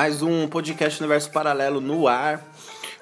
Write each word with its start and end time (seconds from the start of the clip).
Mais 0.00 0.22
um 0.22 0.46
podcast 0.46 1.00
Universo 1.00 1.28
Paralelo 1.28 1.80
no 1.80 2.06
ar. 2.06 2.40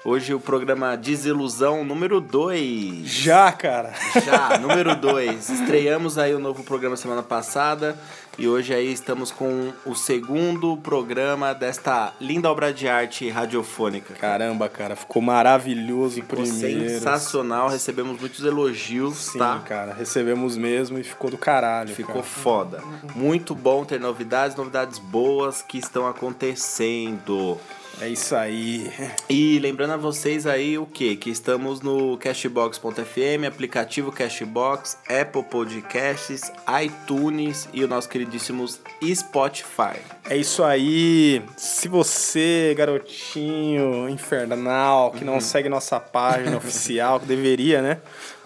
Hoje 0.03 0.33
o 0.33 0.39
programa 0.39 0.97
Desilusão 0.97 1.85
número 1.85 2.19
2. 2.19 3.07
Já, 3.07 3.51
cara. 3.51 3.93
Já, 4.25 4.57
número 4.57 4.95
2. 4.95 5.45
Estreamos 5.61 6.17
aí 6.17 6.33
o 6.33 6.39
novo 6.39 6.63
programa 6.63 6.95
semana 6.95 7.21
passada 7.21 7.95
e 8.37 8.47
hoje 8.47 8.73
aí 8.73 8.91
estamos 8.91 9.31
com 9.31 9.73
o 9.85 9.95
segundo 9.95 10.77
programa 10.77 11.53
desta 11.53 12.13
linda 12.21 12.51
obra 12.51 12.71
de 12.71 12.87
arte 12.87 13.29
radiofônica. 13.29 14.13
Caramba, 14.13 14.69
cara, 14.69 14.95
ficou 14.95 15.21
maravilhoso 15.21 16.15
ficou 16.15 16.43
primeiro. 16.43 16.89
sensacional, 16.89 17.67
recebemos 17.67 18.19
muitos 18.19 18.45
elogios, 18.45 19.17
Sim, 19.17 19.39
tá? 19.39 19.59
cara, 19.65 19.93
recebemos 19.93 20.55
mesmo 20.55 20.99
e 20.99 21.03
ficou 21.03 21.31
do 21.31 21.37
caralho. 21.37 21.89
Ficou 21.89 22.15
cara. 22.15 22.25
foda. 22.25 22.83
Muito 23.15 23.55
bom 23.55 23.83
ter 23.83 23.99
novidades, 23.99 24.55
novidades 24.55 24.99
boas 24.99 25.61
que 25.61 25.79
estão 25.79 26.05
acontecendo. 26.07 27.57
É 27.99 28.07
isso 28.07 28.35
aí. 28.35 28.91
E 29.27 29.57
lembrando 29.57 29.93
a 29.93 29.97
vocês 29.97 30.45
aí 30.45 30.77
o 30.77 30.85
que? 30.85 31.15
Que 31.15 31.31
estamos 31.31 31.81
no 31.81 32.15
Cashbox.fm, 32.17 33.47
aplicativo 33.47 34.11
Cashbox, 34.11 34.99
Apple 35.09 35.43
Podcasts, 35.43 36.51
iTunes 36.83 37.67
e 37.73 37.83
o 37.83 37.87
nosso 37.87 38.07
queridíssimo 38.07 38.67
Spotify. 38.67 39.99
É 40.29 40.37
isso 40.37 40.63
aí. 40.63 41.41
Se 41.57 41.87
você, 41.87 42.75
garotinho 42.77 44.07
infernal, 44.07 45.11
que 45.11 45.25
não 45.25 45.41
segue 45.41 45.67
nossa 45.67 45.99
página 45.99 46.55
oficial, 46.57 47.19
que 47.19 47.25
deveria, 47.25 47.81
né? 47.81 47.97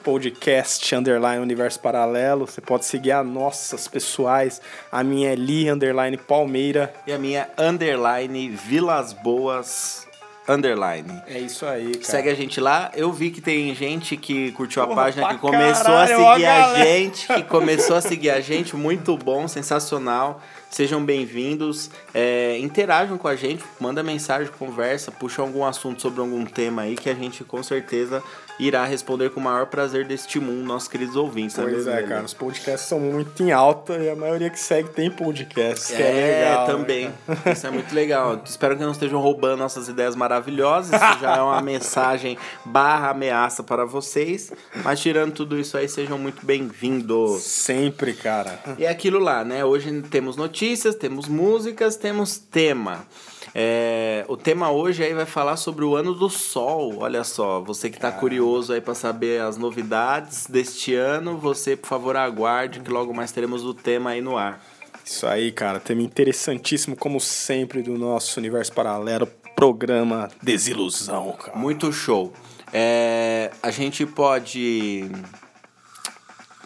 Podcast 0.04 0.94
Underline 0.96 1.42
Universo 1.42 1.80
Paralelo. 1.80 2.48
Você 2.48 2.60
pode 2.60 2.86
seguir 2.86 3.12
as 3.12 3.26
nossas 3.26 3.88
pessoais. 3.88 4.62
A 4.92 5.04
minha 5.04 5.32
é 5.32 5.36
Li 5.36 5.70
Underline 5.70 6.18
Palmeira. 6.18 6.94
E 7.06 7.14
a 7.14 7.20
minha 7.20 7.48
underline 7.58 8.50
Vilas 8.50 9.14
Boas 9.14 10.08
underline. 10.48 11.22
É 11.28 11.40
isso 11.40 11.66
aí, 11.66 11.92
cara. 11.94 12.04
Segue 12.04 12.30
a 12.30 12.36
gente 12.36 12.60
lá. 12.60 12.92
Eu 12.96 13.12
vi 13.12 13.32
que 13.32 13.42
tem 13.42 13.74
gente 13.76 14.18
que 14.18 14.52
curtiu 14.54 14.82
a 14.84 14.88
Porra, 14.88 15.04
página, 15.04 15.28
pra 15.28 15.36
que 15.36 15.42
começou 15.42 15.86
caralho, 15.86 16.28
a 16.28 16.34
seguir 16.34 16.46
a 16.46 16.60
galera. 16.60 16.86
gente, 16.86 17.28
que 17.28 17.44
começou 17.44 17.96
a 17.96 18.02
seguir 18.02 18.30
a 18.32 18.42
gente. 18.42 18.76
Muito 18.76 19.16
bom, 19.18 19.48
sensacional. 19.48 20.42
Sejam 20.70 21.04
bem-vindos. 21.04 21.90
É, 22.14 22.58
interajam 22.60 23.18
com 23.18 23.28
a 23.28 23.36
gente, 23.36 23.64
manda 23.80 24.02
mensagem, 24.02 24.52
conversa, 24.58 25.12
puxa 25.12 25.42
algum 25.42 25.66
assunto 25.66 26.02
sobre 26.02 26.22
algum 26.22 26.46
tema 26.46 26.84
aí 26.84 26.96
que 26.96 27.10
a 27.10 27.14
gente 27.14 27.44
com 27.44 27.62
certeza 27.62 28.24
irá 28.60 28.86
responder 28.86 29.30
com 29.32 29.40
o 29.40 29.44
maior 29.44 29.66
prazer 29.68 30.06
deste 30.06 30.40
mundo, 30.40 30.64
nossos 30.66 30.88
queridos 30.88 31.16
ouvintes. 31.16 31.58
não 31.58 31.66
Pois 31.66 31.88
é, 31.88 31.96
Lelê? 31.96 32.08
cara, 32.08 32.24
os 32.24 32.34
podcasts 32.34 32.88
são 32.88 33.00
muito 33.00 33.42
em 33.44 33.52
alta 33.52 33.94
e 33.98 34.10
a 34.10 34.16
maioria 34.16 34.50
que 34.50 34.60
segue 34.60 34.90
tem 34.90 35.10
podcast, 35.10 35.94
é, 35.94 36.02
É, 36.02 36.40
legal. 36.50 36.68
né, 36.68 36.74
também. 36.74 37.14
Isso 37.52 37.68
é 37.68 37.72
muito 37.72 37.94
legal. 37.94 38.42
Espero 38.46 38.78
que 38.78 38.84
não 38.84 38.92
estejam 38.92 39.20
roubando 39.20 39.60
nossas 39.60 39.88
ideias 39.88 40.16
maravilhosas. 40.16 40.92
Isso 40.94 41.20
já 41.22 41.38
é 41.38 41.42
uma 41.42 41.62
mensagem 41.64 42.38
barra 42.66 43.10
ameaça 43.12 43.64
para 43.64 43.86
vocês. 43.86 44.52
Mas 44.84 45.00
tirando 45.00 45.34
tudo 45.34 45.58
isso 45.60 45.78
aí, 45.78 45.88
sejam 45.88 46.18
muito 46.18 46.46
bem-vindos. 46.46 47.42
Sempre, 47.44 48.14
cara. 48.14 48.60
E 48.78 48.86
é 48.86 48.90
aquilo 48.90 49.20
lá, 49.20 49.44
né? 49.44 49.64
Hoje 49.66 50.02
temos 50.04 50.36
notícias, 50.36 50.96
temos 50.96 51.28
músicas, 51.28 51.96
temos 51.96 52.38
tema. 52.38 53.06
É, 53.54 54.24
o 54.28 54.38
tema 54.38 54.72
hoje 54.72 55.04
aí 55.04 55.14
vai 55.14 55.26
falar 55.26 55.58
sobre 55.58 55.84
o 55.84 55.96
ano 55.96 56.14
do 56.14 56.30
sol. 56.30 57.00
Olha 57.00 57.24
só, 57.24 57.60
você 57.60 57.90
que 57.90 58.00
tá 58.00 58.12
curioso 58.12 58.74
aí 58.74 58.80
para 58.80 58.96
saber 58.96 59.42
as 59.42 59.58
novidades 59.58 60.48
deste 60.48 60.96
ano, 60.96 61.38
você, 61.38 61.76
por 61.76 61.88
favor, 61.88 62.16
aguarde 62.16 62.80
que 62.80 62.90
logo 62.90 63.14
mais 63.14 63.32
teremos 63.32 63.66
o 63.66 63.74
tema 63.74 64.12
aí 64.12 64.22
no 64.22 64.38
ar. 64.38 64.64
Isso 65.04 65.28
aí, 65.28 65.52
cara. 65.52 65.80
Tema 65.80 66.02
interessantíssimo, 66.02 66.96
como 66.96 67.20
sempre, 67.20 67.82
do 67.82 67.98
nosso 67.98 68.40
Universo 68.40 68.72
Paralelo, 68.72 69.28
programa 69.56 70.30
Desilusão, 70.42 71.34
cara. 71.34 71.58
Muito 71.58 71.92
show. 71.92 72.32
É, 72.72 73.52
a 73.62 73.70
gente 73.70 74.06
pode 74.06 75.12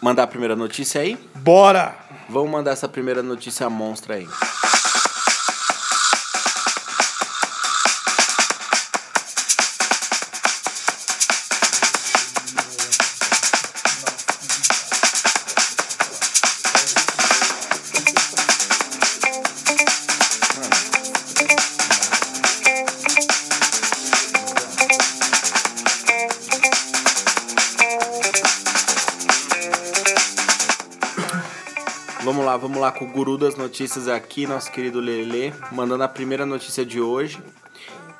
mandar 0.00 0.22
a 0.22 0.26
primeira 0.26 0.54
notícia 0.54 1.00
aí? 1.00 1.18
Bora! 1.34 1.96
Vamos 2.28 2.50
mandar 2.50 2.72
essa 2.72 2.88
primeira 2.88 3.22
notícia 3.22 3.68
monstra 3.68 4.16
aí. 4.16 4.26
Com 32.96 33.04
o 33.04 33.08
guru 33.08 33.36
das 33.36 33.56
notícias 33.56 34.08
aqui, 34.08 34.46
nosso 34.46 34.72
querido 34.72 35.00
Lele, 35.00 35.52
mandando 35.70 36.02
a 36.02 36.08
primeira 36.08 36.46
notícia 36.46 36.84
de 36.84 37.00
hoje. 37.00 37.38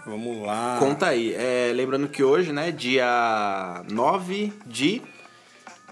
Vamos 0.04 0.46
lá. 0.46 0.76
Conta 0.78 1.06
aí. 1.06 1.34
É, 1.34 1.72
lembrando 1.74 2.08
que 2.08 2.22
hoje, 2.22 2.52
né, 2.52 2.70
dia 2.70 3.82
9 3.90 4.52
de, 4.66 5.02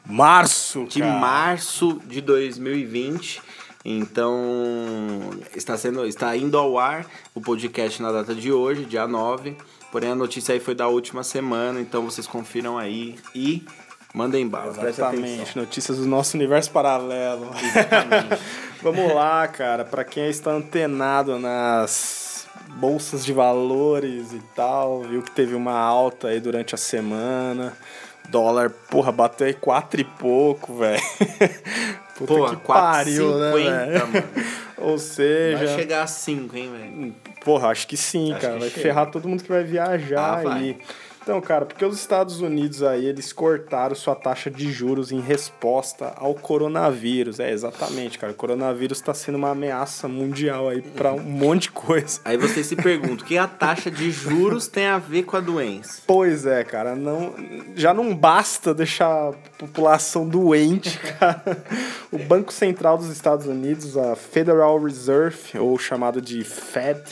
Março, 0.06 0.84
de 0.84 1.00
cara. 1.00 1.18
março 1.18 2.00
de 2.06 2.20
2020. 2.20 3.42
Então, 3.86 5.30
está 5.54 5.76
sendo 5.76 6.06
está 6.06 6.36
indo 6.36 6.56
ao 6.56 6.78
ar 6.78 7.06
o 7.34 7.40
podcast 7.40 8.00
na 8.00 8.12
data 8.12 8.34
de 8.34 8.52
hoje, 8.52 8.84
dia 8.84 9.06
9. 9.08 9.56
Porém, 9.90 10.10
a 10.10 10.14
notícia 10.14 10.52
aí 10.52 10.60
foi 10.60 10.74
da 10.74 10.88
última 10.88 11.22
semana, 11.22 11.80
então 11.80 12.02
vocês 12.02 12.26
confiram 12.26 12.78
aí 12.78 13.16
e 13.34 13.64
mandem 14.14 14.46
bala. 14.46 14.70
Exatamente, 14.88 15.56
notícias 15.56 15.98
do 15.98 16.06
nosso 16.06 16.36
universo 16.36 16.70
paralelo. 16.70 17.50
Vamos 18.82 19.12
lá, 19.14 19.46
cara, 19.48 19.84
pra 19.84 20.04
quem 20.04 20.28
está 20.28 20.50
antenado 20.50 21.38
nas 21.38 22.46
bolsas 22.76 23.24
de 23.24 23.32
valores 23.32 24.32
e 24.32 24.40
tal, 24.54 25.02
viu 25.02 25.22
que 25.22 25.30
teve 25.30 25.54
uma 25.54 25.72
alta 25.78 26.28
aí 26.28 26.40
durante 26.40 26.74
a 26.74 26.78
semana. 26.78 27.72
Dólar, 28.28 28.70
porra, 28.90 29.12
bateu 29.12 29.46
aí 29.46 29.54
quatro 29.54 30.00
e 30.00 30.04
pouco, 30.04 30.74
velho. 30.78 31.00
Puta 32.16 32.32
Pô, 32.32 32.48
que 32.50 32.56
pariu, 32.56 33.38
né, 33.38 33.50
4,50, 33.52 33.52
velho? 33.52 34.06
mano. 34.06 34.26
Ou 34.78 34.98
seja, 34.98 35.66
Vai 35.66 35.76
chegar 35.76 36.02
a 36.02 36.06
5, 36.06 36.56
hein, 36.56 36.70
velho? 36.70 37.14
Porra, 37.44 37.68
acho 37.68 37.86
que 37.86 37.96
sim, 37.96 38.32
Acho 38.32 38.40
cara. 38.40 38.54
que 38.54 38.60
vai 38.60 38.68
chega. 38.70 38.82
ferrar 38.82 39.06
todo 39.10 39.28
mundo 39.28 39.42
que 39.42 39.48
vai 39.48 39.64
viajar 39.64 40.38
Ah, 40.38 40.42
vai. 40.42 40.76
Então, 41.24 41.40
cara, 41.40 41.64
porque 41.64 41.82
os 41.82 41.98
Estados 41.98 42.42
Unidos 42.42 42.82
aí, 42.82 43.06
eles 43.06 43.32
cortaram 43.32 43.94
sua 43.94 44.14
taxa 44.14 44.50
de 44.50 44.70
juros 44.70 45.10
em 45.10 45.20
resposta 45.20 46.12
ao 46.16 46.34
coronavírus. 46.34 47.40
É, 47.40 47.50
exatamente, 47.50 48.18
cara. 48.18 48.34
O 48.34 48.36
coronavírus 48.36 49.00
tá 49.00 49.14
sendo 49.14 49.36
uma 49.36 49.52
ameaça 49.52 50.06
mundial 50.06 50.68
aí 50.68 50.82
pra 50.82 51.14
um 51.14 51.22
monte 51.22 51.62
de 51.62 51.70
coisa. 51.70 52.20
Aí 52.26 52.36
você 52.36 52.62
se 52.62 52.76
pergunta, 52.76 53.24
o 53.24 53.26
que 53.26 53.38
a 53.38 53.48
taxa 53.48 53.90
de 53.90 54.10
juros 54.10 54.68
tem 54.68 54.84
a 54.84 54.98
ver 54.98 55.22
com 55.22 55.38
a 55.38 55.40
doença? 55.40 56.02
Pois 56.06 56.44
é, 56.44 56.62
cara, 56.62 56.94
não, 56.94 57.34
já 57.74 57.94
não 57.94 58.14
basta 58.14 58.74
deixar 58.74 59.30
a 59.30 59.32
população 59.56 60.28
doente, 60.28 60.98
cara. 61.18 61.64
O 62.12 62.18
Banco 62.18 62.52
Central 62.52 62.98
dos 62.98 63.08
Estados 63.08 63.46
Unidos, 63.46 63.96
a 63.96 64.14
Federal 64.14 64.78
Reserve, 64.78 65.58
ou 65.58 65.78
chamado 65.78 66.20
de 66.20 66.44
Fed, 66.44 67.02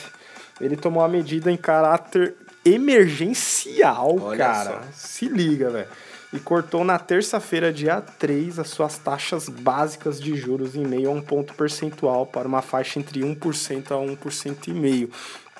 ele 0.61 0.75
tomou 0.75 1.03
a 1.03 1.07
medida 1.07 1.51
em 1.51 1.57
caráter 1.57 2.35
emergencial, 2.65 4.17
Olha 4.19 4.37
cara. 4.37 4.69
só. 4.69 4.81
Se 4.93 5.27
liga, 5.27 5.69
velho. 5.69 5.87
E 6.31 6.39
cortou 6.39 6.83
na 6.83 6.97
terça-feira, 6.97 7.71
dia 7.71 8.01
3, 8.01 8.57
as 8.57 8.69
suas 8.69 8.97
taxas 8.97 9.47
básicas 9.47 10.19
de 10.19 10.35
juros 10.35 10.75
em 10.75 10.83
meio 10.83 11.09
a 11.09 11.13
um 11.13 11.21
ponto 11.21 11.53
percentual 11.53 12.25
para 12.25 12.47
uma 12.47 12.61
faixa 12.61 12.97
entre 12.97 13.19
1% 13.21 13.91
a 13.91 13.95
1,5%. 13.95 15.09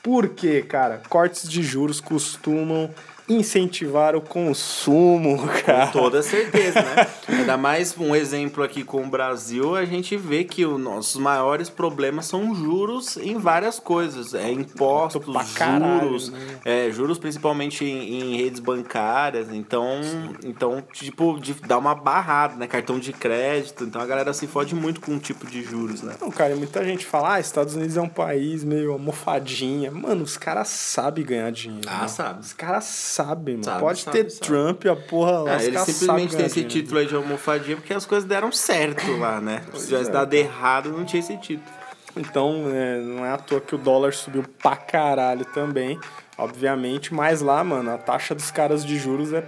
Por 0.02 0.30
quê, 0.30 0.64
cara? 0.64 1.02
Cortes 1.08 1.48
de 1.48 1.62
juros 1.62 2.02
costumam 2.02 2.90
incentivar 3.28 4.16
o 4.16 4.22
consumo, 4.22 5.38
cara. 5.66 5.88
Com 5.88 5.94
toda 5.94 6.22
certeza, 6.22 6.82
né? 6.82 7.08
Ainda 7.40 7.58
mais 7.58 7.98
um 7.98 8.16
exemplo 8.16 8.64
aqui 8.64 8.84
com 8.84 9.02
o 9.04 9.08
Brasil, 9.08 9.76
a 9.76 9.86
gente 9.86 10.16
vê 10.18 10.44
que 10.44 10.66
os 10.66 10.80
nossos 10.80 11.16
maiores 11.20 11.70
problemas 11.70 12.26
são 12.26 12.54
juros 12.54 13.18
em 13.18 13.38
várias 13.38 13.80
coisas. 13.80 14.34
É 14.34 14.52
impostos, 14.52 15.24
Pra 15.32 15.44
caralho, 15.56 16.02
juros, 16.08 16.30
né? 16.30 16.40
é, 16.66 16.92
juros 16.92 17.18
principalmente 17.18 17.86
em, 17.86 18.34
em 18.34 18.38
redes 18.38 18.60
bancárias. 18.60 19.48
Então, 19.52 20.02
então, 20.44 20.84
tipo, 20.92 21.40
de 21.40 21.54
dar 21.54 21.78
uma 21.78 21.96
barrada, 21.96 22.56
né? 22.56 22.68
Cartão 22.68 23.00
de 23.00 23.14
crédito. 23.14 23.84
Então 23.86 24.02
a 24.02 24.06
galera 24.06 24.34
se 24.34 24.48
fode 24.48 24.76
muito 24.76 25.00
com 25.00 25.14
um 25.14 25.20
tipo 25.20 25.48
de 25.48 25.64
juros, 25.64 26.02
né? 26.02 26.16
Não, 26.20 26.30
cara, 26.30 26.56
muita 26.56 26.84
gente 26.84 27.06
fala, 27.06 27.36
ah, 27.36 27.40
Estados 27.40 27.76
Unidos 27.76 27.96
é 27.98 28.02
um 28.02 28.10
país 28.10 28.64
meio 28.64 28.92
almofadinha. 28.92 29.92
Mano, 29.92 30.24
os 30.24 30.38
caras 30.38 30.68
sabem 30.68 31.24
ganhar 31.24 31.52
dinheiro. 31.52 31.88
Ah, 31.90 32.02
né? 32.02 32.08
sabe. 32.08 32.42
Os 32.42 32.54
caras 32.54 32.84
sabem, 32.84 33.23
mano. 33.26 33.64
Sabe, 33.64 33.80
Pode 33.80 34.02
sabe, 34.02 34.24
ter 34.24 34.30
sabe. 34.30 34.46
Trump 34.46 34.86
a 34.86 34.96
porra 34.96 35.40
lá. 35.40 35.56
Ah, 35.56 35.60
caras 35.72 35.86
simplesmente 35.86 36.36
ganhar 36.36 36.46
esse 36.48 36.64
título 36.64 37.00
aí 37.00 37.06
de 37.06 37.16
almofadinha 37.16 37.78
porque 37.78 37.94
as 37.94 38.06
coisas 38.06 38.28
deram 38.28 38.52
certo 38.52 39.12
lá, 39.18 39.40
né? 39.40 39.64
Se 39.76 39.88
tivesse 39.88 40.10
é, 40.10 40.14
dado 40.14 40.34
errado, 40.34 40.90
não 40.90 41.06
tinha 41.06 41.20
esse 41.20 41.38
título. 41.38 41.84
Então, 42.16 42.66
é, 42.72 43.00
não 43.00 43.26
é 43.26 43.32
à 43.32 43.38
toa 43.38 43.60
que 43.60 43.74
o 43.74 43.78
dólar 43.78 44.14
subiu 44.14 44.44
pra 44.62 44.76
caralho 44.76 45.46
também, 45.46 46.00
obviamente. 46.38 47.14
Mas 47.14 47.42
lá, 47.42 47.64
mano, 47.64 47.92
a 47.92 47.98
taxa 47.98 48.36
dos 48.36 48.52
caras 48.52 48.86
de 48.86 48.98
juros 48.98 49.34
é 49.34 49.44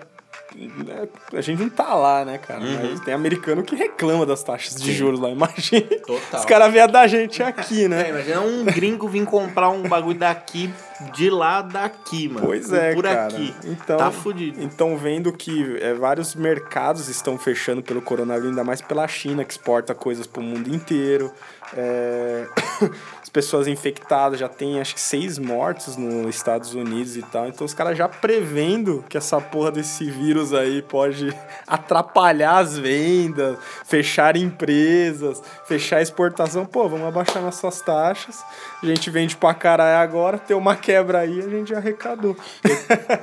a 1.33 1.41
gente 1.41 1.61
não 1.61 1.69
tá 1.69 1.93
lá, 1.93 2.23
né, 2.23 2.37
cara? 2.37 2.61
Uhum. 2.61 2.91
Mas 2.91 2.99
tem 3.01 3.13
americano 3.13 3.61
que 3.63 3.75
reclama 3.75 4.25
das 4.25 4.41
taxas 4.41 4.75
de 4.81 4.91
Sim. 4.91 4.97
juros 4.97 5.19
lá. 5.19 5.29
Imagina. 5.29 5.87
Total. 6.05 6.39
Os 6.39 6.45
caras 6.45 6.71
vêm 6.71 6.87
da 6.87 7.05
gente 7.07 7.43
aqui, 7.43 7.87
né? 7.87 8.05
É, 8.05 8.09
imagina 8.09 8.41
um 8.41 8.63
gringo 8.63 9.07
vir 9.07 9.25
comprar 9.25 9.69
um 9.69 9.83
bagulho 9.83 10.19
daqui, 10.19 10.71
de 11.13 11.29
lá 11.29 11.61
daqui, 11.61 12.29
mano. 12.29 12.47
Pois 12.47 12.71
é, 12.71 12.93
Por 12.93 13.03
cara. 13.03 13.27
aqui. 13.27 13.53
Então, 13.63 13.97
tá 13.97 14.11
fudido. 14.11 14.61
Então, 14.61 14.97
vendo 14.97 15.31
que 15.33 15.77
é, 15.81 15.93
vários 15.93 16.35
mercados 16.35 17.09
estão 17.09 17.37
fechando 17.37 17.83
pelo 17.83 18.01
coronavírus, 18.01 18.49
ainda 18.49 18.63
mais 18.63 18.81
pela 18.81 19.07
China, 19.07 19.43
que 19.43 19.51
exporta 19.51 19.93
coisas 19.93 20.25
pro 20.25 20.41
mundo 20.41 20.73
inteiro. 20.73 21.31
É... 21.75 22.47
As 23.35 23.43
pessoas 23.43 23.67
infectadas 23.67 24.39
já 24.39 24.47
tem 24.47 24.79
acho 24.79 24.95
que 24.95 25.01
seis 25.01 25.37
mortos 25.37 25.97
nos 25.97 26.33
Estados 26.33 26.73
Unidos 26.73 27.17
e 27.17 27.21
tal. 27.21 27.49
Então 27.49 27.65
os 27.65 27.73
caras 27.73 27.97
já 27.97 28.07
prevendo 28.07 29.03
que 29.09 29.17
essa 29.17 29.41
porra 29.41 29.73
desse 29.73 30.09
vírus 30.09 30.53
aí 30.53 30.81
pode 30.81 31.35
atrapalhar 31.67 32.59
as 32.59 32.77
vendas, 32.77 33.57
fechar 33.83 34.37
empresas, 34.37 35.43
fechar 35.67 36.01
exportação. 36.01 36.65
Pô, 36.65 36.87
vamos 36.87 37.05
abaixar 37.05 37.41
nossas 37.41 37.81
taxas. 37.81 38.41
A 38.81 38.85
gente 38.85 39.09
vende 39.09 39.35
pra 39.35 39.53
caralho 39.53 40.01
agora, 40.01 40.37
tem 40.37 40.55
uma 40.55 40.77
quebra 40.77 41.19
aí, 41.19 41.39
a 41.39 41.49
gente 41.49 41.75
arrecadou. 41.75 42.37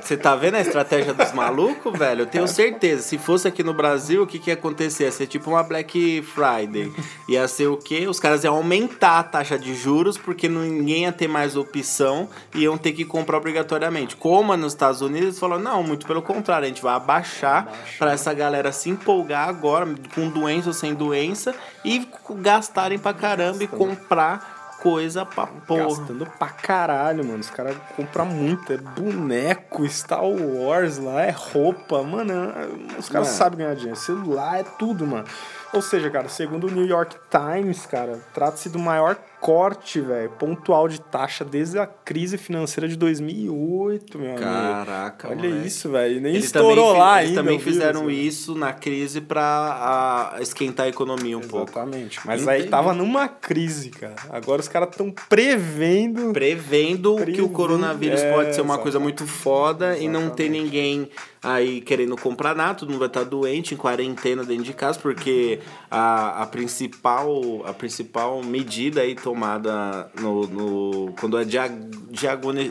Você 0.03 0.19
tá 0.19 0.37
vendo 0.37 0.56
a 0.56 0.61
estratégia 0.61 1.14
dos 1.14 1.32
malucos, 1.32 1.99
velho? 1.99 2.23
Eu 2.23 2.26
tenho 2.26 2.47
certeza. 2.47 3.03
Se 3.03 3.17
fosse 3.17 3.49
aqui 3.49 3.62
no 3.62 3.73
Brasil, 3.73 4.25
o 4.25 4.26
que, 4.26 4.38
que 4.38 4.50
ia 4.50 4.55
acontecer? 4.55 5.05
Ia 5.05 5.12
ser 5.12 5.26
tipo 5.26 5.49
uma 5.49 5.62
Black 5.62 6.23
Friday. 6.23 6.93
Ia 7.31 7.49
ser 7.49 7.69
o 7.69 7.79
quê? 7.79 8.06
Os 8.06 8.20
caras 8.20 8.44
iam 8.44 8.56
aumentar 8.56 9.19
a 9.19 9.23
taxa 9.23 9.59
de 9.59 9.75
juros 9.75 10.01
porque 10.16 10.49
ninguém 10.49 11.02
ia 11.04 11.12
ter 11.12 11.28
mais 11.28 11.56
opção 11.56 12.28
e 12.54 12.62
iam 12.62 12.76
ter 12.76 12.93
que 12.93 13.04
comprar 13.04 13.37
obrigatoriamente. 13.37 14.16
Como 14.16 14.56
nos 14.56 14.72
Estados 14.72 15.00
Unidos, 15.00 15.28
eles 15.28 15.38
falaram, 15.38 15.62
não, 15.62 15.82
muito 15.82 16.06
pelo 16.06 16.22
contrário, 16.22 16.64
a 16.64 16.69
gente 16.69 16.82
vai 16.82 16.94
abaixar 16.94 17.69
para 17.99 18.12
essa 18.12 18.32
galera 18.34 18.72
se 18.72 18.90
empolgar 18.90 19.49
agora, 19.49 19.87
com 20.14 20.28
doença 20.28 20.69
ou 20.69 20.75
sem 20.75 20.94
doença, 20.94 21.54
e 21.84 22.06
gastarem 22.37 22.99
pra 22.99 23.14
caramba 23.14 23.62
e 23.62 23.66
comprar 23.66 24.62
coisa 24.82 25.25
pra 25.25 25.46
porra. 25.46 25.84
Gastando 25.84 26.26
pra 26.26 26.49
caralho, 26.49 27.25
mano. 27.25 27.38
Os 27.38 27.50
caras 27.50 27.76
compram 27.96 28.26
muito. 28.26 28.72
É 28.72 28.76
boneco, 28.76 29.88
Star 29.88 30.25
Wars 30.25 30.99
lá, 30.99 31.22
é 31.22 31.31
roupa. 31.31 32.02
Mano, 32.02 32.32
é, 32.32 32.99
os 32.99 33.08
caras 33.08 33.28
sabem 33.28 33.60
ganhar 33.60 33.75
dinheiro. 33.75 33.99
Celular, 33.99 34.58
é 34.58 34.64
tudo, 34.64 35.06
mano. 35.06 35.25
Ou 35.72 35.81
seja, 35.81 36.10
cara, 36.10 36.28
segundo 36.28 36.66
o 36.66 36.70
New 36.70 36.84
York 36.84 37.16
Times, 37.31 37.87
cara, 37.87 38.19
trata-se 38.34 38.69
do 38.69 38.78
maior 38.78 39.16
corte, 39.43 40.00
velho, 40.00 40.31
pontual 40.39 40.87
de 40.87 41.00
taxa 41.00 41.44
desde 41.44 41.77
a 41.77 41.85
crise 41.85 42.39
financeira 42.39 42.87
de 42.87 42.94
2008, 42.94 44.17
meu 44.17 44.37
Caraca, 44.37 44.47
amigo. 44.47 44.87
Caraca, 44.87 45.29
Olha 45.31 45.49
moleque. 45.49 45.67
isso, 45.67 45.91
velho. 45.91 46.21
Nem 46.21 46.35
eles 46.35 46.44
estourou 46.44 46.93
lá 46.93 47.21
eles 47.21 47.31
ainda. 47.31 47.41
Eles 47.41 47.53
também 47.53 47.59
fizeram 47.59 48.09
isso 48.09 48.55
na 48.55 48.73
crise 48.73 49.21
pra 49.21 50.31
a, 50.37 50.41
esquentar 50.41 50.87
a 50.87 50.89
economia 50.89 51.37
um 51.37 51.41
Exatamente. 51.41 51.50
pouco. 51.50 51.73
Exatamente. 51.73 52.21
Mas 52.25 52.43
Entendi. 52.43 52.62
aí 52.62 52.69
tava 52.69 52.94
numa 52.94 53.27
crise, 53.27 53.91
cara. 53.91 54.15
Agora 54.31 54.61
os 54.61 54.69
caras 54.69 54.91
estão 54.91 55.11
prevendo... 55.29 56.33
prevendo... 56.33 57.17
Prevendo 57.17 57.33
que 57.33 57.43
o 57.43 57.49
coronavírus 57.49 58.21
é, 58.21 58.33
pode 58.33 58.55
ser 58.55 58.61
uma 58.61 58.75
exatamente. 58.75 58.83
coisa 58.83 59.00
muito 59.00 59.27
foda 59.27 59.87
exatamente. 59.97 60.05
e 60.05 60.09
não 60.09 60.31
ter 60.31 60.49
ninguém 60.49 61.11
aí 61.43 61.81
querendo 61.81 62.17
comprar 62.17 62.55
nada, 62.55 62.75
todo 62.75 62.91
mundo 62.91 63.00
vai 63.00 63.09
estar 63.09 63.25
doente, 63.25 63.75
em 63.75 63.77
quarentena 63.77 64.44
dentro 64.44 64.65
de 64.65 64.73
casa, 64.73 64.99
porque 64.99 65.59
a, 65.91 66.43
a, 66.43 66.47
principal, 66.47 67.62
a 67.67 67.73
principal 67.73 68.43
medida 68.43 69.00
aí 69.00 69.15
tomada 69.15 70.09
no, 70.21 70.47
no 70.47 71.12
quando 71.19 71.37
é 71.39 71.44
diag, 71.44 71.91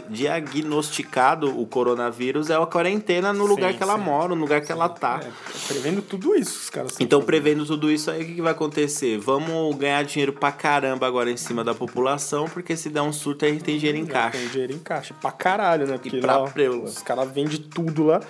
diagnosticado 0.10 1.60
o 1.60 1.66
coronavírus 1.66 2.50
é 2.50 2.56
a 2.56 2.66
quarentena 2.66 3.34
no 3.34 3.44
sim, 3.44 3.50
lugar 3.50 3.74
que 3.74 3.84
ela 3.84 3.98
mora, 3.98 4.34
no 4.34 4.42
lugar 4.42 4.62
que 4.62 4.72
ela 4.72 4.88
tá. 4.88 5.20
É, 5.22 5.32
prevendo 5.68 6.02
tudo 6.02 6.34
isso, 6.36 6.62
os 6.62 6.70
caras. 6.70 6.96
Então, 7.00 7.22
prevendo 7.22 7.66
tudo 7.66 7.92
isso 7.92 8.10
aí, 8.10 8.24
o 8.24 8.26
que, 8.26 8.36
que 8.36 8.42
vai 8.42 8.52
acontecer? 8.52 9.18
Vamos 9.18 9.76
ganhar 9.76 10.04
dinheiro 10.04 10.34
pra 10.34 10.52
caramba 10.52 11.06
agora 11.06 11.30
em 11.30 11.38
cima 11.38 11.64
da 11.64 11.74
população, 11.74 12.46
porque 12.46 12.78
se 12.78 12.90
der 12.90 13.02
um 13.02 13.12
surto, 13.12 13.46
a 13.46 13.50
gente 13.50 13.64
tem 13.64 13.78
dinheiro 13.78 13.98
em 13.98 14.06
caixa. 14.06 14.38
Tem 14.38 14.48
dinheiro 14.48 14.74
em 14.74 14.80
caixa. 14.80 15.14
Pra 15.14 15.32
caralho, 15.32 15.88
né? 15.88 15.98
Porque 15.98 16.18
e 16.18 16.22
pra 16.22 16.38
lá, 16.38 16.54
os 16.84 17.02
caras 17.02 17.30
vendem 17.32 17.58
tudo 17.58 18.06
lá. 18.06 18.22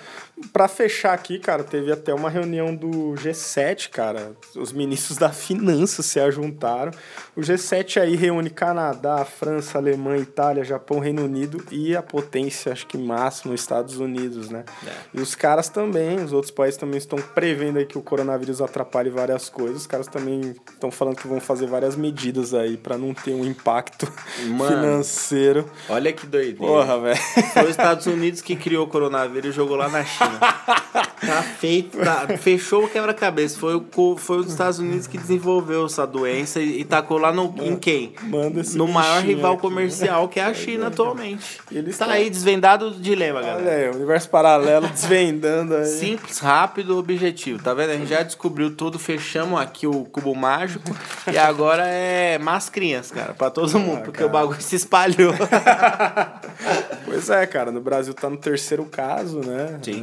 Pra 0.50 0.66
fechar 0.66 1.12
aqui, 1.12 1.38
cara, 1.38 1.62
teve 1.62 1.92
até 1.92 2.12
uma 2.12 2.28
reunião 2.28 2.74
do 2.74 3.14
G7, 3.14 3.90
cara. 3.90 4.32
Os 4.56 4.72
ministros 4.72 5.18
da 5.18 5.30
finanças 5.30 6.06
se 6.06 6.18
ajuntaram. 6.18 6.90
O 7.36 7.40
G7 7.40 8.00
aí 8.00 8.16
reúne 8.16 8.50
Canadá, 8.50 9.24
França, 9.24 9.78
Alemanha, 9.78 10.22
Itália, 10.22 10.64
Japão, 10.64 10.98
Reino 10.98 11.24
Unido 11.24 11.62
e 11.70 11.94
a 11.94 12.02
potência, 12.02 12.72
acho 12.72 12.86
que 12.86 12.98
máxima, 12.98 13.54
Estados 13.54 13.98
Unidos, 13.98 14.48
né? 14.48 14.64
É. 14.86 14.90
E 15.14 15.20
os 15.20 15.34
caras 15.34 15.68
também, 15.68 16.16
os 16.16 16.32
outros 16.32 16.50
países 16.50 16.78
também 16.78 16.98
estão 16.98 17.18
prevendo 17.18 17.78
aí 17.78 17.86
que 17.86 17.98
o 17.98 18.02
coronavírus 18.02 18.60
atrapalhe 18.60 19.10
várias 19.10 19.48
coisas. 19.48 19.82
Os 19.82 19.86
caras 19.86 20.06
também 20.06 20.54
estão 20.70 20.90
falando 20.90 21.16
que 21.16 21.28
vão 21.28 21.40
fazer 21.40 21.66
várias 21.66 21.94
medidas 21.94 22.52
aí 22.54 22.76
para 22.76 22.96
não 22.98 23.14
ter 23.14 23.34
um 23.34 23.44
impacto 23.44 24.10
Mano, 24.46 24.70
financeiro. 24.70 25.70
Olha 25.88 26.12
que 26.12 26.26
doideira. 26.26 26.56
Porra, 26.58 26.98
velho. 26.98 27.20
Foi 27.52 27.64
os 27.64 27.70
Estados 27.70 28.06
Unidos 28.06 28.40
que 28.40 28.56
criou 28.56 28.86
o 28.86 28.88
coronavírus 28.88 29.50
e 29.50 29.52
jogou 29.52 29.76
lá 29.76 29.88
na 29.88 30.04
China. 30.04 30.31
Tá 31.24 31.40
feito, 31.40 31.98
tá, 31.98 32.26
fechou 32.36 32.84
o 32.84 32.88
quebra-cabeça. 32.88 33.56
Foi, 33.56 33.76
o, 33.76 34.16
foi 34.16 34.38
os 34.38 34.48
Estados 34.48 34.80
Unidos 34.80 35.06
que 35.06 35.16
desenvolveu 35.16 35.86
essa 35.86 36.04
doença 36.04 36.58
e, 36.58 36.80
e 36.80 36.84
tacou 36.84 37.16
lá 37.16 37.32
no, 37.32 37.54
em 37.60 37.76
quem? 37.76 38.12
Manda 38.24 38.60
esse 38.60 38.76
no 38.76 38.88
maior 38.88 39.22
rival 39.22 39.52
aqui. 39.52 39.62
comercial 39.62 40.28
que 40.28 40.40
é 40.40 40.44
a 40.44 40.52
China 40.52 40.88
atualmente. 40.88 41.60
Ele 41.70 41.90
está 41.90 42.06
aí 42.06 42.28
desvendado 42.28 42.88
o 42.88 42.90
dilema, 42.90 43.40
galera. 43.40 43.62
Olha 43.62 43.72
aí, 43.72 43.96
universo 43.96 44.28
paralelo 44.30 44.88
desvendando 44.88 45.76
aí. 45.76 45.86
Simples, 45.86 46.40
rápido, 46.40 46.98
objetivo. 46.98 47.62
Tá 47.62 47.72
vendo? 47.72 47.90
A 47.90 47.96
gente 47.96 48.08
já 48.08 48.22
descobriu 48.24 48.74
tudo, 48.74 48.98
fechamos 48.98 49.60
aqui 49.60 49.86
o 49.86 50.04
cubo 50.06 50.34
mágico 50.34 50.90
e 51.32 51.38
agora 51.38 51.86
é 51.86 52.36
mascrinhas, 52.38 53.12
cara, 53.12 53.32
pra 53.32 53.48
todo 53.48 53.78
mundo, 53.78 53.98
ah, 53.98 54.04
porque 54.04 54.18
cara. 54.18 54.28
o 54.28 54.32
bagulho 54.32 54.60
se 54.60 54.74
espalhou. 54.74 55.34
pois 57.04 57.30
é, 57.30 57.46
cara, 57.46 57.70
no 57.70 57.80
Brasil 57.80 58.12
tá 58.12 58.28
no 58.28 58.36
terceiro 58.36 58.84
caso, 58.86 59.38
né? 59.38 59.78
Sim. 59.82 60.02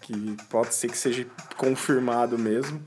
Que 0.00 0.36
pode 0.48 0.74
ser 0.74 0.88
que 0.88 0.98
seja 0.98 1.26
confirmado 1.56 2.38
mesmo. 2.38 2.82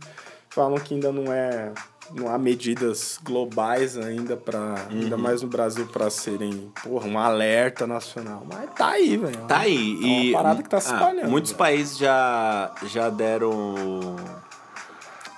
Falam 0.49 0.77
que 0.79 0.93
ainda 0.93 1.11
não 1.11 1.31
é 1.31 1.71
não 2.13 2.27
há 2.27 2.37
medidas 2.37 3.19
globais 3.23 3.97
ainda 3.97 4.35
para 4.35 4.59
uhum. 4.59 5.01
ainda 5.01 5.17
mais 5.17 5.41
no 5.41 5.47
Brasil 5.47 5.87
para 5.87 6.09
serem 6.09 6.71
porra, 6.83 7.07
um 7.07 7.17
alerta 7.17 7.87
nacional 7.87 8.45
mas 8.45 8.69
tá 8.75 8.89
aí 8.89 9.15
velho 9.15 9.37
tá 9.47 9.59
aí 9.59 9.93
é 9.93 10.05
uma 10.05 10.23
e 10.23 10.31
parada 10.33 10.63
que 10.63 10.69
tá 10.69 10.81
se 10.81 10.91
ah, 10.91 10.95
espalhando 10.95 11.29
muitos 11.29 11.51
véio. 11.51 11.57
países 11.57 11.97
já 11.97 12.71
já 12.85 13.09
deram 13.09 14.15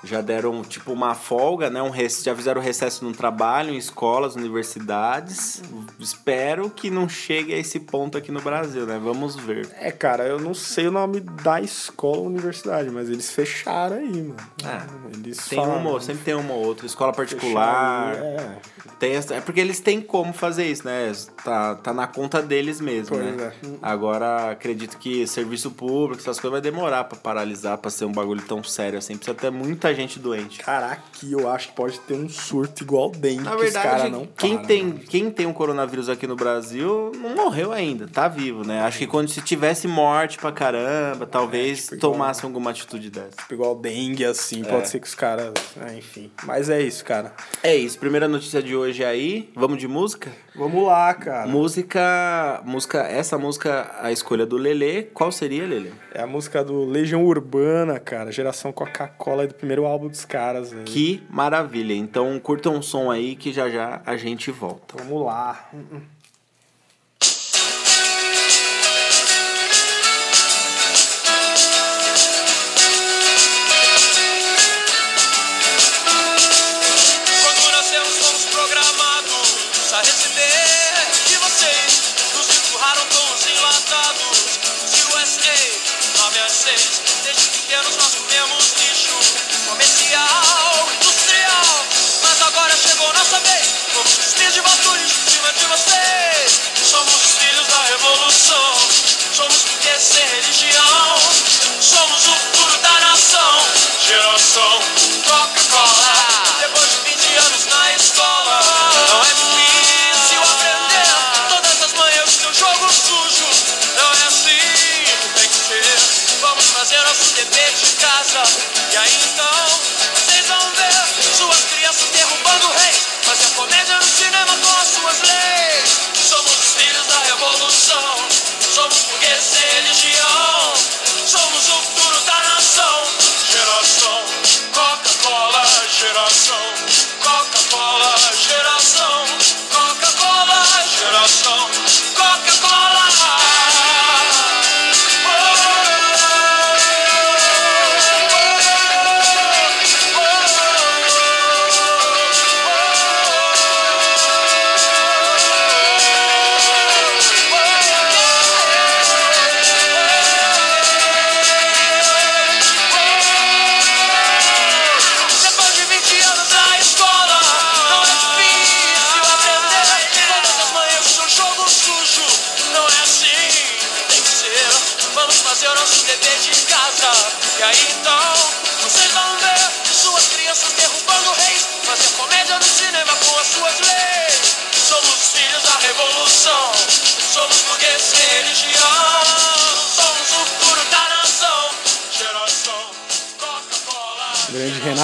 já 0.04 0.22
deram 0.22 0.62
tipo 0.64 0.92
uma 0.92 1.16
folga, 1.16 1.70
né? 1.70 1.82
Um 1.82 1.92
já 2.24 2.36
fizeram 2.36 2.62
recesso 2.62 3.06
no 3.06 3.14
trabalho, 3.14 3.72
em 3.74 3.78
escolas, 3.78 4.36
universidades. 4.36 5.62
Espero 6.00 6.70
que 6.70 6.90
não 6.90 7.08
chegue 7.08 7.54
a 7.54 7.58
esse 7.58 7.80
ponto 7.80 8.18
aqui 8.18 8.32
no 8.32 8.42
Brasil, 8.42 8.86
né? 8.86 9.00
Vamos 9.02 9.36
ver. 9.36 9.70
É, 9.80 9.92
cara, 9.92 10.26
eu 10.26 10.40
não 10.40 10.54
sei 10.54 10.88
o 10.88 10.92
nome 10.92 11.22
da 11.22 11.62
escola 11.62 12.18
ou 12.18 12.28
universidade, 12.28 12.90
mas 12.90 13.10
eles 13.10 13.32
fecharam 13.32 13.98
aí, 13.98 14.24
mano. 14.24 14.36
É, 14.64 15.18
eles 15.18 15.38
tem 15.48 15.58
falaram, 15.58 15.82
uma, 15.82 16.02
sempre 16.02 16.24
tem 16.24 16.34
uma 16.34 16.54
ou 16.54 16.66
outra. 16.66 16.86
Escola 16.86 17.14
particular. 17.14 18.16
é. 18.16 18.58
Tem 19.00 19.16
essa, 19.16 19.36
é 19.36 19.42
porque 19.42 19.60
eles 19.60 19.80
têm 19.80 20.00
como 20.02 20.34
fazer 20.34 20.66
isso, 20.66 20.86
né? 20.86 21.12
Tá, 21.44 21.76
tá 21.76 21.94
na 21.94 22.08
conta 22.08 22.42
deles 22.42 22.80
mesmo, 22.80 23.18
pois 23.18 23.36
né? 23.36 23.52
É. 23.64 23.68
Agora, 23.82 24.52
acredito 24.52 24.98
que 24.98 25.26
serviço 25.28 25.72
público, 25.72 26.22
essas 26.22 26.40
coisas 26.40 26.52
vai 26.52 26.62
demorar 26.62 27.04
para 27.06 27.18
paralisar, 27.18 27.78
para 27.78 27.92
ser 27.92 28.06
um 28.06 28.12
bagulho 28.12 28.42
tão 28.42 28.64
sério 28.64 29.00
assim. 29.00 29.18
Precisa 29.18 29.36
ter 29.36 29.52
muita 29.52 29.93
gente 29.94 30.20
doente. 30.20 30.60
Caraca, 30.60 31.02
eu 31.24 31.50
acho 31.50 31.70
que 31.70 31.76
pode 31.76 32.00
ter 32.02 32.14
um 32.14 32.30
surto 32.30 32.84
igual 32.84 33.12
dengue. 33.12 33.44
Na 33.44 33.56
verdade, 33.56 34.10
não 34.10 34.28
quem, 34.38 34.58
tem, 34.60 34.92
quem 34.92 35.32
tem 35.32 35.46
um 35.46 35.54
coronavírus 35.54 36.10
aqui 36.10 36.28
no 36.28 36.36
Brasil 36.36 37.12
não 37.16 37.36
morreu 37.36 37.72
ainda, 37.72 38.08
tá 38.08 38.28
vivo, 38.28 38.66
né? 38.66 38.82
Acho 38.82 39.00
que 39.00 39.08
quando 39.08 39.30
se 39.30 39.42
tivesse 39.42 39.88
morte 39.88 40.38
pra 40.38 40.52
caramba, 40.52 41.26
talvez 41.26 41.88
é, 41.88 41.96
tipo 41.96 42.02
tomasse 42.02 42.40
igual, 42.40 42.50
alguma 42.50 42.72
atitude 42.72 43.10
dessa. 43.10 43.38
Tipo 43.38 43.54
igual 43.54 43.76
dengue, 43.76 44.26
assim, 44.26 44.62
é. 44.62 44.66
pode 44.66 44.90
ser 44.90 45.00
que 45.00 45.08
os 45.08 45.16
caras. 45.16 45.54
É, 45.80 45.96
enfim. 45.96 46.32
Mas 46.44 46.70
é 46.70 46.82
isso, 46.82 47.04
cara. 47.04 47.34
É 47.62 47.76
isso. 47.76 47.98
Primeira 48.00 48.28
notícia 48.28 48.62
de 48.62 48.76
hoje 48.76 49.04
aí. 49.04 49.52
Vamos 49.56 49.78
de 49.78 49.88
música? 49.88 50.32
Vamos 50.56 50.86
lá, 50.86 51.14
cara. 51.14 51.48
Música. 51.48 52.62
música 52.66 53.00
essa 53.00 53.38
música, 53.38 53.92
a 54.02 54.12
escolha 54.12 54.46
do 54.46 54.58
Lelê. 54.58 55.04
Qual 55.04 55.32
seria, 55.32 55.66
Lelê? 55.66 55.92
É 56.14 56.22
a 56.22 56.28
música 56.28 56.64
do 56.64 56.86
Legião 56.86 57.24
Urbana, 57.26 58.00
cara. 58.00 58.32
Geração 58.32 58.72
Coca-Cola 58.72 59.48
do 59.48 59.54
primeiro 59.54 59.83
álbum 59.86 60.08
dos 60.08 60.26
caras. 60.26 60.74
Aí. 60.74 60.84
Que 60.84 61.24
maravilha. 61.30 61.94
Então 61.94 62.40
curta 62.40 62.70
um 62.70 62.82
som 62.82 63.12
aí 63.12 63.36
que 63.36 63.52
já 63.52 63.70
já 63.70 64.02
a 64.06 64.18
gente 64.18 64.52
volta. 64.52 65.02
Vamos 65.04 65.26
lá. 65.26 65.70
Quando 65.72 65.82
nascemos 65.82 66.23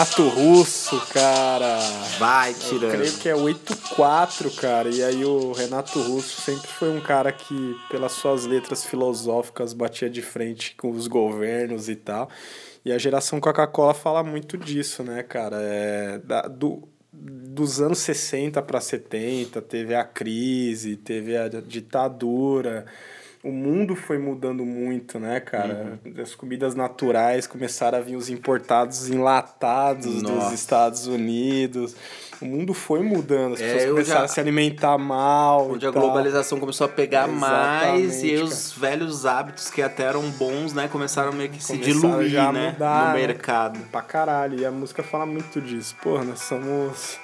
Renato 0.09 0.27
Russo, 0.29 0.99
cara. 1.13 1.77
Vai 2.17 2.51
Eu 2.51 2.55
tirando. 2.55 2.91
creio 2.91 3.13
que 3.13 3.29
é 3.29 3.35
8-4, 3.35 4.49
cara. 4.59 4.89
E 4.89 5.03
aí 5.03 5.23
o 5.23 5.51
Renato 5.51 6.01
Russo 6.01 6.41
sempre 6.41 6.67
foi 6.67 6.89
um 6.89 6.99
cara 6.99 7.31
que, 7.31 7.75
pelas 7.91 8.13
suas 8.13 8.45
letras 8.45 8.83
filosóficas, 8.85 9.71
batia 9.73 10.09
de 10.09 10.21
frente 10.21 10.75
com 10.75 10.89
os 10.91 11.05
governos 11.07 11.89
e 11.89 11.95
tal. 11.95 12.27
E 12.83 12.91
a 12.91 12.97
geração 12.97 13.39
Coca-Cola 13.39 13.93
fala 13.93 14.23
muito 14.23 14.57
disso, 14.57 15.03
né, 15.03 15.21
cara? 15.21 15.57
É, 15.61 16.17
da- 16.23 16.47
do, 16.47 16.87
dos 17.13 17.79
anos 17.79 17.99
60 17.99 18.61
para 18.63 18.81
70, 18.81 19.61
teve 19.61 19.93
a 19.93 20.03
crise, 20.03 20.95
teve 20.95 21.37
a 21.37 21.47
ditadura. 21.49 22.85
O 23.41 23.51
mundo 23.53 23.95
foi 23.95 24.17
mudando 24.17 24.65
muito, 24.65 25.17
né, 25.17 25.39
cara? 25.39 25.97
As 26.21 26.35
comidas 26.35 26.75
naturais 26.75 27.47
começaram 27.47 27.97
a 27.97 28.01
vir 28.01 28.17
os 28.17 28.29
importados 28.29 29.09
enlatados 29.09 30.21
Nossa. 30.21 30.35
dos 30.49 30.53
Estados 30.53 31.07
Unidos. 31.07 31.95
O 32.41 32.45
mundo 32.45 32.73
foi 32.73 33.01
mudando, 33.01 33.53
as 33.53 33.61
É, 33.61 33.73
pessoas 33.73 33.91
começaram 33.91 34.19
já- 34.19 34.25
a 34.25 34.27
se 34.27 34.39
alimentar 34.41 34.97
mal. 34.97 35.71
Onde 35.71 35.87
a 35.87 35.91
tal. 35.91 36.01
globalização 36.01 36.59
começou 36.59 36.83
a 36.85 36.89
pegar 36.89 37.27
mais 37.29 38.21
e 38.23 38.35
os 38.35 38.73
velhos 38.73 39.25
hábitos 39.25 39.69
que 39.69 39.81
até 39.81 40.03
eram 40.03 40.29
bons, 40.31 40.73
né, 40.73 40.89
começaram 40.89 41.31
meio 41.31 41.49
que 41.49 41.63
se 41.63 41.77
Começaram 41.77 41.99
diluir, 42.01 42.29
já 42.29 42.49
a 42.49 42.51
né, 42.51 42.71
mudar, 42.71 43.07
no 43.09 43.13
né? 43.13 43.27
mercado. 43.27 43.79
Pra 43.89 44.01
caralho. 44.01 44.59
E 44.59 44.65
a 44.65 44.71
música 44.71 45.01
fala 45.01 45.25
muito 45.25 45.61
disso. 45.61 45.95
Pô, 46.01 46.21
nós 46.23 46.41
somos 46.41 47.17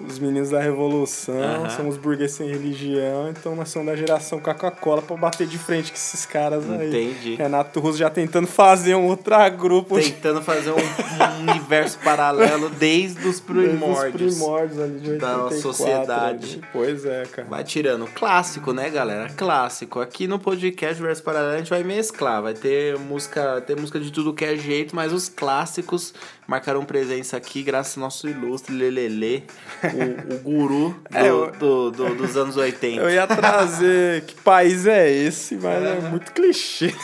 os 0.00 0.18
meninos 0.18 0.50
da 0.50 0.60
revolução, 0.60 1.40
Aham. 1.40 1.70
somos 1.70 1.96
burgueses 1.96 2.36
sem 2.36 2.48
religião, 2.48 3.28
então 3.30 3.54
nós 3.54 3.68
somos 3.68 3.86
da 3.88 3.96
geração 3.96 4.40
Coca-Cola 4.40 5.02
pra 5.02 5.16
bater 5.16 5.46
de 5.46 5.58
frente 5.58 5.90
com 5.90 5.96
esses 5.96 6.24
caras 6.26 6.68
aí. 6.70 6.88
Entendi. 6.88 7.34
Renato 7.36 7.78
Russo 7.80 7.98
já 7.98 8.10
tentando 8.10 8.46
fazer 8.46 8.94
um 8.94 9.06
outro 9.06 9.34
grupo 9.56 9.96
Tentando 9.96 10.40
fazer 10.42 10.70
um, 10.70 10.74
um 10.76 11.50
universo 11.52 11.98
paralelo 12.00 12.68
desde 12.70 13.18
os 13.18 13.24
desde 13.24 13.28
os 13.28 13.40
primórdios. 13.40 14.34
primórdios 14.36 14.80
ali 14.80 14.98
de 15.00 15.10
84. 15.12 15.18
da 15.18 15.36
nossa 15.36 15.60
sociedade. 15.60 16.54
ali. 16.54 16.64
Pois 16.72 17.04
é, 17.04 17.24
cara. 17.24 17.48
Vai 17.48 17.64
tirando. 17.64 18.06
Clássico, 18.06 18.72
né, 18.72 18.90
galera? 18.90 19.28
Clássico. 19.36 20.00
Aqui 20.00 20.26
no 20.26 20.38
podcast 20.38 21.00
Verso 21.02 21.22
Paralelo 21.22 21.54
a 21.54 21.58
gente 21.58 21.70
vai 21.70 21.82
mesclar. 21.82 22.42
Vai 22.42 22.54
ter 22.54 22.98
música, 22.98 23.60
ter 23.66 23.76
música 23.76 23.98
de 24.00 24.10
tudo 24.12 24.32
que 24.34 24.44
é 24.44 24.56
jeito, 24.56 24.94
mas 24.94 25.12
os 25.12 25.28
clássicos 25.28 26.14
marcaram 26.46 26.84
presença 26.84 27.36
aqui 27.36 27.62
graças 27.62 27.96
ao 27.96 28.02
nosso 28.04 28.28
ilustre 28.28 28.74
Lelele, 28.74 29.44
o, 29.82 30.34
o 30.34 30.38
guru 30.38 30.90
do, 31.10 31.16
É, 31.16 31.28
eu- 31.28 31.50
do- 31.52 31.90
do- 31.90 32.14
dos 32.14 32.36
anos 32.36 32.56
80. 32.56 33.00
Eu 33.02 33.10
ia 33.10 33.26
trazer 33.26 34.22
que 34.26 34.34
país 34.36 34.86
é 34.86 35.10
esse, 35.10 35.54
mas 35.56 35.82
é 35.84 36.00
muito 36.10 36.32
clichê. 36.32 36.94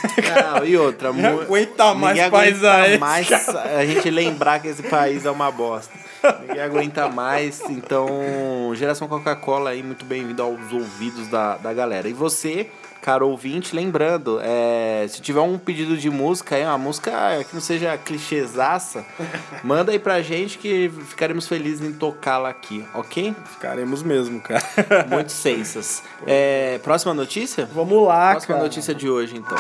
Não, 0.55 0.65
e 0.65 0.77
outra, 0.77 1.13
mu- 1.13 1.41
aguenta 1.43 1.95
mais 1.95 2.15
ninguém 2.17 2.31
país 2.31 2.65
aguenta 2.65 2.89
esse, 2.89 2.99
mais 2.99 3.49
a 3.49 3.85
gente 3.87 4.11
lembrar 4.11 4.61
que 4.61 4.69
esse 4.69 4.83
país 4.83 5.25
é 5.25 5.31
uma 5.31 5.51
bosta. 5.51 5.93
Ninguém 6.47 6.63
aguenta 6.63 7.09
mais, 7.09 7.61
então, 7.71 8.09
geração 8.75 9.09
Coca-Cola 9.09 9.71
aí, 9.71 9.83
muito 9.83 10.05
bem-vindo 10.05 10.43
aos 10.43 10.71
ouvidos 10.71 11.29
da, 11.29 11.57
da 11.57 11.73
galera. 11.73 12.09
E 12.09 12.13
você, 12.13 12.69
caro 13.03 13.29
ouvinte, 13.29 13.75
lembrando, 13.75 14.39
é, 14.43 15.07
se 15.09 15.21
tiver 15.23 15.41
um 15.41 15.59
pedido 15.59 15.97
de 15.97 16.11
música 16.11 16.57
aí, 16.57 16.65
uma 16.65 16.77
música 16.79 17.11
que 17.49 17.55
não 17.55 17.61
seja 17.61 17.97
clichêsaça, 17.97 19.05
manda 19.65 19.93
aí 19.93 19.99
pra 19.99 20.21
gente 20.23 20.59
que 20.59 20.91
ficaremos 21.09 21.49
felizes 21.49 21.87
em 21.87 21.93
tocá-la 21.93 22.49
aqui, 22.51 22.85
ok? 22.95 23.35
Ficaremos 23.53 24.03
mesmo, 24.03 24.41
cara. 24.41 24.63
Muito 25.09 25.33
sensas. 25.33 26.03
É, 26.27 26.79
próxima 26.83 27.15
notícia? 27.15 27.69
Vamos 27.73 28.07
lá, 28.07 28.33
Próxima 28.33 28.57
cara. 28.57 28.67
notícia 28.67 28.95
de 28.95 29.09
hoje, 29.09 29.37
então. 29.37 29.57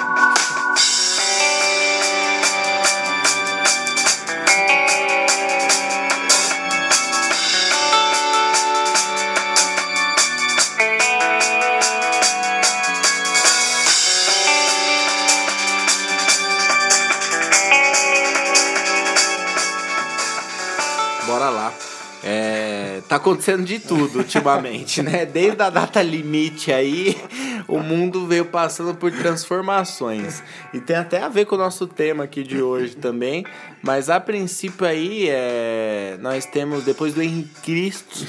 Tá 23.10 23.16
acontecendo 23.16 23.64
de 23.64 23.80
tudo 23.80 24.20
ultimamente, 24.20 25.02
né? 25.02 25.26
Desde 25.26 25.60
a 25.60 25.68
data 25.68 26.00
limite 26.00 26.72
aí, 26.72 27.20
o 27.66 27.80
mundo 27.80 28.24
veio 28.24 28.44
passando 28.44 28.94
por 28.94 29.10
transformações. 29.10 30.40
E 30.72 30.78
tem 30.78 30.94
até 30.94 31.20
a 31.20 31.28
ver 31.28 31.44
com 31.44 31.56
o 31.56 31.58
nosso 31.58 31.88
tema 31.88 32.22
aqui 32.22 32.44
de 32.44 32.62
hoje 32.62 32.94
também. 32.94 33.44
Mas 33.82 34.08
a 34.08 34.20
princípio 34.20 34.86
aí, 34.86 35.26
é, 35.28 36.18
nós 36.20 36.46
temos, 36.46 36.84
depois 36.84 37.12
do 37.12 37.20
Henrique 37.20 37.60
Cristo, 37.64 38.24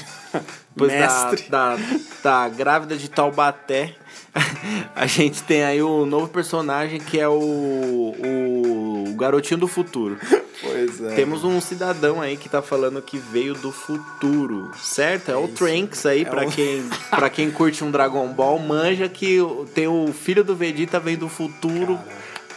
depois 0.74 0.90
da, 0.90 0.98
Mestre. 0.98 1.48
da, 1.48 1.78
da 2.20 2.48
grávida 2.48 2.96
de 2.96 3.08
Taubaté, 3.08 3.94
a 4.96 5.06
gente 5.06 5.42
tem 5.42 5.62
aí 5.64 5.82
o 5.82 6.06
novo 6.06 6.28
personagem 6.28 6.98
que 7.00 7.18
é 7.20 7.28
o, 7.28 7.32
o 7.34 9.14
garotinho 9.16 9.60
do 9.60 9.68
futuro. 9.68 10.18
Pois 10.62 11.00
é. 11.02 11.14
Temos 11.14 11.42
um 11.44 11.60
cidadão 11.60 12.20
aí 12.20 12.36
que 12.36 12.48
tá 12.48 12.62
falando 12.62 13.02
que 13.02 13.18
veio 13.18 13.54
do 13.54 13.72
futuro, 13.72 14.70
certo? 14.80 15.30
É 15.30 15.36
o 15.36 15.48
Trunks 15.48 16.06
aí, 16.06 16.24
pra, 16.24 16.46
o- 16.46 16.50
quem, 16.50 16.84
pra 17.10 17.28
quem 17.28 17.50
curte 17.50 17.82
um 17.82 17.90
Dragon 17.90 18.28
Ball, 18.28 18.58
manja 18.60 19.08
que 19.08 19.40
o- 19.40 19.66
tem 19.74 19.88
o 19.88 20.12
filho 20.12 20.44
do 20.44 20.54
Vegeta 20.54 21.00
vem 21.00 21.16
do 21.16 21.28
futuro 21.28 21.98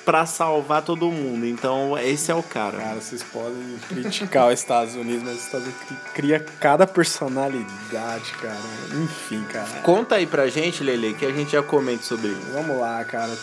pra 0.05 0.25
salvar 0.25 0.83
todo 0.83 1.09
mundo. 1.11 1.45
Então, 1.45 1.97
esse 1.97 2.31
é 2.31 2.35
o 2.35 2.43
cara. 2.43 2.77
Cara, 2.77 3.01
vocês 3.01 3.23
podem 3.23 3.77
criticar 3.89 4.47
os 4.47 4.59
Estados 4.59 4.95
Unidos, 4.95 5.23
mas 5.23 5.35
os 5.37 5.45
Estados 5.45 5.67
Unidos 5.67 5.83
cri- 5.87 5.97
cria 6.13 6.39
cada 6.59 6.85
personalidade, 6.87 8.31
cara. 8.41 8.57
Enfim, 9.03 9.43
cara. 9.51 9.67
Conta 9.83 10.15
aí 10.15 10.25
pra 10.27 10.47
gente, 10.47 10.83
Lele, 10.83 11.13
que 11.15 11.25
a 11.25 11.31
gente 11.31 11.51
já 11.51 11.63
comenta 11.63 12.03
sobre 12.03 12.27
isso. 12.29 12.51
Vamos 12.53 12.77
lá, 12.79 13.03
cara. 13.03 13.35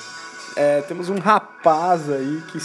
É, 0.54 0.82
temos 0.82 1.08
um 1.08 1.18
rapaz 1.18 2.10
aí 2.10 2.42
que 2.52 2.58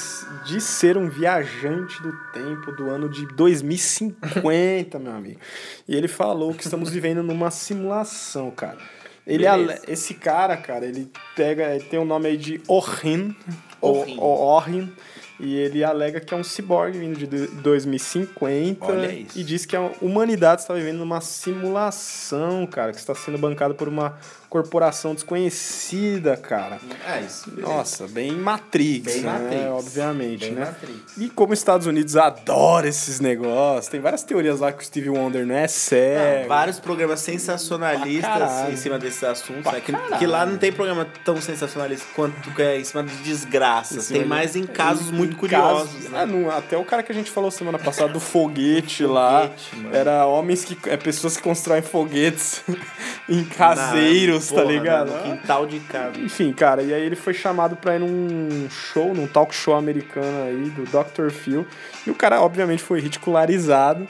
diz 0.46 0.64
ser 0.66 0.98
um 0.98 1.10
viajante 1.10 2.02
do 2.04 2.12
tempo 2.34 2.72
do 2.74 2.90
ano 2.90 3.08
de 3.08 3.26
2050, 3.28 5.00
meu 5.00 5.14
amigo. 5.14 5.40
E 5.88 5.96
ele 5.96 6.08
falou 6.10 6.54
que 6.54 6.64
estamos 6.64 6.90
vivendo 6.90 7.24
numa 7.24 7.50
simulação, 7.50 8.52
cara. 8.52 8.78
Ele 9.26 9.44
Beleza. 9.44 9.82
esse 9.88 10.14
cara, 10.14 10.56
cara, 10.56 10.86
ele 10.86 11.12
pega, 11.36 11.74
ele 11.76 11.84
tem 11.86 12.00
o 12.00 12.06
nome 12.06 12.28
aí 12.30 12.38
de 12.38 12.62
Orin, 12.68 13.36
Orin, 13.82 14.92
e 15.40 15.56
ele 15.56 15.84
alega 15.84 16.20
que 16.20 16.34
é 16.34 16.38
um 16.38 16.44
ciborgue 16.44 16.98
vindo 16.98 17.18
de 17.18 17.28
do- 17.28 17.62
2050 17.62 18.86
Olha 18.86 19.12
isso. 19.12 19.38
e 19.38 19.44
diz 19.44 19.66
que 19.66 19.76
a 19.76 19.92
humanidade 20.02 20.62
está 20.62 20.74
vivendo 20.74 20.98
numa 20.98 21.22
simulação, 21.22 22.66
cara, 22.66 22.92
que 22.92 22.98
está 23.00 23.14
sendo 23.14 23.38
bancada 23.38 23.74
por 23.74 23.88
uma 23.88 24.18
corporação 24.50 25.14
desconhecida, 25.14 26.38
cara. 26.38 26.80
É 27.06 27.22
isso. 27.22 27.52
Nossa, 27.60 28.08
bem 28.08 28.32
Matrix, 28.32 29.14
Bem 29.16 29.22
né? 29.24 29.32
Matrix. 29.40 29.66
Obviamente, 29.68 30.46
Bem 30.46 30.52
né? 30.56 30.66
Matrix. 30.66 31.18
E 31.18 31.30
como 31.30 31.54
os 31.54 31.60
Estados 31.60 31.86
Unidos 31.88 32.16
adora 32.16 32.88
esses 32.88 33.20
negócios, 33.20 33.88
tem 33.88 34.00
várias 34.00 34.24
teorias 34.24 34.60
lá 34.60 34.72
que 34.72 34.82
o 34.82 34.86
Steve 34.86 35.10
Wonder 35.10 35.46
não 35.46 35.56
é 35.56 35.68
cego. 35.68 36.46
Ah, 36.46 36.48
vários 36.48 36.80
programas 36.80 37.20
sensacionalistas 37.20 38.70
em 38.72 38.76
cima 38.78 38.98
desses 38.98 39.24
assuntos. 39.24 39.72
Né? 39.72 39.82
Que, 39.82 39.92
que 40.18 40.26
lá 40.26 40.46
não 40.46 40.58
tem 40.58 40.72
programa 40.72 41.06
tão 41.26 41.40
sensacionalista 41.42 42.06
quanto 42.16 42.52
que 42.52 42.62
é 42.62 42.80
em 42.80 42.84
cima 42.84 43.04
de 43.04 43.16
desgraças. 43.18 44.06
Cima 44.06 44.18
Tem 44.20 44.24
de- 44.24 44.30
mais 44.30 44.56
em 44.56 44.66
casos 44.66 45.10
em- 45.10 45.14
muito 45.14 45.34
em 45.36 45.38
curiosos. 45.40 45.92
casos- 45.94 46.10
né? 46.10 46.20
Ah, 46.22 46.26
não, 46.26 46.50
até 46.50 46.78
o 46.78 46.86
cara 46.86 47.04
que 47.04 47.12
a 47.12 47.16
gente 47.16 47.30
falou 47.30 47.52
semana 47.52 47.78
passada 47.78 48.12
do 48.14 48.20
foguete 48.20 49.04
lá. 49.06 49.42
Foguete. 49.50 49.96
Era 49.96 50.26
homens 50.26 50.64
que. 50.64 50.78
É 50.90 50.96
pessoas 50.98 51.36
que 51.38 51.44
constroem 51.44 51.82
foguetes 51.82 52.62
em 53.30 53.44
caseiros, 53.44 54.50
Na- 54.52 54.56
tá 54.58 54.62
porra, 54.64 54.74
ligado? 54.74 55.12
No 55.12 55.24
quintal 55.24 55.66
de 55.66 55.80
casa. 55.82 56.20
Enfim, 56.20 56.54
cara, 56.54 56.82
e 56.82 56.94
aí 56.94 57.02
ele 57.02 57.16
foi 57.16 57.34
chamado 57.34 57.76
pra 57.76 57.96
ir 57.96 58.00
num 58.00 58.70
show, 58.70 59.14
num 59.14 59.28
talk 59.28 59.54
show 59.54 59.76
americano 59.76 60.44
aí, 60.46 60.70
do 60.70 60.84
Dr. 60.84 61.30
Phil. 61.32 61.66
E 62.06 62.10
o 62.12 62.16
cara, 62.16 62.42
obviamente, 62.42 62.82
foi 62.82 63.00
ridicularizado. 63.02 64.08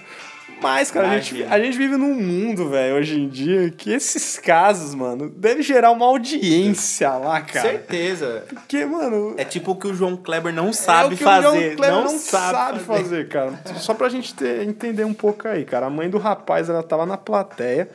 Mas, 0.60 0.90
cara, 0.90 1.10
a 1.12 1.20
gente, 1.20 1.44
a 1.44 1.60
gente 1.60 1.78
vive 1.78 1.98
num 1.98 2.16
mundo, 2.16 2.68
velho, 2.68 2.96
hoje 2.96 3.20
em 3.22 3.30
dia, 3.30 3.70
que 3.70 3.92
esses 3.92 4.40
casos, 4.40 4.96
mano, 4.96 5.30
deve 5.30 5.62
gerar 5.62 5.92
uma 5.92 6.08
audiência 6.08 7.12
lá, 7.12 7.42
cara. 7.42 7.70
Certeza. 7.70 8.44
Porque, 8.50 8.84
mano. 8.84 9.36
É 9.38 9.44
tipo 9.46 9.72
o 9.74 9.76
que 9.76 9.86
o 9.88 9.94
João 9.94 10.18
Kleber 10.18 10.52
não 10.52 10.70
é 10.70 10.74
sabe 10.74 11.14
o 11.14 11.18
que 11.18 11.24
o 11.24 11.28
fazer. 11.28 11.76
Kleber 11.76 11.92
não, 11.96 12.04
não 12.06 12.18
sabe, 12.18 12.80
fazer. 12.80 13.28
cara. 13.28 13.54
Só 13.76 13.94
pra 13.94 14.10
gente 14.10 14.34
ter- 14.34 14.64
entender 14.68 15.04
um 15.04 15.14
pouco 15.14 15.48
aí, 15.48 15.64
cara. 15.64 15.86
A 15.86 15.90
mãe 15.92 16.10
do 16.10 16.18
rapaz, 16.18 16.70
ela 16.70 16.82
tava 16.82 17.06
na 17.06 17.18
plateia 17.18 17.88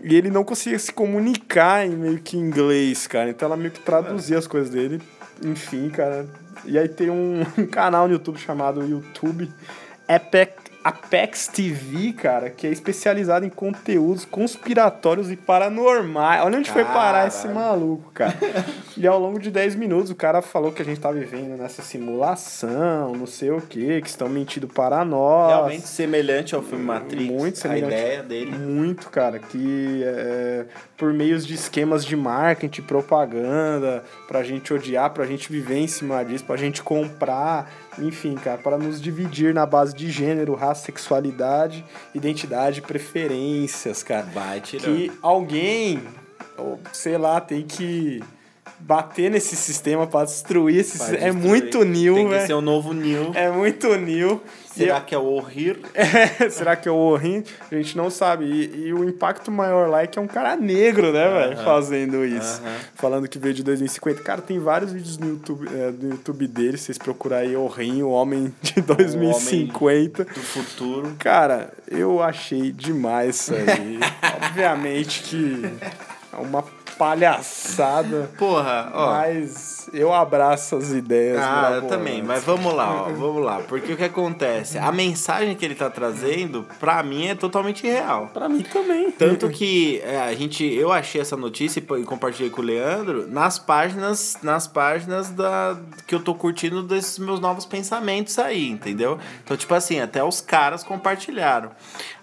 e 0.00 0.14
ele 0.14 0.30
não 0.30 0.44
conseguia 0.44 0.78
se 0.78 0.92
comunicar 0.92 1.86
em 1.86 1.90
meio 1.90 2.18
que 2.18 2.36
inglês, 2.36 3.06
cara. 3.06 3.30
Então 3.30 3.46
ela 3.46 3.56
meio 3.56 3.70
que 3.70 3.80
traduzia 3.80 4.38
as 4.38 4.46
coisas 4.46 4.70
dele. 4.70 5.00
Enfim, 5.44 5.90
cara. 5.90 6.26
E 6.64 6.78
aí 6.78 6.88
tem 6.88 7.10
um, 7.10 7.42
canal 7.70 8.06
no 8.06 8.14
YouTube 8.14 8.38
chamado 8.38 8.82
YouTube 8.84 9.50
Apex, 10.08 10.54
Apex 10.84 11.48
TV, 11.48 12.12
cara, 12.12 12.50
que 12.50 12.66
é 12.66 12.70
especializado 12.70 13.46
em 13.46 13.48
conteúdos 13.48 14.24
conspiratórios 14.24 15.30
e 15.30 15.36
paranormais. 15.36 16.44
Olha 16.44 16.58
onde 16.58 16.70
foi 16.70 16.84
parar 16.84 17.28
esse 17.28 17.46
maluco, 17.48 18.10
cara. 18.12 18.34
E 18.94 19.06
ao 19.06 19.18
longo 19.18 19.38
de 19.38 19.50
10 19.50 19.74
minutos 19.76 20.10
o 20.10 20.14
cara 20.14 20.42
falou 20.42 20.70
que 20.70 20.82
a 20.82 20.84
gente 20.84 21.00
tá 21.00 21.10
vivendo 21.10 21.56
nessa 21.56 21.80
simulação, 21.80 23.14
não 23.14 23.26
sei 23.26 23.50
o 23.50 23.60
que, 23.60 24.02
que 24.02 24.08
estão 24.08 24.28
mentindo 24.28 24.68
para 24.68 25.02
nós. 25.02 25.48
Realmente 25.48 25.88
semelhante 25.88 26.54
ao 26.54 26.62
filme 26.62 26.84
Matrix. 26.84 27.24
Muito 27.24 27.58
semelhante. 27.58 27.94
A 27.94 27.98
ideia 27.98 28.22
dele. 28.22 28.50
Muito, 28.52 29.08
cara, 29.08 29.38
que 29.38 30.02
é, 30.04 30.66
por 30.96 31.12
meios 31.12 31.46
de 31.46 31.54
esquemas 31.54 32.04
de 32.04 32.14
marketing, 32.14 32.82
propaganda, 32.82 34.04
pra 34.28 34.42
gente 34.42 34.72
odiar, 34.72 35.10
pra 35.10 35.24
gente 35.24 35.50
viver 35.50 35.78
em 35.78 35.88
cima 35.88 36.22
disso, 36.22 36.44
pra 36.44 36.56
gente 36.56 36.82
comprar, 36.82 37.70
enfim, 37.98 38.34
cara, 38.34 38.58
para 38.58 38.78
nos 38.78 39.00
dividir 39.00 39.52
na 39.54 39.66
base 39.66 39.94
de 39.94 40.10
gênero, 40.10 40.54
raça, 40.54 40.86
sexualidade, 40.86 41.84
identidade, 42.14 42.80
preferências, 42.82 44.02
cara. 44.02 44.26
Vai 44.32 44.60
tirando. 44.60 44.96
Que 44.96 45.12
alguém, 45.20 46.02
ou 46.56 46.80
sei 46.92 47.18
lá, 47.18 47.40
tem 47.40 47.62
que 47.62 48.22
bater 48.78 49.30
nesse 49.30 49.54
sistema 49.54 50.06
pra 50.06 50.24
destruir 50.24 50.80
esse 50.80 50.98
sistema. 50.98 51.16
É 51.18 51.30
destruir. 51.30 51.48
muito 51.48 51.84
new, 51.84 52.14
Tem 52.14 52.28
que 52.28 52.34
ser 52.40 52.46
velho. 52.48 52.58
o 52.58 52.60
novo 52.60 52.92
New. 52.92 53.30
É 53.34 53.50
muito 53.50 53.94
new. 53.96 54.42
Será 54.74 55.00
que 55.00 55.14
é 55.14 55.18
o 55.18 55.24
Horrir? 55.24 55.78
é, 55.94 56.48
será 56.48 56.76
que 56.76 56.88
é 56.88 56.92
o 56.92 56.96
Orin? 56.96 57.44
A 57.70 57.74
gente 57.74 57.96
não 57.96 58.10
sabe. 58.10 58.44
E, 58.44 58.86
e 58.86 58.92
o 58.92 59.08
impacto 59.08 59.50
maior 59.50 59.88
lá 59.88 60.02
é 60.02 60.06
que 60.06 60.18
é 60.18 60.22
um 60.22 60.26
cara 60.26 60.56
negro, 60.56 61.12
né, 61.12 61.28
velho? 61.28 61.56
Fazendo 61.58 62.24
isso. 62.24 62.62
Falando 62.94 63.28
que 63.28 63.38
veio 63.38 63.54
de 63.54 63.62
2050. 63.62 64.22
Cara, 64.22 64.40
tem 64.40 64.58
vários 64.58 64.92
vídeos 64.92 65.18
no 65.18 65.28
YouTube, 65.28 65.68
é, 65.68 65.90
no 65.90 66.10
YouTube 66.10 66.46
dele. 66.46 66.76
Vocês 66.76 66.98
procurarem 66.98 67.50
aí 67.50 67.56
Orin, 67.56 68.02
o 68.02 68.10
homem 68.10 68.52
de 68.62 68.80
2050. 68.80 70.24
Do 70.24 70.40
futuro. 70.40 71.14
Cara, 71.18 71.72
eu 71.88 72.22
achei 72.22 72.72
demais 72.72 73.36
isso 73.36 73.54
aí. 73.54 74.00
Obviamente 74.48 75.22
que 75.22 75.62
é 76.32 76.36
uma 76.36 76.62
palhaçada. 76.96 78.30
Porra, 78.38 78.90
ó. 78.94 79.12
Mas 79.12 79.81
eu 79.92 80.12
abraço 80.12 80.76
as 80.76 80.90
ideias. 80.90 81.38
Ah, 81.40 81.72
eu 81.74 81.82
também, 81.82 82.22
mas 82.22 82.44
vamos 82.44 82.72
lá, 82.74 83.04
ó, 83.04 83.10
vamos 83.10 83.44
lá. 83.44 83.60
Porque 83.60 83.92
o 83.92 83.96
que 83.96 84.04
acontece? 84.04 84.78
A 84.78 84.90
mensagem 84.90 85.54
que 85.54 85.64
ele 85.64 85.74
tá 85.74 85.90
trazendo, 85.90 86.66
pra 86.80 87.02
mim, 87.02 87.28
é 87.28 87.34
totalmente 87.34 87.86
real. 87.86 88.30
Pra 88.32 88.48
mim 88.48 88.62
também. 88.62 89.10
Tanto 89.10 89.48
que 89.50 90.00
é, 90.04 90.20
a 90.20 90.34
gente, 90.34 90.64
eu 90.64 90.92
achei 90.92 91.20
essa 91.20 91.36
notícia 91.36 91.80
e 91.80 92.02
e 92.02 92.04
compartilhei 92.04 92.50
com 92.50 92.62
o 92.62 92.64
Leandro 92.64 93.26
nas 93.28 93.58
páginas, 93.58 94.38
nas 94.42 94.66
páginas 94.66 95.30
da 95.30 95.76
que 96.06 96.14
eu 96.14 96.20
tô 96.20 96.34
curtindo 96.34 96.82
desses 96.82 97.18
meus 97.18 97.40
novos 97.40 97.64
pensamentos 97.64 98.38
aí, 98.38 98.68
entendeu? 98.68 99.18
Então, 99.44 99.56
tipo 99.56 99.74
assim, 99.74 100.00
até 100.00 100.22
os 100.22 100.40
caras 100.40 100.82
compartilharam. 100.82 101.70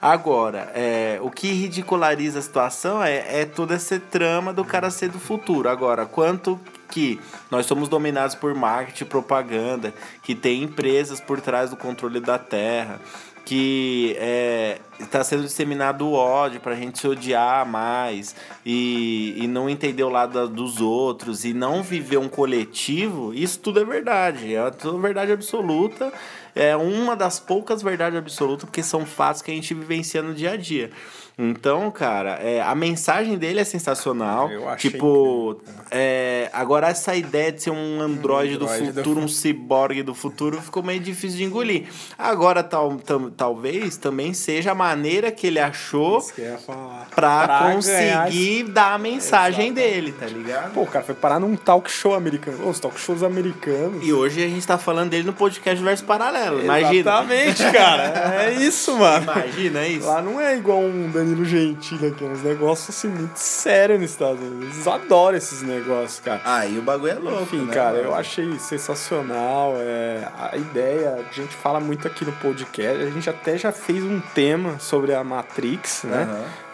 Agora, 0.01 0.71
é, 0.73 1.19
o 1.21 1.29
que 1.29 1.47
ridiculariza 1.47 2.39
a 2.39 2.41
situação 2.41 3.03
é, 3.03 3.41
é 3.41 3.45
toda 3.45 3.75
essa 3.75 3.99
trama 3.99 4.53
do 4.53 4.65
cara 4.65 4.89
ser 4.89 5.10
do 5.10 5.19
futuro. 5.19 5.69
Agora, 5.69 6.05
quanto 6.05 6.60
que 6.89 7.19
nós 7.49 7.65
somos 7.65 7.88
dominados 7.88 8.36
por 8.36 8.54
marketing 8.54 9.04
e 9.04 9.08
propaganda, 9.08 9.93
que 10.23 10.36
tem 10.36 10.63
empresas 10.63 11.21
por 11.21 11.39
trás 11.39 11.69
do 11.69 11.78
controle 11.78 12.19
da 12.19 12.38
terra, 12.38 12.99
que 13.49 14.15
está 14.99 15.23
sendo 15.23 15.41
disseminado 15.41 16.06
o 16.06 16.13
ódio 16.13 16.60
para 16.60 16.73
a 16.73 16.75
gente 16.75 16.99
se 16.99 17.08
odiar 17.08 17.65
mais 17.65 18.36
e, 18.63 19.34
e 19.38 19.47
não 19.47 19.67
entender 19.67 20.04
o 20.04 20.10
lado 20.10 20.47
dos 20.47 20.80
outros 20.80 21.45
e 21.45 21.52
não 21.52 21.82
viver 21.82 22.17
um 22.17 22.30
coletivo, 22.30 23.34
isso 23.34 23.60
tudo 23.60 23.80
é 23.80 23.84
verdade, 23.84 24.54
é 24.54 24.69
tudo 24.69 24.99
verdade 24.99 25.32
absoluta, 25.32 26.13
é 26.56 26.75
uma 26.75 27.15
das 27.15 27.39
poucas 27.39 27.82
verdades 27.82 28.19
absolutas, 28.19 28.65
porque 28.65 28.84
são 28.84 29.04
fatos 29.04 29.41
que 29.41 29.49
a 29.49 29.54
gente 29.56 29.73
vivencia 29.73 30.21
no 30.21 30.36
dia 30.36 30.52
a 30.52 30.56
dia. 30.56 30.91
Então, 31.41 31.89
cara, 31.89 32.32
é, 32.41 32.62
a 32.62 32.75
mensagem 32.75 33.38
dele 33.38 33.62
é 33.62 33.63
sensacional. 33.63 34.52
Eu 34.52 34.67
achei 34.67 34.91
tipo, 34.91 35.62
é, 35.89 36.49
agora 36.52 36.89
essa 36.89 37.15
ideia 37.15 37.49
de 37.49 37.63
ser 37.63 37.69
um 37.71 38.02
androide 38.02 38.58
do 38.58 38.65
androide 38.65 38.91
do 38.91 38.93
futuro, 38.95 39.19
um 39.21 39.28
ciborgue 39.30 40.04
do 40.04 40.13
futuro, 40.13 40.62
ficou 40.62 40.84
meio 40.84 40.99
difícil 40.99 41.38
de 41.38 41.45
engolir. 41.45 41.86
Agora, 42.17 42.62
tal, 42.62 42.97
tam- 42.97 43.30
talvez 43.30 43.95
também 43.95 44.34
seja 44.34 44.71
a 44.71 44.75
maneira 44.75 45.32
que 45.32 45.47
ele 45.47 45.60
achou 45.60 46.21
que 46.21 46.41
pra, 47.15 47.45
Pra 47.45 47.45
ganhar 47.45 47.73
conseguir 47.73 48.63
dar 48.65 48.93
a 48.95 48.97
mensagem 48.97 49.71
dele, 49.71 50.12
tá 50.12 50.25
ligado? 50.25 50.73
Pô, 50.73 50.82
o 50.82 50.88
cara 50.88 51.06
foi 51.06 51.15
parar 51.15 51.39
num 51.39 51.56
talk 51.56 51.89
show 51.89 52.15
americano. 52.15 52.67
Os 52.69 52.82
talk 52.82 52.99
shows 52.99 53.23
americanos. 53.23 54.06
E 54.06 54.12
hoje 54.12 54.43
a 54.43 54.47
gente 54.49 54.67
tá 54.67 54.78
falando 54.78 55.12
dele 55.12 55.23
no 55.23 55.34
podcast 55.34 55.82
Verso 55.82 56.04
Paralelo. 56.04 56.62
Imagina. 56.62 56.99
Exatamente, 56.99 57.63
cara. 57.71 58.43
É 58.43 58.52
isso, 58.56 58.97
mano. 58.97 59.23
Imagina 59.23 59.88
isso. 59.88 60.06
Lá 60.06 60.21
não 60.21 60.38
é 60.41 60.58
igual 60.58 60.80
um 60.80 61.10
Danilo 61.10 61.29
Gentili 61.46 62.08
aqui, 62.08 62.26
é 62.26 62.28
uns 62.28 62.44
negócios 62.44 62.89
assim 62.89 63.08
muito 63.08 63.38
sérios 63.38 64.00
nos 64.00 64.12
Estados 64.12 64.42
Unidos. 64.42 64.76
Eles 64.76 64.88
adoram 64.88 65.38
esses 65.38 65.62
negócios, 65.62 66.20
cara. 66.20 66.42
Aí 66.44 66.78
o 66.78 66.82
bagulho 66.82 67.12
é 67.12 67.15
louco. 67.15 67.44
Enfim, 67.44 67.65
né, 67.65 67.74
cara, 67.74 67.98
mano? 67.98 68.04
eu 68.10 68.15
achei 68.15 68.58
sensacional. 68.60 69.74
É, 69.78 70.28
a 70.38 70.58
ideia, 70.58 71.26
a 71.30 71.34
gente 71.34 71.56
fala 71.56 71.80
muito 71.80 72.08
aqui 72.08 72.26
no 72.26 72.32
podcast. 72.34 73.02
A 73.02 73.10
gente 73.10 73.30
até 73.30 73.58
já 73.58 73.72
fez 73.72 74.04
um 74.04 74.20
tema 74.34 74.80
sobre 74.80 75.13
a 75.13 75.24
Matrix, 75.24 76.04
né? 76.04 76.28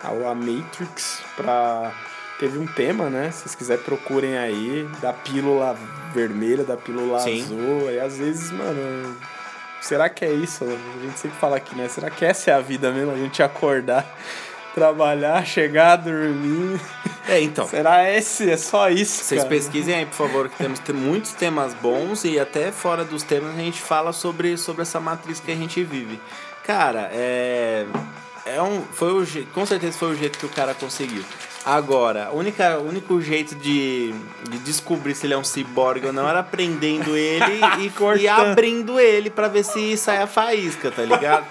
A, 0.03 0.09
a 0.09 0.35
Matrix, 0.35 1.21
pra. 1.35 1.91
Teve 2.39 2.57
um 2.57 2.67
tema, 2.67 3.09
né? 3.09 3.31
Se 3.31 3.43
vocês 3.43 3.55
quiserem, 3.55 3.83
procurem 3.83 4.37
aí. 4.37 4.87
Da 5.01 5.13
pílula 5.13 5.75
vermelha, 6.13 6.63
da 6.63 6.75
pílula 6.75 7.19
Sim. 7.19 7.41
azul. 7.41 7.91
E 7.91 7.99
às 7.99 8.17
vezes, 8.17 8.51
mano. 8.51 9.15
Será 9.85 10.09
que 10.09 10.25
é 10.25 10.33
isso? 10.33 10.63
A 10.63 11.05
gente 11.05 11.19
sempre 11.19 11.37
fala 11.37 11.57
aqui, 11.57 11.75
né? 11.75 11.87
Será 11.87 12.09
que 12.09 12.25
essa 12.25 12.49
é 12.49 12.53
a 12.55 12.59
vida 12.59 12.91
mesmo? 12.91 13.11
A 13.11 13.17
gente 13.17 13.43
acordar, 13.43 14.03
trabalhar, 14.75 15.45
chegar, 15.45 15.95
dormir. 15.95 16.79
É, 17.27 17.41
então. 17.41 17.65
Será 17.67 18.11
esse? 18.11 18.51
É 18.51 18.57
só 18.57 18.89
isso, 18.89 19.23
Vocês 19.23 19.41
cara? 19.41 19.49
pesquisem 19.49 19.95
aí, 19.95 20.05
por 20.05 20.15
favor, 20.15 20.49
que 20.49 20.57
temos 20.57 20.79
tem 20.79 20.93
muitos 20.93 21.31
temas 21.31 21.73
bons 21.73 22.25
e 22.25 22.37
até 22.37 22.71
fora 22.71 23.05
dos 23.05 23.23
temas 23.23 23.55
a 23.55 23.59
gente 23.59 23.81
fala 23.81 24.11
sobre, 24.11 24.57
sobre 24.57 24.81
essa 24.81 24.99
matriz 24.99 25.39
que 25.39 25.51
a 25.51 25.55
gente 25.55 25.81
vive. 25.81 26.19
Cara, 26.63 27.09
é. 27.13 27.85
É 28.45 28.61
um, 28.61 28.83
foi 28.83 29.11
o, 29.11 29.25
com 29.53 29.65
certeza 29.65 29.97
foi 29.97 30.11
o 30.11 30.15
jeito 30.15 30.37
que 30.37 30.45
o 30.45 30.49
cara 30.49 30.75
conseguiu. 30.75 31.23
Agora, 31.65 32.29
o 32.31 32.37
única, 32.37 32.77
único 32.79 33.19
jeito 33.21 33.55
de, 33.55 34.13
de 34.49 34.57
descobrir 34.59 35.15
se 35.15 35.25
ele 35.25 35.33
é 35.33 35.37
um 35.37 35.43
ciborgue 35.43 36.05
ou 36.07 36.13
não 36.13 36.27
era 36.29 36.43
prendendo 36.43 37.15
ele 37.17 37.59
e, 37.79 37.91
e 38.21 38.27
abrindo 38.27 38.99
ele 38.99 39.29
pra 39.29 39.47
ver 39.47 39.63
se 39.65 39.97
sai 39.97 40.21
a 40.21 40.27
faísca, 40.27 40.91
tá 40.91 41.01
ligado? 41.03 41.45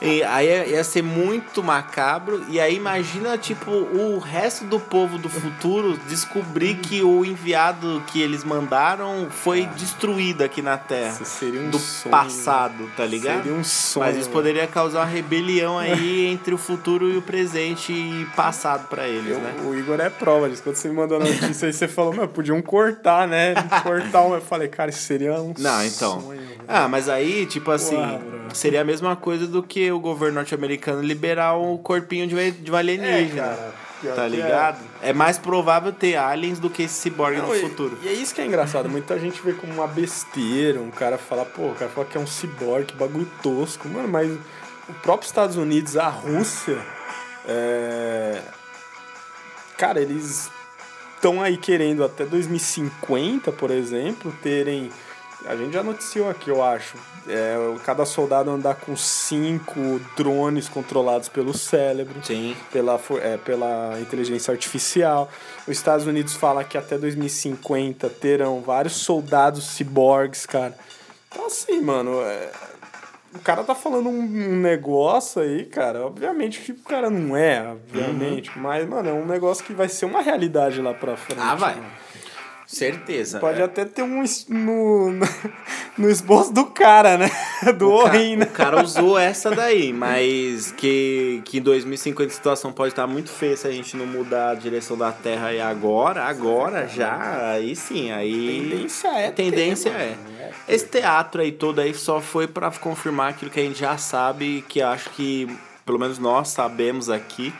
E 0.00 0.22
aí 0.22 0.70
ia 0.70 0.84
ser 0.84 1.02
muito 1.02 1.62
macabro. 1.62 2.44
E 2.48 2.60
aí 2.60 2.76
imagina, 2.76 3.36
tipo, 3.36 3.70
o 3.70 4.18
resto 4.18 4.64
do 4.64 4.78
povo 4.78 5.18
do 5.18 5.28
futuro 5.28 5.98
descobrir 6.08 6.76
que 6.76 7.02
o 7.02 7.24
enviado 7.24 8.02
que 8.06 8.20
eles 8.20 8.44
mandaram 8.44 9.26
foi 9.30 9.66
destruído 9.76 10.42
aqui 10.42 10.62
na 10.62 10.76
Terra. 10.78 11.12
Isso 11.14 11.24
seria 11.24 11.60
um 11.60 11.70
do 11.70 11.78
sonho. 11.78 12.10
passado, 12.12 12.88
tá 12.96 13.04
ligado? 13.04 13.42
Seria 13.42 13.58
um 13.58 13.64
sonho. 13.64 14.06
Mas 14.06 14.16
isso 14.16 14.30
poderia 14.30 14.66
causar 14.68 15.00
uma 15.00 15.06
rebelião 15.06 15.78
aí 15.78 16.26
entre 16.26 16.54
o 16.54 16.58
futuro 16.58 17.10
e 17.10 17.16
o 17.16 17.22
presente 17.22 17.92
e 17.92 18.26
passado 18.36 18.86
pra 18.88 19.08
eles, 19.08 19.32
Eu- 19.32 19.47
né? 19.52 19.68
O 19.68 19.74
Igor 19.74 20.00
é 20.00 20.10
prova 20.10 20.48
disso. 20.48 20.62
Quando 20.62 20.76
você 20.76 20.88
me 20.88 20.94
mandou 20.94 21.18
a 21.18 21.20
notícia 21.20 21.66
aí, 21.66 21.72
você 21.72 21.88
falou, 21.88 22.12
meu, 22.12 22.28
podiam 22.28 22.60
cortar, 22.62 23.26
né? 23.26 23.54
Cortar 23.82 24.22
um. 24.22 24.34
Eu 24.34 24.40
falei, 24.40 24.68
cara, 24.68 24.90
isso 24.90 25.00
seria 25.00 25.34
um 25.34 25.54
Não, 25.58 25.84
então. 25.84 26.20
sonho. 26.20 26.40
Ah, 26.66 26.88
mas 26.88 27.08
aí, 27.08 27.46
tipo 27.46 27.70
assim, 27.70 27.96
bro. 27.96 28.54
seria 28.54 28.82
a 28.82 28.84
mesma 28.84 29.16
coisa 29.16 29.46
do 29.46 29.62
que 29.62 29.90
o 29.90 29.98
governo 29.98 30.36
norte-americano 30.36 31.02
liberar 31.02 31.54
o 31.54 31.78
corpinho 31.78 32.26
de, 32.26 32.50
de 32.50 32.70
um 32.70 32.76
alienígena. 32.76 33.42
É, 33.42 33.56
cara, 34.02 34.14
tá 34.14 34.24
que 34.24 34.36
ligado? 34.36 34.78
É. 35.02 35.12
mais 35.12 35.38
provável 35.38 35.92
ter 35.92 36.16
aliens 36.16 36.58
do 36.58 36.68
que 36.68 36.82
esse 36.82 36.94
ciborgue 36.94 37.40
no 37.40 37.52
futuro. 37.54 37.98
E 38.02 38.08
é 38.08 38.12
isso 38.12 38.34
que 38.34 38.40
é 38.40 38.46
engraçado. 38.46 38.88
Muita 38.88 39.18
gente 39.18 39.40
vê 39.42 39.52
como 39.52 39.72
uma 39.72 39.86
besteira. 39.86 40.80
Um 40.80 40.90
cara 40.90 41.18
fala, 41.18 41.44
pô, 41.44 41.68
o 41.68 41.74
cara 41.74 41.90
fala 41.90 42.06
que 42.06 42.16
é 42.16 42.20
um 42.20 42.26
ciborgue, 42.26 42.86
que 42.86 42.96
bagulho 42.96 43.28
tosco. 43.42 43.88
Mano, 43.88 44.08
mas 44.08 44.30
o 44.88 44.92
próprio 45.02 45.26
Estados 45.26 45.56
Unidos, 45.56 45.96
a 45.96 46.08
Rússia, 46.08 46.78
é... 47.46 48.40
cara, 49.78 50.00
eles 50.00 50.50
estão 51.14 51.40
aí 51.40 51.56
querendo 51.56 52.04
até 52.04 52.26
2050, 52.26 53.52
por 53.52 53.70
exemplo, 53.70 54.34
terem. 54.42 54.90
A 55.46 55.54
gente 55.54 55.72
já 55.72 55.84
noticiou 55.84 56.28
aqui, 56.28 56.50
eu 56.50 56.62
acho. 56.62 56.96
É, 57.28 57.56
cada 57.84 58.04
soldado 58.04 58.50
andar 58.50 58.74
com 58.74 58.96
cinco 58.96 60.00
drones 60.16 60.68
controlados 60.68 61.28
pelo 61.28 61.54
cérebro 61.54 62.18
Sim. 62.24 62.56
pela, 62.72 62.98
é, 63.22 63.36
pela 63.36 63.98
inteligência 64.00 64.50
artificial. 64.50 65.30
Os 65.66 65.76
Estados 65.76 66.06
Unidos 66.06 66.34
fala 66.34 66.64
que 66.64 66.76
até 66.76 66.98
2050 66.98 68.08
terão 68.10 68.60
vários 68.62 68.94
soldados 68.94 69.64
ciborgues, 69.68 70.44
cara. 70.44 70.76
Então, 71.30 71.46
assim, 71.46 71.80
mano, 71.80 72.20
é, 72.22 72.50
o 73.34 73.38
cara 73.40 73.62
tá 73.62 73.74
falando 73.74 74.08
um, 74.08 74.60
negócio 74.60 75.42
aí, 75.42 75.64
cara. 75.64 76.06
Obviamente 76.06 76.60
que 76.60 76.72
o 76.72 76.76
cara 76.76 77.10
não 77.10 77.36
é, 77.36 77.62
obviamente. 77.62 78.58
Mas, 78.58 78.88
mano, 78.88 79.08
é 79.08 79.12
um 79.12 79.26
negócio 79.26 79.64
que 79.64 79.72
vai 79.72 79.88
ser 79.88 80.06
uma 80.06 80.22
realidade 80.22 80.80
lá 80.80 80.94
pra 80.94 81.16
frente. 81.16 81.40
Ah, 81.40 81.54
vai. 81.54 81.74
mano. 81.74 81.86
Certeza. 82.68 83.40
Pode 83.40 83.62
É. 83.62 83.64
até 83.64 83.86
ter 83.86 84.02
um 84.02 84.22
no, 84.46 85.10
no 85.96 86.10
esboço 86.10 86.52
do 86.52 86.66
cara, 86.66 87.16
né? 87.16 87.30
Do 87.78 87.90
Orin, 87.90 88.36
né? 88.36 88.44
O 88.44 88.50
cara 88.50 88.84
usou 88.84 89.18
essa 89.18 89.50
daí, 89.50 89.90
mas 89.90 90.70
que, 90.72 91.40
que 91.46 91.58
em 91.58 91.62
2050 91.62 92.30
a 92.30 92.36
situação 92.36 92.70
pode 92.70 92.92
estar 92.92 93.06
muito 93.06 93.30
feia 93.30 93.56
se 93.56 93.66
a 93.66 93.70
gente 93.70 93.96
não 93.96 94.06
mudar 94.06 94.50
a 94.50 94.54
direção 94.54 94.98
da 94.98 95.10
Terra 95.10 95.46
aí 95.48 95.60
agora, 95.62 96.24
agora 96.24 96.86
já, 96.86 97.52
aí 97.52 97.74
sim, 97.74 98.12
aí... 98.12 98.68
Tendência 98.70 99.08
é 99.08 99.30
ter, 99.30 99.50
Tendência 99.50 99.90
mano. 99.90 100.04
é. 100.04 100.50
Esse 100.68 100.86
teatro 100.86 101.40
aí 101.40 101.50
todo 101.52 101.80
aí 101.80 101.94
só 101.94 102.20
foi 102.20 102.46
pra 102.46 102.70
confirmar 102.70 103.30
aquilo 103.30 103.50
que 103.50 103.60
a 103.60 103.62
gente 103.62 103.80
já 103.80 103.96
sabe, 103.96 104.62
que 104.68 104.82
acho 104.82 105.08
que 105.10 105.48
pelo 105.86 105.98
menos 105.98 106.18
nós 106.18 106.48
sabemos 106.50 107.08
aqui, 107.08 107.50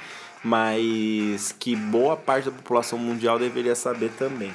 mas 0.44 1.54
que 1.58 1.74
boa 1.74 2.16
parte 2.16 2.44
da 2.44 2.50
população 2.50 2.98
mundial 2.98 3.38
deveria 3.38 3.74
saber 3.74 4.10
também, 4.18 4.52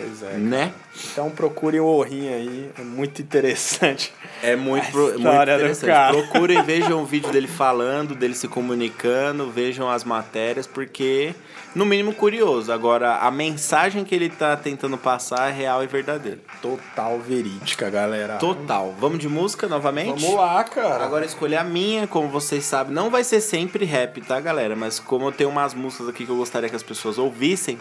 Pois 0.00 0.22
é. 0.22 0.36
né? 0.36 0.72
Então 1.12 1.30
procurem 1.30 1.80
o 1.80 1.86
Orin 1.86 2.28
aí, 2.28 2.70
é 2.78 2.82
muito 2.82 3.22
interessante. 3.22 4.12
É 4.42 4.56
muito, 4.56 4.90
pro- 4.90 5.18
muito 5.18 5.20
interessante. 5.20 5.86
cara. 5.90 6.12
Procurem, 6.16 6.62
vejam 6.62 7.00
o 7.02 7.06
vídeo 7.06 7.30
dele 7.30 7.46
falando, 7.48 8.14
dele 8.14 8.34
se 8.34 8.46
comunicando, 8.48 9.50
vejam 9.50 9.88
as 9.88 10.04
matérias, 10.04 10.66
porque, 10.66 11.34
no 11.74 11.84
mínimo, 11.86 12.12
curioso. 12.14 12.70
Agora, 12.72 13.16
a 13.18 13.30
mensagem 13.30 14.04
que 14.04 14.14
ele 14.14 14.28
tá 14.28 14.56
tentando 14.56 14.98
passar 14.98 15.48
é 15.48 15.52
real 15.52 15.82
e 15.82 15.86
verdadeira. 15.86 16.38
Total 16.60 17.18
verídica, 17.20 17.88
galera. 17.88 18.36
Total. 18.36 18.94
Vamos 18.98 19.18
de 19.18 19.28
música 19.28 19.66
novamente? 19.66 20.20
Vamos 20.20 20.36
lá, 20.36 20.62
cara. 20.64 21.04
Agora 21.04 21.24
escolher 21.24 21.56
a 21.56 21.64
minha, 21.64 22.06
como 22.06 22.28
vocês 22.28 22.64
sabem, 22.64 22.92
não 22.94 23.10
vai 23.10 23.24
ser 23.24 23.40
sempre 23.40 23.84
rap, 23.84 24.20
tá, 24.20 24.38
galera? 24.40 24.76
Mas 24.76 24.98
como 24.98 25.28
eu 25.28 25.32
tenho 25.32 25.50
umas 25.50 25.72
músicas 25.74 26.08
aqui 26.08 26.24
que 26.26 26.30
eu 26.30 26.36
gostaria 26.36 26.68
que 26.68 26.76
as 26.76 26.82
pessoas 26.82 27.16
ouvissem, 27.18 27.78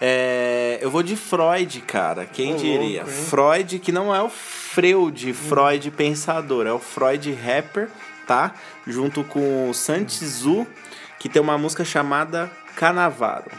é, 0.00 0.78
eu 0.80 0.90
vou 0.90 1.02
de 1.02 1.14
Freud, 1.14 1.80
cara. 1.82 2.24
Quem 2.24 2.54
Ô, 2.54 2.56
diria? 2.56 3.04
Freud, 3.04 3.78
que 3.78 3.92
não 3.92 4.14
é 4.14 4.22
o 4.22 4.30
Freud, 4.30 5.32
Freud 5.34 5.90
pensador, 5.90 6.66
é 6.66 6.72
o 6.72 6.78
Freud 6.78 7.30
rapper, 7.32 7.88
tá? 8.26 8.54
Junto 8.86 9.22
com 9.24 9.68
o 9.68 9.74
Santizu, 9.74 10.66
que 11.18 11.28
tem 11.28 11.42
uma 11.42 11.58
música 11.58 11.84
chamada 11.84 12.50
Canavaro. 12.76 13.50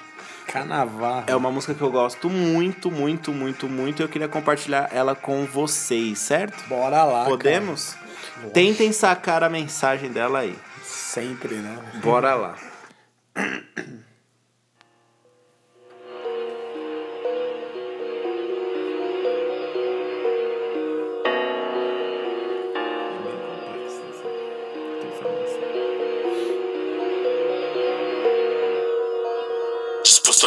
Canavarro. 0.47 1.25
É 1.27 1.35
uma 1.35 1.49
música 1.49 1.73
que 1.73 1.81
eu 1.81 1.89
gosto 1.89 2.29
muito, 2.29 2.91
muito, 2.91 3.31
muito, 3.31 3.69
muito. 3.69 4.01
E 4.01 4.03
eu 4.03 4.09
queria 4.09 4.27
compartilhar 4.27 4.89
ela 4.91 5.15
com 5.15 5.45
vocês, 5.45 6.19
certo? 6.19 6.67
Bora 6.67 7.05
lá, 7.05 7.23
Podemos? 7.23 7.95
Tentem 8.53 8.91
sacar 8.91 9.43
a 9.43 9.49
mensagem 9.49 10.11
dela 10.11 10.39
aí. 10.39 10.57
Sempre, 10.83 11.55
né? 11.55 11.77
Bora 12.03 12.35
lá. 12.35 12.55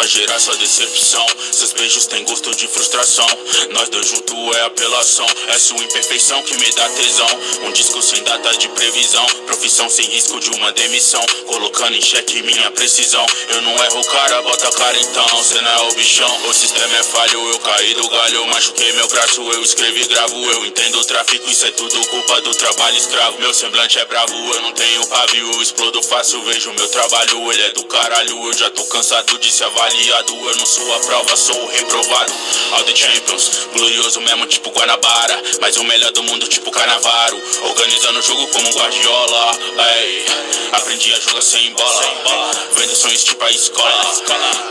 Disposto 0.04 0.18
a 0.18 0.20
gerar 0.20 0.38
sua 0.38 0.56
decepção. 0.56 1.26
Seus 1.52 1.72
beijos 1.72 2.06
têm 2.06 2.24
gosto 2.24 2.54
de 2.54 2.68
frustração. 2.68 3.26
Nós 3.70 3.88
dois 3.88 4.06
juntos 4.06 4.56
é 4.56 4.60
apelação. 4.62 5.26
É 5.48 5.58
sua 5.58 5.82
imperfeição 5.82 6.42
que 6.42 6.56
me 6.56 6.70
dá 6.72 6.88
tesão. 6.90 7.40
Um 7.62 7.72
disco 7.72 8.02
sem 8.02 8.22
data 8.22 8.56
de 8.58 8.68
previsão. 8.68 9.26
Profissão 9.46 9.88
sem 9.88 10.06
risco 10.06 10.38
de 10.40 10.50
uma 10.50 10.72
demissão. 10.72 11.24
Colocando 11.46 11.96
em 11.96 12.02
xeque 12.02 12.42
minha 12.42 12.70
precisão. 12.72 13.24
Eu 13.48 13.62
não 13.62 13.72
erro, 13.84 14.04
cara, 14.04 14.42
bota 14.42 14.68
a 14.68 14.72
cara 14.72 14.98
então. 14.98 15.42
Cê 15.42 15.60
não 15.60 15.70
é 15.70 15.82
o 15.90 15.94
bichão. 15.94 16.48
O 16.48 16.54
sistema 16.54 16.96
é 16.96 17.02
falho, 17.02 17.48
eu 17.50 17.58
caí 17.60 17.94
do 17.94 18.08
galho. 18.08 18.46
Machuquei 18.46 18.92
meu 18.92 19.08
braço, 19.08 19.40
eu 19.40 19.62
escrevo 19.62 19.98
e 19.98 20.04
gravo. 20.04 20.36
Eu 20.36 20.66
entendo 20.66 20.98
o 21.00 21.04
tráfico, 21.04 21.50
isso 21.50 21.66
é 21.66 21.70
tudo 21.72 22.06
culpa 22.08 22.40
do 22.42 22.54
trabalho 22.54 22.96
escravo. 22.96 23.38
Meu 23.38 23.54
semblante 23.54 23.98
é 23.98 24.04
bravo, 24.04 24.34
eu 24.34 24.62
não 24.62 24.72
tenho 24.72 25.06
pavio. 25.06 25.52
Eu 25.52 25.62
explodo 25.62 26.02
fácil, 26.02 26.42
vejo 26.42 26.72
meu 26.74 26.88
trabalho. 26.88 27.52
Ele 27.52 27.62
é 27.62 27.70
do 27.70 27.84
caralho, 27.84 28.46
eu 28.46 28.52
já 28.52 28.70
tô 28.70 28.84
cansado 28.84 29.38
de 29.38 29.52
ser 29.52 29.64
avaliado. 29.94 30.34
Eu 30.34 30.56
não 30.56 30.66
sou 30.66 30.94
a 30.94 30.98
prova, 31.00 31.36
sou 31.36 31.56
o 31.56 31.68
reprovado. 31.68 32.32
All 32.72 32.84
the 32.84 32.94
Champions, 32.94 33.68
glorioso 33.72 34.20
mesmo, 34.20 34.46
tipo 34.46 34.70
Guanabara. 34.70 35.42
Mas 35.60 35.76
o 35.76 35.84
melhor 35.84 36.10
do 36.12 36.22
mundo, 36.24 36.48
tipo 36.48 36.70
Canavaro. 36.70 37.40
Organizando 37.62 38.18
o 38.18 38.22
jogo 38.22 38.46
como 38.48 38.68
Guardiola. 38.70 39.58
Ei, 39.96 40.26
aprendi 40.72 41.12
a 41.14 41.20
jogar 41.20 41.42
sem 41.42 41.72
bola. 41.72 42.54
Vendo 42.72 42.96
sonhos 42.96 43.24
tipo 43.24 43.44
a 43.44 43.50
escola. 43.50 44.22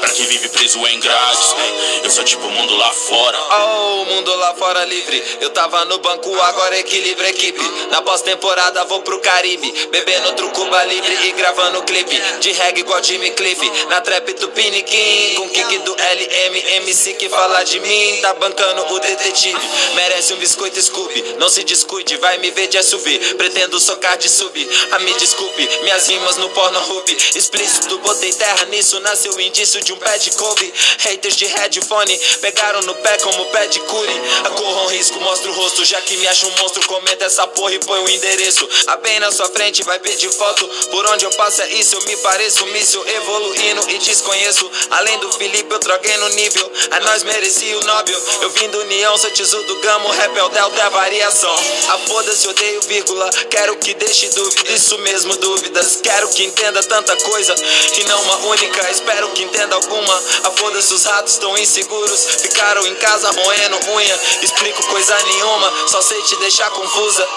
Pra 0.02 0.10
quem 0.10 0.26
vive 0.26 0.50
preso 0.50 0.86
em 0.88 1.00
grades. 1.00 1.56
Eu 2.04 2.12
sou 2.12 2.24
tipo 2.24 2.46
o 2.46 2.52
mundo 2.52 2.76
lá 2.76 2.92
fora. 2.92 3.40
Oh, 3.40 4.06
mundo 4.06 4.36
lá 4.36 4.54
fora 4.56 4.84
livre. 4.86 5.24
Eu 5.40 5.50
tava 5.52 5.86
no 5.86 6.00
banco, 6.00 6.34
agora 6.42 6.78
equilibra 6.78 7.30
equipe. 7.30 7.64
Na 7.90 8.02
pós-temporada 8.02 8.84
vou 8.86 9.02
pro 9.02 9.20
Caribe. 9.20 9.72
Bebendo 9.90 10.28
outro 10.28 10.50
Cuba 10.50 10.84
livre 10.86 11.28
e 11.28 11.32
gravando 11.32 11.84
clipe. 11.84 12.20
De 12.40 12.52
reggae 12.52 12.82
igual 12.82 13.02
Jimmy 13.02 13.32
Cliff. 13.32 13.72
Na 13.88 14.02
trap 14.02 14.34
Tupiniquim. 14.34 15.12
Com 15.36 15.49
kick 15.49 15.78
do 15.80 15.93
LM. 15.93 16.76
MC 16.78 17.13
que 17.13 17.30
fala 17.30 17.63
de 17.63 17.80
mim. 17.80 18.19
Tá 18.21 18.34
bancando 18.34 18.93
o 18.93 18.99
detetive. 18.99 19.60
Merece 19.95 20.34
um 20.34 20.38
biscoito 20.38 20.82
Scooby. 20.82 21.36
Não 21.38 21.49
se 21.49 21.63
descuide, 21.63 22.17
vai 22.17 22.38
me 22.39 22.49
ver 22.52 22.67
de 22.67 22.82
SUV. 22.82 23.36
Pretendo 23.36 23.80
socar 23.80 24.17
de 24.17 24.30
sub. 24.30 24.69
Ah, 24.91 24.99
me 24.99 25.13
desculpe, 25.13 25.67
minhas 25.84 26.08
rimas 26.08 26.38
no 26.38 26.49
porno 26.49 26.80
Ruby. 26.80 27.15
Explícito 27.36 27.97
botei 27.99 28.34
terra 28.34 28.65
nisso, 28.65 28.99
nasceu 29.02 29.39
indício 29.39 29.82
de 29.84 29.93
um 29.93 29.97
pé 29.97 30.17
de 30.17 30.32
couve. 30.32 30.73
Haters 30.99 31.36
de 31.36 31.45
headphone 31.45 32.17
pegaram 32.41 32.82
no 32.82 32.95
pé 32.95 33.17
como 33.19 33.45
pé 33.45 33.67
de 33.67 33.80
curi. 33.82 34.13
Corram 34.56 34.88
risco, 34.88 35.19
mostra 35.19 35.52
o 35.52 35.54
rosto, 35.54 35.86
já 35.86 36.02
que 36.02 36.17
me 36.17 36.28
acha 36.28 36.47
um 36.47 36.52
monstro, 36.58 36.86
comenta 36.88 37.26
essa 37.26 37.47
porra 37.47 37.73
e 37.73 37.80
põe 37.80 37.99
o 37.99 38.10
endereço. 38.10 38.67
A 38.88 38.97
bem 38.97 39.19
na 39.19 39.32
sua 39.32 39.49
frente 39.49 39.84
vai 39.84 39.99
pedir 39.99 40.32
foto. 40.32 40.67
Por 40.89 41.06
onde 41.08 41.26
eu 41.26 41.32
passo 41.32 41.62
é 41.62 41.69
isso, 41.73 41.95
eu 41.95 42.02
me 42.06 42.17
pareço 42.17 42.65
míssil 42.67 43.04
evoluindo 43.08 43.89
e 43.89 43.97
desconheço. 43.99 44.69
Além 45.04 45.20
do 45.20 45.30
Felipe, 45.34 45.70
eu 45.70 45.80
troquei 45.80 46.16
no 46.16 46.30
nível. 46.30 46.72
A 46.92 47.00
nós 47.02 47.24
merecia 47.24 47.78
o 47.78 47.84
Nobel. 47.84 48.18
Eu 48.42 48.50
vim 48.52 48.70
do 48.70 48.80
União, 48.80 49.18
sou 49.18 49.30
tiso 49.32 49.62
do 49.63 49.76
Gamo, 49.82 50.08
rap 50.08 50.38
é 50.38 50.44
o 50.44 50.48
Delta, 50.48 50.80
é 50.80 50.84
a 50.86 50.89
variação. 50.89 51.54
A 51.89 51.98
foda-se, 52.08 52.48
odeio 52.48 52.82
vírgula. 52.84 53.30
Quero 53.50 53.76
que 53.76 53.94
deixe 53.96 54.30
dúvida, 54.30 54.72
isso 54.72 54.98
mesmo, 55.00 55.36
dúvidas. 55.36 56.00
Quero 56.02 56.30
que 56.30 56.46
entenda 56.46 56.82
tanta 56.84 57.18
coisa 57.18 57.54
e 58.00 58.04
não 58.06 58.22
uma 58.22 58.38
única. 58.48 58.89
Espero 58.92 59.30
que 59.32 59.44
entenda 59.44 59.76
alguma. 59.76 60.24
A 60.46 60.52
foda-se, 60.52 60.94
os 60.94 61.04
ratos 61.04 61.34
estão 61.34 61.58
inseguros. 61.58 62.26
Ficaram 62.42 62.88
em 62.88 62.96
casa 62.96 63.30
roendo 63.30 63.92
unha. 63.92 64.20
Explico 64.42 64.86
coisa 64.86 65.22
nenhuma, 65.24 65.74
só 65.89 66.02
sei 66.02 66.22
te 66.22 66.38
deixar 66.38 66.70
confusa. 66.70 67.28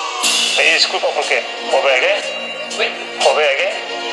Desculpa 0.55 1.09
por 1.09 1.24
quê? 1.24 1.42
Por 1.68 1.83
ver 1.83 2.00
quê? 2.00 2.37
Por 3.24 3.35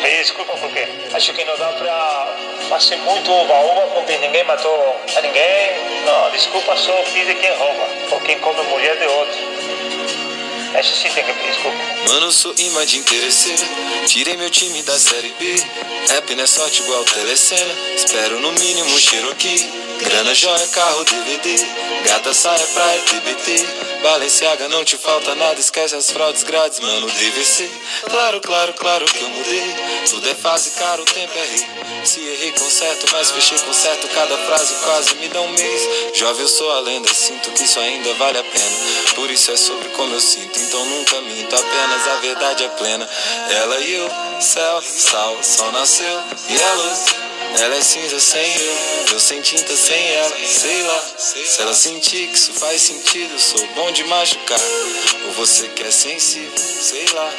ver 0.04 0.10
quê? 0.10 0.10
Pedir 0.10 0.18
desculpa 0.18 0.58
por 0.58 0.70
quê? 0.72 0.88
Acho 1.14 1.34
que 1.34 1.46
não 1.46 1.58
dá 1.58 1.72
pra 1.74 2.38
fazer 2.70 2.98
muito 2.98 3.32
uva-uva 3.32 3.88
porque 3.94 4.18
ninguém 4.18 4.44
matou 4.44 5.02
a 5.16 5.22
ninguém. 5.22 6.04
Não, 6.06 6.32
desculpa 6.32 6.76
só 6.76 6.94
pede 7.14 7.36
quem 7.36 7.58
rouba 7.58 7.88
ou 8.12 8.20
quem 8.22 8.40
come 8.40 8.62
mulher 8.64 8.98
de 8.98 9.06
outro. 9.06 9.40
Essa 10.74 10.96
sim 10.96 11.10
tem 11.12 11.24
que 11.24 11.34
pedir 11.34 11.52
desculpa. 11.52 11.78
Mano, 12.10 12.32
sou 12.32 12.54
imã 12.58 12.86
de 12.86 12.98
interesseiro. 12.98 13.64
Tirei 14.08 14.36
meu 14.38 14.50
time 14.50 14.82
da 14.82 14.98
série 14.98 15.34
B. 15.40 15.56
Rap 16.10 16.36
não 16.36 16.44
é 16.44 16.48
sorte 16.48 16.82
igual 16.82 17.04
telecena. 17.06 17.74
Espero 17.96 18.40
no 18.40 18.52
mínimo 18.54 18.90
um 18.90 19.00
Cherokee. 19.00 19.93
Grana, 20.00 20.34
joia, 20.34 20.68
carro, 20.68 21.04
DVD. 21.06 21.56
Gata, 22.06 22.34
saia, 22.34 22.66
praia, 22.68 23.02
TBT. 23.02 23.66
Balenciaga, 24.02 24.68
não 24.68 24.84
te 24.84 24.98
falta 24.98 25.34
nada. 25.36 25.60
Esquece 25.60 25.96
as 25.96 26.12
fraudes 26.12 26.44
grátis, 26.44 26.80
mano. 26.80 27.08
DVC. 27.08 27.70
Claro, 28.10 28.42
claro, 28.42 28.74
claro 28.74 29.06
que 29.06 29.22
eu 29.22 29.30
mudei. 29.30 29.76
Tudo 30.10 30.30
é 30.30 30.36
fase, 30.36 30.72
cara, 30.72 31.02
o 31.02 31.06
tempo 31.06 31.32
é 31.38 31.46
rei. 31.46 31.68
Se 32.04 32.20
errei 32.20 32.52
com 32.52 32.70
certo, 32.70 33.06
mas 33.12 33.32
fechei 33.32 33.58
com 33.60 33.74
certo. 33.74 34.08
Cada 34.10 34.38
frase 34.40 34.74
quase 34.84 35.16
me 35.16 35.30
dá 35.30 35.42
um 35.42 35.52
mês. 35.52 35.90
Jovem, 36.16 36.42
eu 36.42 36.50
sou 36.50 36.72
a 36.72 36.80
lenda. 36.82 37.14
Sinto 37.14 37.52
que 37.52 37.64
isso 37.64 37.80
ainda 37.80 38.14
vale 38.16 38.38
a 38.38 38.44
pena. 38.44 38.78
Por 39.16 39.32
isso 39.32 39.52
é 39.52 39.58
sobre 39.58 39.88
como 39.90 40.14
eu 40.14 40.22
sinto. 40.22 40.60
Então 40.60 40.86
nunca 40.86 41.22
minto, 41.22 41.56
apenas 41.56 42.08
a 42.08 42.16
verdade 42.18 42.64
é 42.64 42.70
plena. 42.70 43.10
Ela 43.50 43.80
e 43.80 43.94
eu, 43.94 44.10
céu, 44.42 44.82
sal, 44.82 45.38
sol 45.42 45.72
nasceu. 45.72 46.22
E 46.50 46.62
a 46.62 46.74
luz. 46.74 47.23
Ela 47.60 47.76
é 47.76 47.82
cinza 47.82 48.20
sem 48.20 48.56
eu, 48.56 48.76
eu 49.14 49.20
sem 49.20 49.42
tinta 49.42 49.76
sem 49.76 50.08
ela, 50.16 50.36
sei 50.46 50.84
lá. 50.84 51.06
Se 51.18 51.62
ela 51.62 51.74
sentir 51.74 52.28
que 52.28 52.36
isso 52.36 52.54
faz 52.54 52.82
sentido, 52.82 53.34
eu 53.34 53.40
sou 53.40 53.66
bom 53.76 53.92
de 53.92 54.04
machucar. 54.06 54.60
Ou 55.26 55.32
você 55.34 55.68
que 55.70 55.84
é 55.84 55.92
sensível, 55.92 56.58
sei 56.58 57.06
lá. 57.14 57.34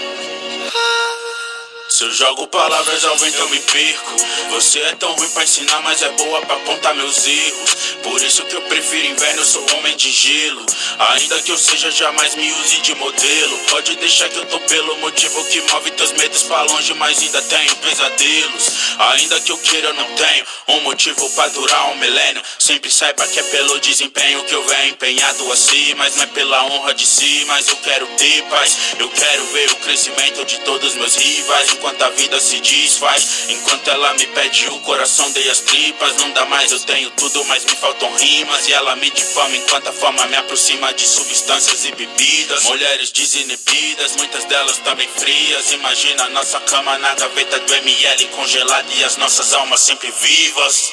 Se 1.87 2.03
eu 2.03 2.11
jogo 2.11 2.47
palavras 2.47 3.05
ao 3.05 3.17
vento 3.19 3.39
eu 3.39 3.49
me 3.51 3.59
perco. 3.61 4.17
Você 4.53 4.79
é 4.81 4.95
tão 4.97 5.13
ruim 5.13 5.29
pra 5.29 5.45
ensinar, 5.45 5.83
mas 5.83 6.01
é 6.01 6.09
boa 6.13 6.41
pra 6.41 6.57
apontar 6.57 6.95
meus 6.95 7.27
erros. 7.27 7.77
Por 8.03 8.23
isso 8.23 8.43
que 8.47 8.57
eu 8.57 8.63
prefiro 8.63 9.07
inverno, 9.07 9.43
eu 9.43 9.45
sou 9.45 9.77
homem 9.77 9.95
de 9.95 10.11
gelo. 10.11 10.65
Ainda 10.99 11.43
que 11.43 11.53
eu 11.53 11.59
seja, 11.59 11.91
jamais 11.91 12.35
me 12.37 12.51
use 12.53 12.81
de 12.81 12.95
modelo. 12.95 13.59
Pode 13.69 13.97
deixar 13.97 14.31
que 14.31 14.37
eu 14.39 14.47
tô 14.47 14.59
pelo 14.61 14.97
motivo 14.97 15.45
que 15.45 15.61
move 15.61 15.91
teus 15.91 16.13
medos 16.13 16.43
pra 16.45 16.63
longe 16.63 16.95
Mas 16.95 17.19
ainda 17.21 17.43
tenho 17.43 17.77
pesadelos. 17.77 18.71
Ainda 18.99 19.41
que 19.43 19.53
eu 19.53 19.59
queira, 19.59 19.89
eu 19.89 19.95
não 19.95 20.11
tenho 20.15 20.47
um 20.69 20.81
motivo 20.81 21.29
pra 21.31 21.49
durar 21.49 21.91
um 21.93 21.97
milênio. 21.97 22.43
Sempre 22.59 22.91
saiba 22.91 23.27
que 23.29 23.39
é 23.39 23.43
pelo 23.43 23.79
desempenho 23.81 24.43
que 24.45 24.55
eu 24.55 24.65
venho 24.65 24.91
empenhado 24.91 25.53
assim 25.53 25.95
Mas 25.95 26.17
não 26.17 26.25
é 26.25 26.27
pela 26.29 26.65
honra 26.65 26.95
de 26.95 27.07
si, 27.07 27.45
mas 27.47 27.69
eu 27.69 27.77
quero 27.77 28.07
ter 28.17 28.43
paz. 28.45 28.77
Eu 28.99 29.09
quero 29.11 29.45
ver 29.49 29.71
o 29.71 29.77
crescimento 29.77 30.45
de 30.47 30.59
todos 30.61 30.95
meus 30.95 31.15
rivais 31.17 31.74
Enquanto 31.75 32.03
a 32.03 32.11
vida 32.11 32.41
se 32.41 32.61
desfaz. 32.61 33.51
Enquanto 33.51 33.89
ela 33.89 34.15
me 34.15 34.27
pede 34.29 34.67
o 34.69 34.81
coração, 34.81 35.31
dei 35.33 35.51
as 35.51 35.61
tripas. 35.61 36.17
Não 36.17 36.31
dá 36.31 36.45
mais, 36.47 36.73
eu 36.73 36.81
tenho 36.81 37.11
tudo, 37.11 37.45
mas 37.45 37.65
me 37.65 37.77
faltam 37.77 38.15
rimas. 38.17 38.69
E 38.69 38.73
ela 38.73 38.97
me 38.97 39.11
difama 39.11 39.57
enquanto 39.57 39.89
a 39.89 39.93
fama 39.93 40.27
me 40.27 40.37
aproxima 40.37 40.93
de 40.95 41.07
substâncias 41.07 41.85
e 41.85 41.93
bebidas. 41.93 42.65
Mulheres 42.65 43.11
desinibidas, 43.11 44.17
muitas 44.17 44.45
delas 44.45 44.79
também 44.79 45.09
frias. 45.09 45.73
Imagina 45.73 46.29
nossa 46.31 46.61
cama 46.61 46.99
na 46.99 47.15
gaveta 47.15 47.59
do 47.61 47.75
ML 47.75 48.27
congelada 48.29 48.89
E 48.95 49.05
as 49.05 49.17
nossas 49.17 49.53
almas 49.53 49.81
sempre 49.81 50.11
vivas. 50.11 50.93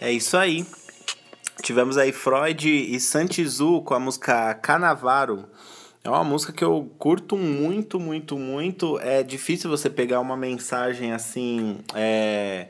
É 0.00 0.12
isso 0.12 0.36
aí. 0.36 0.66
Tivemos 1.64 1.96
aí 1.96 2.12
Freud 2.12 2.68
e 2.68 3.00
Santizu 3.00 3.80
com 3.80 3.94
a 3.94 3.98
música 3.98 4.52
Canavaro. 4.52 5.46
É 6.04 6.10
uma 6.10 6.22
música 6.22 6.52
que 6.52 6.62
eu 6.62 6.92
curto 6.98 7.38
muito, 7.38 7.98
muito, 7.98 8.36
muito. 8.36 9.00
É 9.00 9.22
difícil 9.22 9.70
você 9.70 9.88
pegar 9.88 10.20
uma 10.20 10.36
mensagem 10.36 11.12
assim. 11.12 11.78
É, 11.94 12.66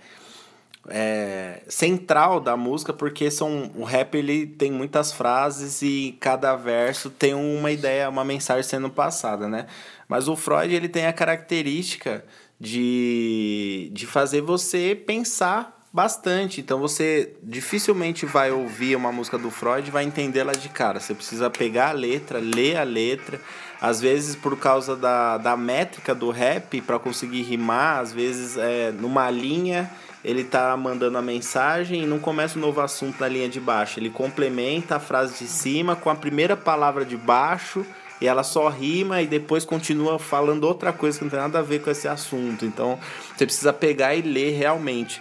é, 0.88 1.62
central 1.66 2.38
da 2.38 2.56
música, 2.56 2.92
porque 2.92 3.32
são, 3.32 3.72
o 3.74 3.82
rap 3.82 4.14
ele 4.14 4.46
tem 4.46 4.70
muitas 4.70 5.12
frases 5.12 5.82
e 5.82 6.16
cada 6.20 6.54
verso 6.54 7.10
tem 7.10 7.34
uma 7.34 7.72
ideia, 7.72 8.08
uma 8.08 8.24
mensagem 8.24 8.62
sendo 8.62 8.88
passada, 8.88 9.48
né? 9.48 9.66
Mas 10.06 10.28
o 10.28 10.36
Freud 10.36 10.72
ele 10.72 10.88
tem 10.88 11.06
a 11.06 11.12
característica 11.12 12.24
de, 12.60 13.90
de 13.92 14.06
fazer 14.06 14.40
você 14.40 14.94
pensar 14.94 15.73
bastante. 15.94 16.60
Então 16.60 16.80
você 16.80 17.34
dificilmente 17.40 18.26
vai 18.26 18.50
ouvir 18.50 18.96
uma 18.96 19.12
música 19.12 19.38
do 19.38 19.48
Freud 19.48 19.86
e 19.86 19.92
vai 19.92 20.02
entendê-la 20.02 20.52
de 20.52 20.68
cara. 20.68 20.98
Você 20.98 21.14
precisa 21.14 21.48
pegar 21.48 21.90
a 21.90 21.92
letra, 21.92 22.40
ler 22.40 22.76
a 22.76 22.82
letra. 22.82 23.40
Às 23.80 24.00
vezes, 24.00 24.34
por 24.34 24.58
causa 24.58 24.96
da, 24.96 25.38
da 25.38 25.56
métrica 25.56 26.12
do 26.14 26.30
rap, 26.30 26.80
para 26.80 26.98
conseguir 26.98 27.42
rimar, 27.42 28.00
às 28.00 28.12
vezes 28.12 28.56
é 28.56 28.90
numa 28.90 29.30
linha 29.30 29.88
ele 30.24 30.42
tá 30.42 30.74
mandando 30.74 31.18
a 31.18 31.22
mensagem 31.22 32.02
e 32.02 32.06
não 32.06 32.18
começa 32.18 32.58
um 32.58 32.62
novo 32.62 32.80
assunto 32.80 33.20
na 33.20 33.28
linha 33.28 33.48
de 33.48 33.60
baixo. 33.60 34.00
Ele 34.00 34.08
complementa 34.08 34.96
a 34.96 34.98
frase 34.98 35.44
de 35.44 35.50
cima 35.50 35.94
com 35.94 36.08
a 36.08 36.14
primeira 36.14 36.56
palavra 36.56 37.04
de 37.04 37.14
baixo 37.14 37.84
e 38.22 38.26
ela 38.26 38.42
só 38.42 38.70
rima 38.70 39.20
e 39.20 39.26
depois 39.26 39.66
continua 39.66 40.18
falando 40.18 40.64
outra 40.64 40.94
coisa 40.94 41.18
que 41.18 41.24
não 41.24 41.30
tem 41.30 41.38
nada 41.38 41.58
a 41.58 41.62
ver 41.62 41.82
com 41.82 41.90
esse 41.90 42.08
assunto. 42.08 42.64
Então 42.64 42.98
você 43.36 43.44
precisa 43.44 43.70
pegar 43.70 44.14
e 44.14 44.22
ler 44.22 44.56
realmente. 44.56 45.20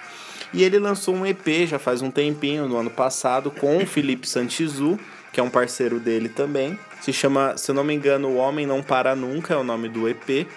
E 0.53 0.63
ele 0.63 0.77
lançou 0.77 1.15
um 1.15 1.25
EP 1.25 1.67
já 1.67 1.79
faz 1.79 2.01
um 2.01 2.11
tempinho, 2.11 2.67
no 2.67 2.77
ano 2.77 2.91
passado, 2.91 3.49
com 3.49 3.77
o 3.77 3.87
Felipe 3.87 4.27
Santizu, 4.27 4.99
que 5.31 5.39
é 5.39 5.43
um 5.43 5.49
parceiro 5.49 5.99
dele 5.99 6.29
também. 6.29 6.77
Se 7.01 7.11
chama, 7.11 7.57
se 7.57 7.71
eu 7.71 7.75
não 7.75 7.83
me 7.83 7.93
engano, 7.93 8.29
O 8.29 8.35
Homem 8.35 8.65
Não 8.65 8.83
Para 8.83 9.15
Nunca 9.15 9.55
é 9.55 9.57
o 9.57 9.63
nome 9.63 9.89
do 9.89 10.07
EP. 10.07 10.47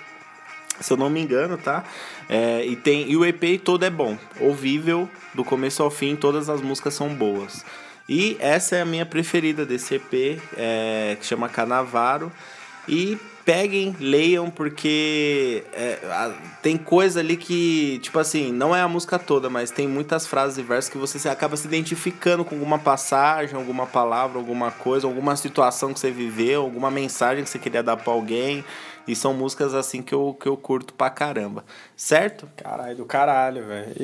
Se 0.78 0.92
eu 0.92 0.96
não 0.98 1.08
me 1.08 1.20
engano, 1.20 1.56
tá? 1.56 1.82
É, 2.28 2.64
e, 2.66 2.76
tem, 2.76 3.10
e 3.10 3.16
o 3.16 3.24
EP 3.24 3.58
todo 3.64 3.84
é 3.84 3.90
bom. 3.90 4.18
Ouvível, 4.38 5.08
do 5.32 5.42
começo 5.42 5.82
ao 5.82 5.90
fim, 5.90 6.14
todas 6.14 6.50
as 6.50 6.60
músicas 6.60 6.92
são 6.92 7.08
boas. 7.08 7.64
E 8.06 8.36
essa 8.38 8.76
é 8.76 8.82
a 8.82 8.84
minha 8.84 9.06
preferida 9.06 9.64
desse 9.64 9.94
EP, 9.94 10.40
é, 10.56 11.16
que 11.18 11.24
chama 11.24 11.48
Canavaro. 11.48 12.30
E 12.86 13.18
peguem, 13.46 13.94
leiam, 14.00 14.50
porque 14.50 15.64
é, 15.72 16.00
a- 16.10 16.34
tem 16.60 16.76
coisa 16.76 17.20
ali 17.20 17.36
que, 17.36 17.98
tipo 18.00 18.18
assim, 18.18 18.52
não 18.52 18.74
é 18.74 18.80
a 18.82 18.88
música 18.88 19.18
toda, 19.20 19.48
mas 19.48 19.70
tem 19.70 19.86
muitas 19.86 20.26
frases 20.26 20.58
e 20.58 20.62
versos 20.62 20.90
que 20.90 20.98
você 20.98 21.16
se- 21.18 21.28
acaba 21.28 21.56
se 21.56 21.66
identificando 21.68 22.44
com 22.44 22.56
alguma 22.56 22.78
passagem, 22.78 23.54
alguma 23.56 23.86
palavra, 23.86 24.36
alguma 24.36 24.72
coisa, 24.72 25.06
alguma 25.06 25.36
situação 25.36 25.94
que 25.94 26.00
você 26.00 26.10
viveu, 26.10 26.62
alguma 26.62 26.90
mensagem 26.90 27.44
que 27.44 27.48
você 27.48 27.58
queria 27.58 27.82
dar 27.84 27.96
pra 27.96 28.12
alguém. 28.12 28.64
E 29.08 29.14
são 29.14 29.32
músicas 29.32 29.72
assim 29.72 30.02
que 30.02 30.12
eu, 30.12 30.36
que 30.40 30.48
eu 30.48 30.56
curto 30.56 30.92
pra 30.92 31.08
caramba. 31.08 31.64
Certo? 31.96 32.48
Caralho, 32.56 32.96
do 32.96 33.04
caralho, 33.04 33.64
velho. 33.64 33.94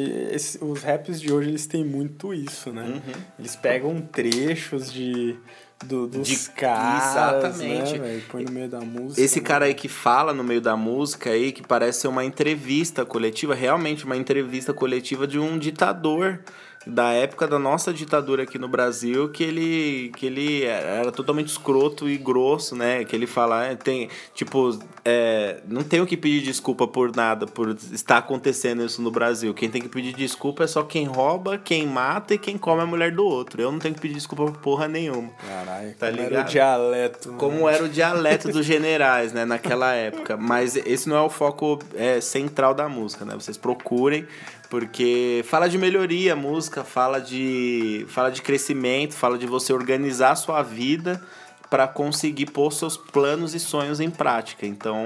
Os 0.61 0.81
raps 0.85 1.21
de 1.21 1.33
hoje, 1.33 1.49
eles 1.49 1.67
têm 1.67 1.85
muito 1.85 2.33
isso, 2.33 2.71
né? 2.71 2.85
Uhum. 2.85 3.13
Eles 3.37 3.57
pegam 3.57 4.01
trechos 4.01 4.93
de, 4.93 5.35
do, 5.85 6.07
dos 6.07 6.29
De- 6.29 6.51
caras, 6.51 7.57
exatamente. 7.61 7.99
né? 7.99 8.21
Põe 8.31 8.45
no 8.45 8.53
meio 8.53 8.68
da 8.68 8.81
música. 8.81 9.21
Esse 9.21 9.40
né? 9.40 9.47
cara 9.47 9.64
aí 9.66 9.75
que 9.75 9.88
fala 9.88 10.33
no 10.33 10.45
meio 10.45 10.61
da 10.61 10.77
música 10.77 11.31
aí, 11.31 11.53
que 11.53 11.62
parece 11.66 12.01
ser 12.01 12.09
uma 12.09 12.25
entrevista 12.25 13.05
coletiva, 13.05 13.55
realmente 13.55 14.05
uma 14.05 14.16
entrevista 14.16 14.73
coletiva 14.73 15.27
de 15.27 15.38
um 15.38 15.59
ditador 15.59 16.40
da 16.87 17.12
época 17.12 17.47
da 17.47 17.59
nossa 17.59 17.92
ditadura 17.92 18.42
aqui 18.42 18.59
no 18.59 18.68
Brasil 18.68 19.29
que 19.29 19.42
ele, 19.45 20.12
que 20.16 20.27
ele 20.27 20.64
era 20.64 21.12
totalmente 21.12 21.49
escroto 21.49 22.09
e 22.09 22.16
grosso, 22.16 22.75
né? 22.75 23.05
Que 23.05 23.14
ele 23.14 23.27
fala, 23.27 23.64
é, 23.66 23.75
tem, 23.77 24.09
tipo, 24.35 24.79
é, 25.05 25.61
não 25.68 25.83
tenho 25.83 26.07
que 26.07 26.16
pedir 26.16 26.42
desculpa 26.42 26.87
por 26.87 27.14
nada, 27.14 27.47
por 27.47 27.71
estar 27.92 28.18
acontecendo 28.18 28.85
isso 28.85 29.01
no 29.01 29.11
Brasil. 29.11 29.55
Quem 29.55 29.71
tem 29.71 29.81
que 29.83 29.88
pedir 29.88 30.12
desculpa 30.14 30.64
é 30.64 30.66
só 30.66 30.83
quem 30.83 31.05
rouba, 31.07 31.59
quem 31.59 31.87
mata 31.87 32.35
e 32.35 32.38
quem 32.38 32.59
come 32.59 32.83
a 32.83 32.87
mulher 32.87 33.12
do 33.12 33.25
outro. 33.25 33.61
Eu 33.62 33.71
não 33.71 33.79
tenho 33.79 33.95
que 33.95 34.01
pedir 34.01 34.14
desculpa 34.14 34.45
por 34.47 34.59
porra 34.59 34.88
nenhuma. 34.88 35.31
Caralho, 35.47 35.95
Tá 35.99 36.09
como 36.11 36.21
era 36.21 36.29
ligado? 36.29 36.47
o 36.47 36.51
dialeto. 36.51 37.31
né? 37.31 37.37
Como 37.38 37.68
era 37.68 37.85
o 37.85 37.88
dialeto 37.88 38.49
dos 38.49 38.64
generais, 38.66 39.33
né, 39.33 39.45
naquela 39.45 39.92
época. 39.95 40.37
Mas 40.37 40.77
esse 40.77 41.09
não 41.09 41.16
é 41.16 41.21
o 41.21 41.31
foco 41.31 41.79
é, 41.95 42.21
central 42.21 42.75
da 42.75 42.88
música, 42.88 43.25
né? 43.25 43.35
Vocês 43.35 43.57
procurem, 43.57 44.27
porque 44.73 45.45
fala 45.45 45.69
de 45.69 45.77
melhoria 45.77 46.35
música, 46.35 46.83
fala 46.83 47.21
de, 47.21 48.07
fala 48.09 48.31
de 48.31 48.41
crescimento, 48.41 49.13
fala 49.13 49.37
de 49.37 49.47
você 49.47 49.71
organizar 49.71 50.31
a 50.31 50.35
sua 50.35 50.63
vida 50.63 51.23
para 51.69 51.87
conseguir 51.87 52.47
pôr 52.47 52.73
seus 52.73 52.97
planos 52.97 53.55
e 53.55 53.61
sonhos 53.61 54.01
em 54.01 54.09
prática. 54.09 54.67
Então, 54.67 54.97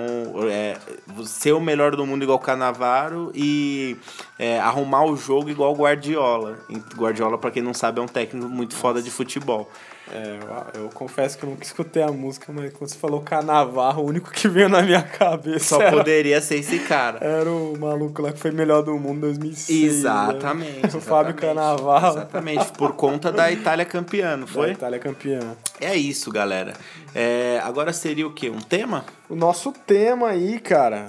é, 0.48 0.76
ser 1.24 1.50
o 1.50 1.60
melhor 1.60 1.96
do 1.96 2.06
mundo 2.06 2.22
igual 2.22 2.38
Canavaro 2.38 3.32
e 3.34 3.96
é, 4.38 4.60
arrumar 4.60 5.04
o 5.04 5.16
jogo 5.16 5.50
igual 5.50 5.74
Guardiola. 5.74 6.60
Guardiola, 6.96 7.36
para 7.36 7.50
quem 7.50 7.60
não 7.60 7.74
sabe, 7.74 7.98
é 7.98 8.02
um 8.04 8.06
técnico 8.06 8.48
muito 8.48 8.76
foda 8.76 9.02
de 9.02 9.10
futebol. 9.10 9.68
É, 10.12 10.38
eu, 10.74 10.82
eu 10.84 10.88
confesso 10.90 11.36
que 11.36 11.44
eu 11.44 11.50
nunca 11.50 11.64
escutei 11.64 12.02
a 12.02 12.12
música, 12.12 12.52
mas 12.52 12.72
quando 12.72 12.88
você 12.90 12.96
falou 12.96 13.20
Canavarro, 13.20 14.02
o 14.02 14.06
único 14.06 14.30
que 14.30 14.46
veio 14.48 14.68
na 14.68 14.80
minha 14.82 15.02
cabeça 15.02 15.64
Só 15.76 15.82
era, 15.82 15.90
poderia 15.96 16.40
ser 16.40 16.56
esse 16.56 16.78
cara. 16.80 17.18
era 17.20 17.50
o 17.50 17.76
maluco 17.78 18.22
lá 18.22 18.32
que 18.32 18.38
foi 18.38 18.52
melhor 18.52 18.82
do 18.82 18.96
mundo 18.98 19.16
em 19.18 19.20
2006. 19.20 19.68
Exatamente. 19.96 20.82
né? 20.82 20.88
O 20.94 21.00
Fábio 21.00 21.30
exatamente. 21.32 21.40
Canavarro. 21.40 22.18
Exatamente, 22.18 22.72
por 22.78 22.92
conta 22.94 23.32
da 23.32 23.50
Itália 23.50 23.84
campeã, 23.84 24.36
não 24.36 24.46
Da 24.46 24.52
foi? 24.52 24.70
Itália 24.72 24.98
campeã. 24.98 25.40
É 25.80 25.96
isso, 25.96 26.30
galera. 26.30 26.74
É, 27.14 27.60
agora 27.64 27.92
seria 27.92 28.26
o 28.26 28.32
quê? 28.32 28.48
Um 28.48 28.60
tema? 28.60 29.04
O 29.28 29.34
nosso 29.34 29.72
tema 29.72 30.28
aí, 30.28 30.60
cara. 30.60 31.06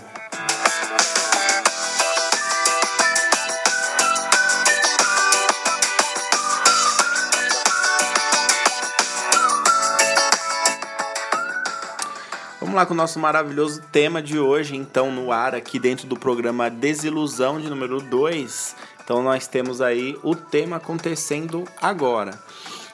Lá 12.77 12.85
com 12.85 12.93
o 12.93 12.97
nosso 12.97 13.17
maravilhoso 13.17 13.81
tema 13.91 14.21
de 14.21 14.37
hoje, 14.37 14.75
então, 14.75 15.11
no 15.11 15.31
ar, 15.31 15.55
aqui 15.55 15.79
dentro 15.79 16.05
do 16.05 16.15
programa 16.15 16.69
Desilusão 16.69 17.59
de 17.59 17.67
número 17.71 17.99
2. 17.99 18.75
Então, 19.03 19.23
nós 19.23 19.47
temos 19.47 19.81
aí 19.81 20.15
o 20.21 20.35
tema 20.35 20.75
acontecendo 20.75 21.65
agora. 21.81 22.39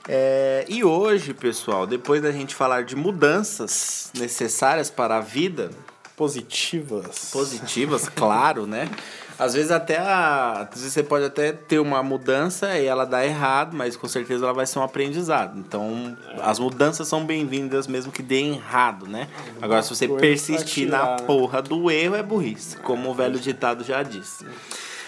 É, 0.07 0.63
e 0.69 0.85
hoje, 0.85 1.33
pessoal, 1.33 1.85
depois 1.85 2.21
da 2.21 2.31
gente 2.31 2.55
falar 2.55 2.85
de 2.85 2.95
mudanças 2.95 4.09
necessárias 4.17 4.89
para 4.89 5.17
a 5.17 5.19
vida, 5.19 5.69
Positivas. 6.15 7.31
positivas, 7.33 8.07
claro, 8.07 8.65
né? 8.65 8.89
Às 9.43 9.53
vezes 9.53 9.71
até 9.71 9.97
a, 9.97 10.69
às 10.71 10.79
vezes 10.79 10.93
você 10.93 11.03
pode 11.03 11.25
até 11.25 11.51
ter 11.51 11.77
uma 11.77 12.01
mudança 12.01 12.79
e 12.79 12.85
ela 12.85 13.05
dá 13.05 13.25
errado, 13.25 13.75
mas 13.75 13.97
com 13.97 14.07
certeza 14.07 14.45
ela 14.45 14.53
vai 14.53 14.65
ser 14.65 14.79
um 14.79 14.83
aprendizado. 14.83 15.59
Então, 15.59 16.17
as 16.41 16.59
mudanças 16.59 17.09
são 17.09 17.25
bem-vindas 17.25 17.85
mesmo 17.85 18.09
que 18.09 18.23
dê 18.23 18.39
errado, 18.41 19.05
né? 19.05 19.27
Agora 19.61 19.81
se 19.83 19.89
você 19.89 20.07
persistir 20.07 20.87
na 20.87 21.17
porra 21.17 21.61
do 21.61 21.91
erro 21.91 22.15
é 22.15 22.23
burrice, 22.23 22.77
como 22.77 23.09
o 23.09 23.13
velho 23.13 23.37
ditado 23.37 23.83
já 23.83 24.01
disse. 24.01 24.45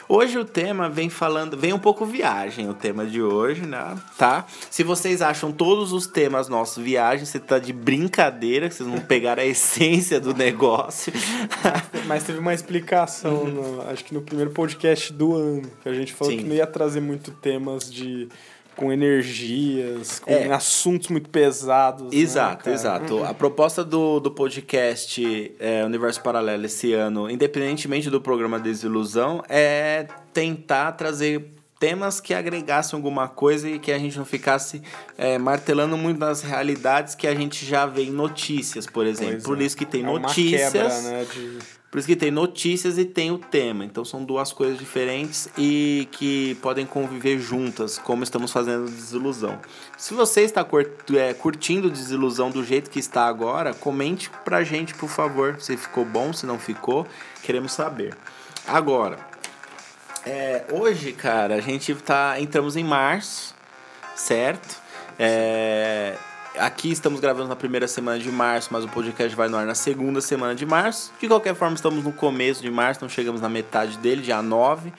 Hoje 0.08 0.38
o 0.38 0.46
tema 0.46 0.88
vem 0.88 1.10
falando, 1.10 1.58
vem 1.58 1.74
um 1.74 1.80
pouco 1.80 2.06
viagem 2.06 2.70
o 2.70 2.76
tema 2.76 3.08
de 3.08 3.22
hoje, 3.24 3.66
né? 3.66 3.98
Tá? 4.18 4.46
Se 4.70 4.84
vocês 4.84 5.20
acham 5.20 5.52
todos 5.52 5.92
os 5.92 6.06
temas 6.06 6.48
nossos 6.48 6.84
viagem, 6.84 7.26
você 7.26 7.40
tá 7.40 7.58
de 7.58 7.74
brincadeira, 7.74 8.70
que 8.70 8.76
vocês 8.76 8.88
não 8.88 9.00
pegaram 9.00 9.42
a 9.42 9.46
essência 9.48 10.20
do 10.20 10.32
negócio. 10.32 11.12
Mas 12.06 12.24
teve 12.24 12.38
uma 12.38 12.54
explicação, 12.54 13.46
no- 13.46 13.82
acho 13.90 14.06
que 14.06 14.14
no 14.14 14.22
primeiro 14.22 14.52
podcast 14.52 15.12
do 15.12 15.34
ano, 15.36 15.64
que 15.82 15.90
a 15.90 15.94
gente 15.94 16.14
falou 16.14 16.32
Sim. 16.34 16.40
que 16.40 16.46
não 16.46 16.56
ia 16.56 16.68
trazer 16.68 17.00
muito 17.02 17.32
temas 17.32 17.92
de 17.92 18.30
com 18.76 18.92
energias, 18.92 20.20
com 20.20 20.32
É. 20.32 20.52
assuntos 20.52 21.08
muito 21.10 21.30
pesados. 21.30 22.12
né, 22.14 22.20
Exato, 22.20 22.64
cara? 22.66 22.76
exato. 22.76 23.24
A 23.24 23.34
proposta 23.34 23.84
do, 23.84 24.20
do 24.20 24.32
podcast 24.32 25.56
é, 25.60 25.84
Universo 25.86 26.22
Paralelo 26.22 26.66
esse 26.66 26.94
ano, 26.94 27.30
independentemente 27.30 28.10
do 28.10 28.20
programa 28.22 28.60
Desilusão, 28.60 29.44
é 29.50 30.08
tentar 30.34 30.92
trazer 30.94 31.52
temas 31.80 32.22
que 32.22 32.34
agregassem 32.34 32.96
alguma 32.96 33.28
coisa 33.28 33.70
e 33.70 33.78
que 33.80 33.92
a 33.92 33.98
gente 34.00 34.18
não 34.18 34.26
ficasse 34.26 34.82
é, 35.18 35.38
martelando 35.38 35.98
muito 35.98 36.18
nas 36.20 36.42
realidades 36.42 37.16
que 37.16 37.28
a 37.28 37.36
gente 37.36 37.66
já 37.66 37.86
vê 37.86 38.04
em 38.04 38.12
notícias, 38.12 38.86
por 38.88 39.06
exemplo. 39.06 39.34
Pois 39.34 39.44
Por 39.44 39.62
é. 39.62 39.64
isso 39.66 39.76
que 39.78 39.86
tem 39.86 40.02
É 40.02 40.06
notícias. 40.06 40.72
quebra, 40.72 41.02
né, 41.02 41.26
de- 41.34 41.60
Por 41.96 42.00
isso 42.00 42.10
que 42.10 42.16
tem 42.18 42.30
notícias 42.30 42.98
e 42.98 43.06
tem 43.06 43.32
o 43.32 43.38
tema. 43.38 43.86
Então 43.86 44.04
são 44.04 44.22
duas 44.22 44.52
coisas 44.52 44.78
diferentes 44.78 45.48
e 45.58 46.10
que 46.12 46.56
podem 46.56 46.86
conviver 46.86 47.40
juntas, 47.40 47.98
como 47.98 48.22
estamos 48.22 48.52
fazendo 48.52 48.92
Desilusão. 48.92 49.58
Se 49.98 50.14
você 50.14 50.42
está 50.42 50.68
é, 51.18 51.34
curtindo 51.34 51.90
Desilusão 51.90 52.52
do 52.52 52.66
jeito 52.66 52.90
que 52.90 53.00
está 53.00 53.26
agora, 53.26 53.74
comente 53.74 54.30
pra 54.44 54.62
gente, 54.62 54.94
por 54.94 55.08
favor, 55.08 55.56
se 55.62 55.78
ficou 55.78 56.04
bom, 56.04 56.34
se 56.34 56.46
não 56.46 56.60
ficou. 56.60 57.08
Queremos 57.42 57.72
saber. 57.72 58.14
Agora, 58.68 59.18
é, 60.26 60.66
hoje, 60.74 61.14
cara, 61.14 61.56
a 61.56 61.62
gente 61.62 61.96
tá. 61.96 62.38
Entramos 62.42 62.76
em 62.76 62.84
março, 62.84 63.56
certo? 64.18 64.82
É, 65.18 66.18
aqui 66.60 66.92
estamos 66.92 67.20
gravando 67.20 67.50
na 67.50 67.56
primeira 67.56 67.88
semana 67.88 68.20
de 68.20 68.32
março, 68.32 68.70
mas 68.72 68.84
o 68.84 68.88
podcast 68.88 69.36
vai 69.36 69.48
no 69.48 69.58
ar 69.58 69.66
na 69.66 69.76
segunda 69.76 70.22
semana 70.22 70.56
de 70.56 70.66
março. 70.66 71.12
De 71.20 71.28
qualquer 71.28 71.56
forma, 71.56 71.76
estamos 71.76 72.04
no 72.04 72.12
começo 72.12 72.62
de 72.62 72.70
março, 72.70 73.02
não 73.02 73.10
chegamos 73.10 73.42
na 73.42 73.50
metade 73.50 73.98
dele, 73.98 74.22
dia 74.22 74.42
9. 74.42 74.94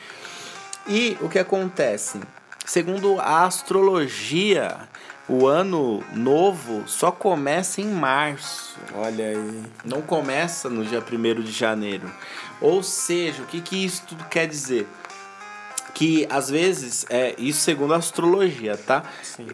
E 0.87 1.16
o 1.21 1.29
que 1.29 1.38
acontece? 1.38 2.21
Segundo 2.64 3.21
a 3.21 3.45
astrologia, 3.45 4.77
o 5.29 5.47
ano 5.47 6.03
novo 6.12 6.85
só 6.87 7.11
começa 7.11 7.81
em 7.81 7.87
março. 7.87 8.77
Olha 8.95 9.27
aí. 9.27 9.62
Não 9.85 10.03
começa 10.03 10.69
no 10.69 10.85
dia 10.85 11.01
1 11.01 11.42
de 11.42 11.53
janeiro. 11.53 12.11
Ou 12.61 12.83
seja, 12.83 13.42
o 13.42 13.47
que, 13.47 13.61
que 13.61 13.85
isso 13.85 14.03
tudo 14.09 14.25
quer 14.27 14.47
dizer? 14.47 14.87
Que 15.96 16.26
às 16.28 16.50
vezes, 16.50 17.06
é 17.09 17.35
isso 17.38 17.61
segundo 17.61 17.94
a 17.94 17.96
astrologia, 17.96 18.76
tá? 18.76 19.02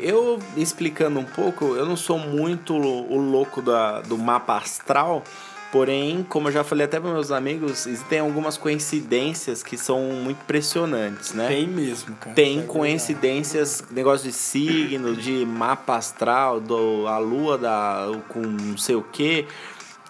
Eu 0.00 0.40
explicando 0.56 1.20
um 1.20 1.24
pouco, 1.24 1.76
eu 1.76 1.86
não 1.86 1.96
sou 1.96 2.18
muito 2.18 2.74
o 2.74 3.16
louco 3.16 3.62
da, 3.62 4.00
do 4.00 4.18
mapa 4.18 4.56
astral, 4.56 5.22
porém, 5.70 6.26
como 6.28 6.48
eu 6.48 6.52
já 6.52 6.64
falei 6.64 6.86
até 6.86 6.98
para 6.98 7.12
meus 7.12 7.30
amigos, 7.30 7.86
existem 7.86 8.18
algumas 8.18 8.56
coincidências 8.56 9.62
que 9.62 9.78
são 9.78 10.00
muito 10.00 10.40
impressionantes, 10.42 11.32
né? 11.32 11.46
Tem 11.46 11.68
mesmo, 11.68 12.16
cara. 12.16 12.34
Tem 12.34 12.58
É 12.58 12.62
coincidências, 12.64 13.84
negócio 13.88 14.28
de 14.28 14.34
signo, 14.34 15.14
de 15.14 15.46
mapa 15.46 15.94
astral, 15.94 16.58
do, 16.60 17.06
a 17.06 17.18
lua 17.18 17.56
da, 17.56 18.08
com 18.26 18.40
não 18.40 18.76
sei 18.76 18.96
o 18.96 19.02
que. 19.04 19.46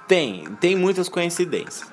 Tem, 0.08 0.46
tem 0.58 0.76
muitas 0.76 1.10
coincidências. 1.10 1.91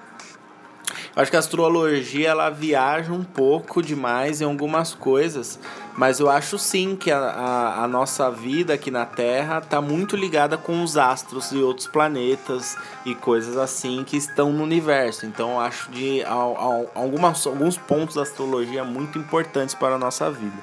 Acho 1.20 1.32
que 1.32 1.36
a 1.36 1.40
astrologia 1.40 2.30
ela 2.30 2.50
viaja 2.50 3.12
um 3.12 3.26
pouco 3.26 3.82
demais 3.82 4.40
em 4.40 4.46
algumas 4.46 4.94
coisas, 4.94 5.60
mas 5.98 6.18
eu 6.22 6.30
acho 6.30 6.58
sim 6.58 6.96
que 6.96 7.12
a, 7.12 7.20
a, 7.20 7.84
a 7.84 7.88
nossa 7.90 8.32
vida 8.32 8.74
aqui 8.74 8.90
na 8.90 9.06
Terra 9.06 9.58
está 9.58 9.82
muito 9.82 10.16
ligada 10.16 10.58
com 10.58 10.82
os 10.82 10.96
astros 10.96 11.52
e 11.52 11.58
outros 11.58 11.88
planetas 11.88 12.78
e 13.06 13.14
coisas 13.14 13.58
assim 13.58 14.06
que 14.06 14.16
estão 14.16 14.54
no 14.54 14.64
universo. 14.64 15.26
Então 15.26 15.52
eu 15.56 15.60
acho 15.60 15.92
de 15.92 16.24
al- 16.24 16.90
algumas, 16.96 17.46
alguns 17.46 17.78
pontos 17.78 18.16
da 18.16 18.22
astrologia 18.22 18.86
muito 18.86 19.20
importantes 19.20 19.76
para 19.76 19.96
a 19.96 20.00
nossa 20.00 20.32
vida. 20.32 20.56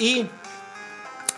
E 0.00 0.26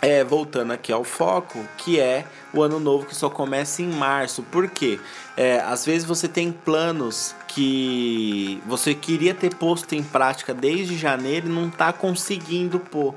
é, 0.05 0.23
voltando 0.23 0.71
aqui 0.71 0.93
ao 0.93 1.03
foco, 1.03 1.65
que 1.77 1.99
é 1.99 2.25
o 2.53 2.61
ano 2.61 2.79
novo 2.79 3.07
que 3.07 3.15
só 3.15 3.27
começa 3.27 3.81
em 3.81 3.87
março. 3.87 4.43
Por 4.43 4.69
quê? 4.69 4.99
É, 5.35 5.59
às 5.61 5.83
vezes 5.83 6.05
você 6.05 6.27
tem 6.27 6.51
planos 6.51 7.35
que 7.47 8.61
você 8.67 8.93
queria 8.93 9.33
ter 9.33 9.55
posto 9.55 9.95
em 9.95 10.03
prática 10.03 10.53
desde 10.53 10.95
janeiro 10.95 11.47
e 11.47 11.49
não 11.49 11.69
está 11.69 11.91
conseguindo 11.91 12.79
pôr. 12.79 13.15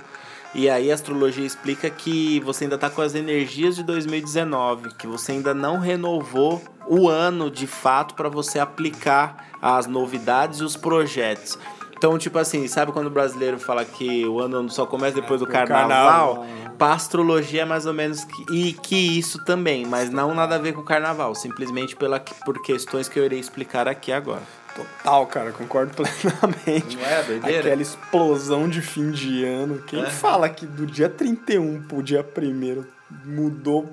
E 0.54 0.70
aí 0.70 0.90
a 0.90 0.94
astrologia 0.94 1.44
explica 1.44 1.90
que 1.90 2.40
você 2.40 2.64
ainda 2.64 2.76
está 2.76 2.88
com 2.88 3.02
as 3.02 3.14
energias 3.14 3.76
de 3.76 3.82
2019, 3.82 4.94
que 4.94 5.06
você 5.06 5.32
ainda 5.32 5.52
não 5.52 5.78
renovou 5.78 6.62
o 6.86 7.06
ano 7.06 7.50
de 7.50 7.66
fato 7.66 8.14
para 8.14 8.30
você 8.30 8.58
aplicar 8.58 9.46
as 9.60 9.86
novidades 9.86 10.60
e 10.60 10.64
os 10.64 10.74
projetos. 10.74 11.58
Então, 11.98 12.16
tipo 12.16 12.38
assim, 12.38 12.66
sabe 12.68 12.92
quando 12.92 13.08
o 13.08 13.10
brasileiro 13.10 13.58
fala 13.58 13.84
que 13.84 14.24
o 14.24 14.38
ano 14.40 14.70
só 14.70 14.86
começa 14.86 15.16
depois 15.16 15.40
do 15.40 15.46
do 15.46 15.52
carnaval? 15.52 16.46
Pra 16.78 16.92
astrologia 16.92 17.62
é 17.62 17.64
mais 17.64 17.86
ou 17.86 17.92
menos 17.92 18.22
que, 18.24 18.54
e 18.54 18.72
que 18.72 19.18
isso 19.18 19.44
também, 19.44 19.84
mas 19.84 20.08
não 20.08 20.32
nada 20.32 20.54
a 20.54 20.58
ver 20.58 20.72
com 20.74 20.80
o 20.80 20.84
carnaval, 20.84 21.34
simplesmente 21.34 21.96
pela, 21.96 22.20
por 22.44 22.62
questões 22.62 23.08
que 23.08 23.18
eu 23.18 23.24
irei 23.24 23.40
explicar 23.40 23.88
aqui 23.88 24.12
agora. 24.12 24.42
Total, 24.76 25.26
cara, 25.26 25.50
concordo 25.50 25.90
plenamente. 25.96 26.96
Não 26.96 27.04
é 27.04 27.22
doideira? 27.24 27.58
Aquela 27.66 27.82
explosão 27.82 28.68
de 28.68 28.80
fim 28.80 29.10
de 29.10 29.44
ano. 29.44 29.82
Quem 29.84 30.04
É. 30.04 30.06
fala 30.06 30.48
que 30.48 30.64
do 30.66 30.86
dia 30.86 31.08
31 31.08 31.82
pro 31.82 32.00
dia 32.00 32.24
1 32.24 32.84
mudou. 33.24 33.92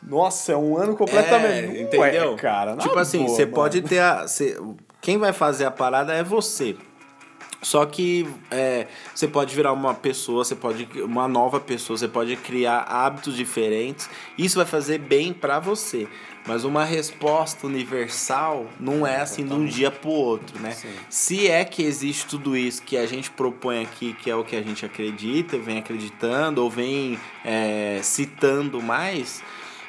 Nossa, 0.00 0.52
é 0.52 0.56
um 0.56 0.76
ano 0.76 0.96
completamente. 0.96 1.64
É, 1.64 1.66
Não 1.66 1.80
entendeu? 1.82 2.34
é, 2.34 2.36
cara. 2.36 2.76
Tipo 2.76 2.98
assim, 3.00 3.24
boa, 3.24 3.30
você 3.30 3.42
mano. 3.44 3.54
pode 3.54 3.82
ter 3.82 3.98
a. 3.98 4.28
você- 4.28 4.56
quem 5.00 5.18
vai 5.18 5.32
fazer 5.32 5.64
a 5.64 5.70
parada 5.70 6.12
é 6.14 6.22
você. 6.22 6.76
Só 7.62 7.84
que 7.84 8.26
é, 8.50 8.86
você 9.14 9.28
pode 9.28 9.54
virar 9.54 9.72
uma 9.72 9.94
pessoa, 9.94 10.44
você 10.44 10.54
pode 10.54 10.88
uma 11.02 11.28
nova 11.28 11.60
pessoa, 11.60 11.98
você 11.98 12.08
pode 12.08 12.34
criar 12.36 12.80
hábitos 12.80 13.36
diferentes. 13.36 14.08
Isso 14.38 14.56
vai 14.56 14.66
fazer 14.66 14.98
bem 14.98 15.32
pra 15.32 15.58
você. 15.58 16.08
Mas 16.46 16.64
uma 16.64 16.84
resposta 16.84 17.66
universal 17.66 18.66
não 18.78 19.06
é 19.06 19.20
assim 19.20 19.44
de 19.44 19.52
um 19.52 19.66
dia 19.66 19.90
pro 19.90 20.08
outro, 20.08 20.58
né? 20.58 20.74
Se 21.10 21.46
é 21.48 21.64
que 21.64 21.82
existe 21.82 22.26
tudo 22.26 22.56
isso 22.56 22.82
que 22.82 22.96
a 22.96 23.06
gente 23.06 23.30
propõe 23.30 23.82
aqui, 23.82 24.14
que 24.14 24.30
é 24.30 24.34
o 24.34 24.42
que 24.42 24.56
a 24.56 24.62
gente 24.62 24.84
acredita, 24.86 25.58
vem 25.58 25.78
acreditando 25.78 26.62
ou 26.62 26.70
vem 26.70 27.18
é, 27.44 28.00
citando 28.02 28.80
mais, 28.80 29.42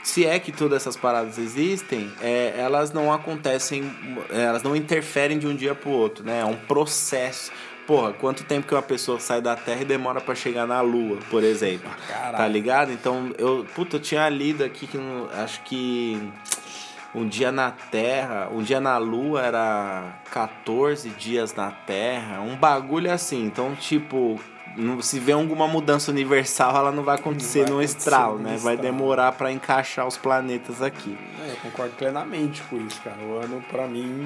se 0.03 0.25
é 0.25 0.39
que 0.39 0.51
todas 0.51 0.81
essas 0.81 0.95
paradas 0.95 1.37
existem, 1.37 2.11
é, 2.21 2.53
elas 2.57 2.91
não 2.91 3.13
acontecem, 3.13 3.91
é, 4.29 4.43
elas 4.43 4.63
não 4.63 4.75
interferem 4.75 5.37
de 5.37 5.47
um 5.47 5.55
dia 5.55 5.75
pro 5.75 5.91
outro, 5.91 6.23
né? 6.23 6.39
É 6.39 6.45
um 6.45 6.55
processo. 6.55 7.51
Porra, 7.85 8.13
quanto 8.13 8.43
tempo 8.43 8.67
que 8.67 8.73
uma 8.73 8.81
pessoa 8.81 9.19
sai 9.19 9.41
da 9.41 9.55
Terra 9.55 9.81
e 9.81 9.85
demora 9.85 10.21
pra 10.21 10.33
chegar 10.33 10.65
na 10.65 10.81
Lua, 10.81 11.17
por 11.29 11.43
exemplo? 11.43 11.89
Caralho. 12.07 12.37
Tá 12.37 12.47
ligado? 12.47 12.91
Então, 12.91 13.33
eu, 13.37 13.65
puta, 13.75 13.97
eu 13.97 13.99
tinha 13.99 14.27
lido 14.29 14.63
aqui 14.63 14.87
que 14.87 14.97
acho 15.33 15.61
que 15.63 16.31
um 17.13 17.27
dia 17.27 17.51
na 17.51 17.71
Terra, 17.71 18.49
um 18.51 18.61
dia 18.63 18.79
na 18.79 18.97
Lua 18.97 19.41
era 19.41 20.21
14 20.31 21.09
dias 21.09 21.53
na 21.53 21.71
Terra, 21.71 22.39
um 22.41 22.55
bagulho 22.55 23.11
assim. 23.11 23.43
Então, 23.43 23.75
tipo, 23.75 24.39
não- 24.77 25.01
se 25.01 25.19
vê 25.19 25.31
alguma 25.31 25.67
mudança 25.67 26.11
universal, 26.11 26.75
ela 26.75 26.91
não 26.91 27.03
vai 27.03 27.15
acontecer 27.15 27.63
vai 27.63 27.69
num 27.71 27.81
estralo, 27.81 28.39
né? 28.39 28.57
Vai 28.57 28.77
demorar 28.77 29.31
pra 29.33 29.51
encaixar 29.51 30.07
os 30.07 30.17
planetas 30.17 30.81
aqui. 30.81 31.17
É, 31.45 31.51
eu 31.51 31.55
concordo 31.57 31.93
plenamente 31.95 32.61
com 32.63 32.77
isso, 32.77 33.01
cara. 33.01 33.17
O 33.21 33.37
ano, 33.37 33.63
pra 33.71 33.87
mim, 33.87 34.23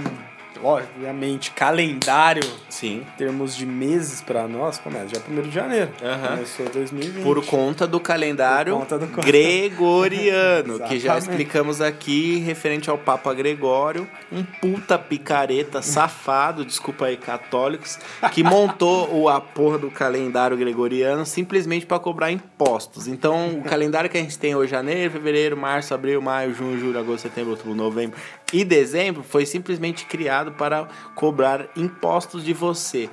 obviamente, 0.63 1.51
calendário, 1.51 2.43
Sim. 2.69 2.97
em 3.07 3.17
termos 3.17 3.55
de 3.55 3.65
meses 3.65 4.21
pra 4.21 4.47
nós, 4.47 4.77
começa 4.77 5.05
dia 5.05 5.21
1 5.29 5.41
de 5.41 5.51
janeiro. 5.51 5.89
Aham. 6.03 6.27
Começou 6.35 6.69
2020. 6.69 7.23
Por 7.23 7.45
conta 7.45 7.85
do 7.87 7.99
calendário 7.99 8.73
conta 8.75 8.97
do- 8.99 9.07
gregoriano, 9.21 10.79
que 10.87 10.99
já 10.99 11.17
explicamos 11.17 11.81
aqui, 11.81 12.37
referente 12.39 12.89
ao 12.89 12.97
Papa 12.97 13.33
Gregório, 13.33 14.07
um 14.31 14.43
puta 14.43 14.97
picareta 14.97 15.81
safado, 15.83 16.65
desculpa 16.65 17.05
aí, 17.05 17.17
católicos, 17.17 17.99
que 18.31 18.43
montou 18.43 19.13
o, 19.13 19.29
a 19.29 19.39
porra 19.41 19.77
do 19.77 19.89
calendário 19.91 20.57
gregoriano 20.57 21.25
simplesmente 21.25 21.85
para 21.85 21.99
cobrar 21.99 22.31
impostos. 22.31 23.07
Então, 23.07 23.59
o 23.59 23.63
calendário 23.63 24.09
que 24.09 24.17
a 24.17 24.21
gente 24.21 24.37
tem 24.37 24.55
hoje, 24.55 24.71
janeiro, 24.71 25.11
fevereiro, 25.11 25.55
março, 25.57 25.93
abril, 25.93 26.21
maio, 26.21 26.53
junho, 26.53 26.79
julho, 26.79 26.99
agosto, 26.99 27.23
setembro, 27.23 27.51
outubro, 27.51 27.75
novembro 27.75 28.17
e 28.55 28.63
dezembro, 28.63 29.21
foi 29.21 29.45
simplesmente 29.45 30.05
criado 30.05 30.53
para 30.53 30.87
cobrar 31.13 31.67
impostos 31.75 32.43
de 32.43 32.53
você. 32.53 33.09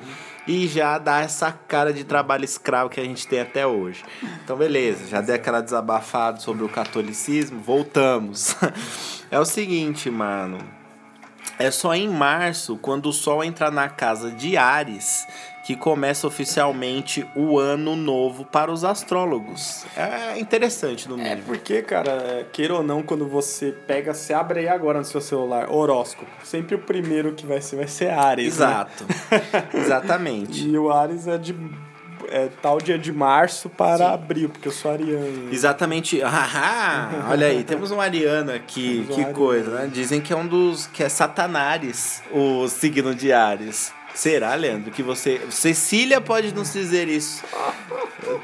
E 0.47 0.68
já 0.68 0.99
dá 0.99 1.20
essa 1.20 1.51
cara 1.51 1.93
de 1.93 2.05
trabalho 2.05 2.45
escravo 2.45 2.90
que 2.90 3.01
a 3.01 3.05
gente 3.05 3.26
tem 3.26 3.40
até 3.40 3.66
hoje. 3.66 4.05
Então, 4.45 4.57
beleza, 4.57 5.09
já 5.09 5.20
dei 5.20 5.34
aquela 5.34 5.61
desabafada 5.61 6.38
sobre 6.38 6.64
o 6.64 6.68
catolicismo, 6.68 7.61
voltamos. 7.61 8.57
É 9.32 9.40
o 9.40 9.47
seguinte, 9.47 10.11
mano. 10.11 10.59
É 11.59 11.70
só 11.70 11.95
em 11.95 12.07
março, 12.07 12.76
quando 12.76 13.07
o 13.07 13.12
Sol 13.14 13.43
entra 13.43 13.70
na 13.70 13.88
casa 13.88 14.30
de 14.30 14.59
Ares, 14.59 15.26
que 15.64 15.76
começa 15.76 16.26
oficialmente 16.26 17.26
o 17.36 17.58
ano 17.58 17.94
novo 17.94 18.44
para 18.44 18.70
os 18.72 18.84
astrólogos. 18.84 19.84
É 19.96 20.38
interessante, 20.40 21.08
no 21.08 21.14
É 21.20 21.22
mínimo. 21.30 21.42
porque, 21.46 21.82
cara, 21.82 22.10
é, 22.10 22.46
queira 22.52 22.74
ou 22.74 22.82
não, 22.82 23.02
quando 23.02 23.28
você 23.28 23.70
pega, 23.86 24.12
você 24.12 24.34
abre 24.34 24.60
aí 24.60 24.68
agora 24.68 24.98
no 24.98 25.04
seu 25.04 25.20
celular, 25.20 25.70
horóscopo. 25.70 26.30
Sempre 26.42 26.74
o 26.74 26.78
primeiro 26.80 27.32
que 27.34 27.46
vai 27.46 27.60
ser 27.60 27.76
vai 27.76 27.86
ser 27.86 28.10
Ares. 28.10 28.58
né? 28.58 28.66
Exato. 28.66 29.06
Exatamente. 29.74 30.66
E 30.68 30.76
o 30.76 30.90
Ares 30.90 31.26
é 31.26 31.38
de 31.38 31.54
é, 32.28 32.48
tal 32.62 32.78
dia 32.78 32.98
de 32.98 33.12
março 33.12 33.68
para 33.68 34.10
abril, 34.12 34.48
porque 34.48 34.66
eu 34.68 34.72
sou 34.72 34.90
ariano. 34.90 35.52
Exatamente. 35.52 36.20
Haha, 36.22 37.26
olha 37.30 37.46
aí, 37.46 37.62
temos 37.62 37.90
um 37.90 38.00
ariano 38.00 38.52
aqui. 38.52 39.04
Temos 39.06 39.10
um 39.10 39.14
que 39.14 39.20
ariano. 39.20 39.34
coisa, 39.34 39.70
né? 39.70 39.90
Dizem 39.92 40.20
que 40.20 40.32
é 40.32 40.36
um 40.36 40.46
dos. 40.46 40.86
que 40.86 41.02
é 41.02 41.08
Satanares, 41.08 42.22
o 42.32 42.66
signo 42.68 43.14
de 43.14 43.32
Ares. 43.32 43.92
Será, 44.14 44.54
Leandro? 44.54 44.90
Que 44.90 45.02
você. 45.02 45.40
Cecília 45.50 46.20
pode 46.20 46.54
nos 46.54 46.72
dizer 46.72 47.08
isso. 47.08 47.42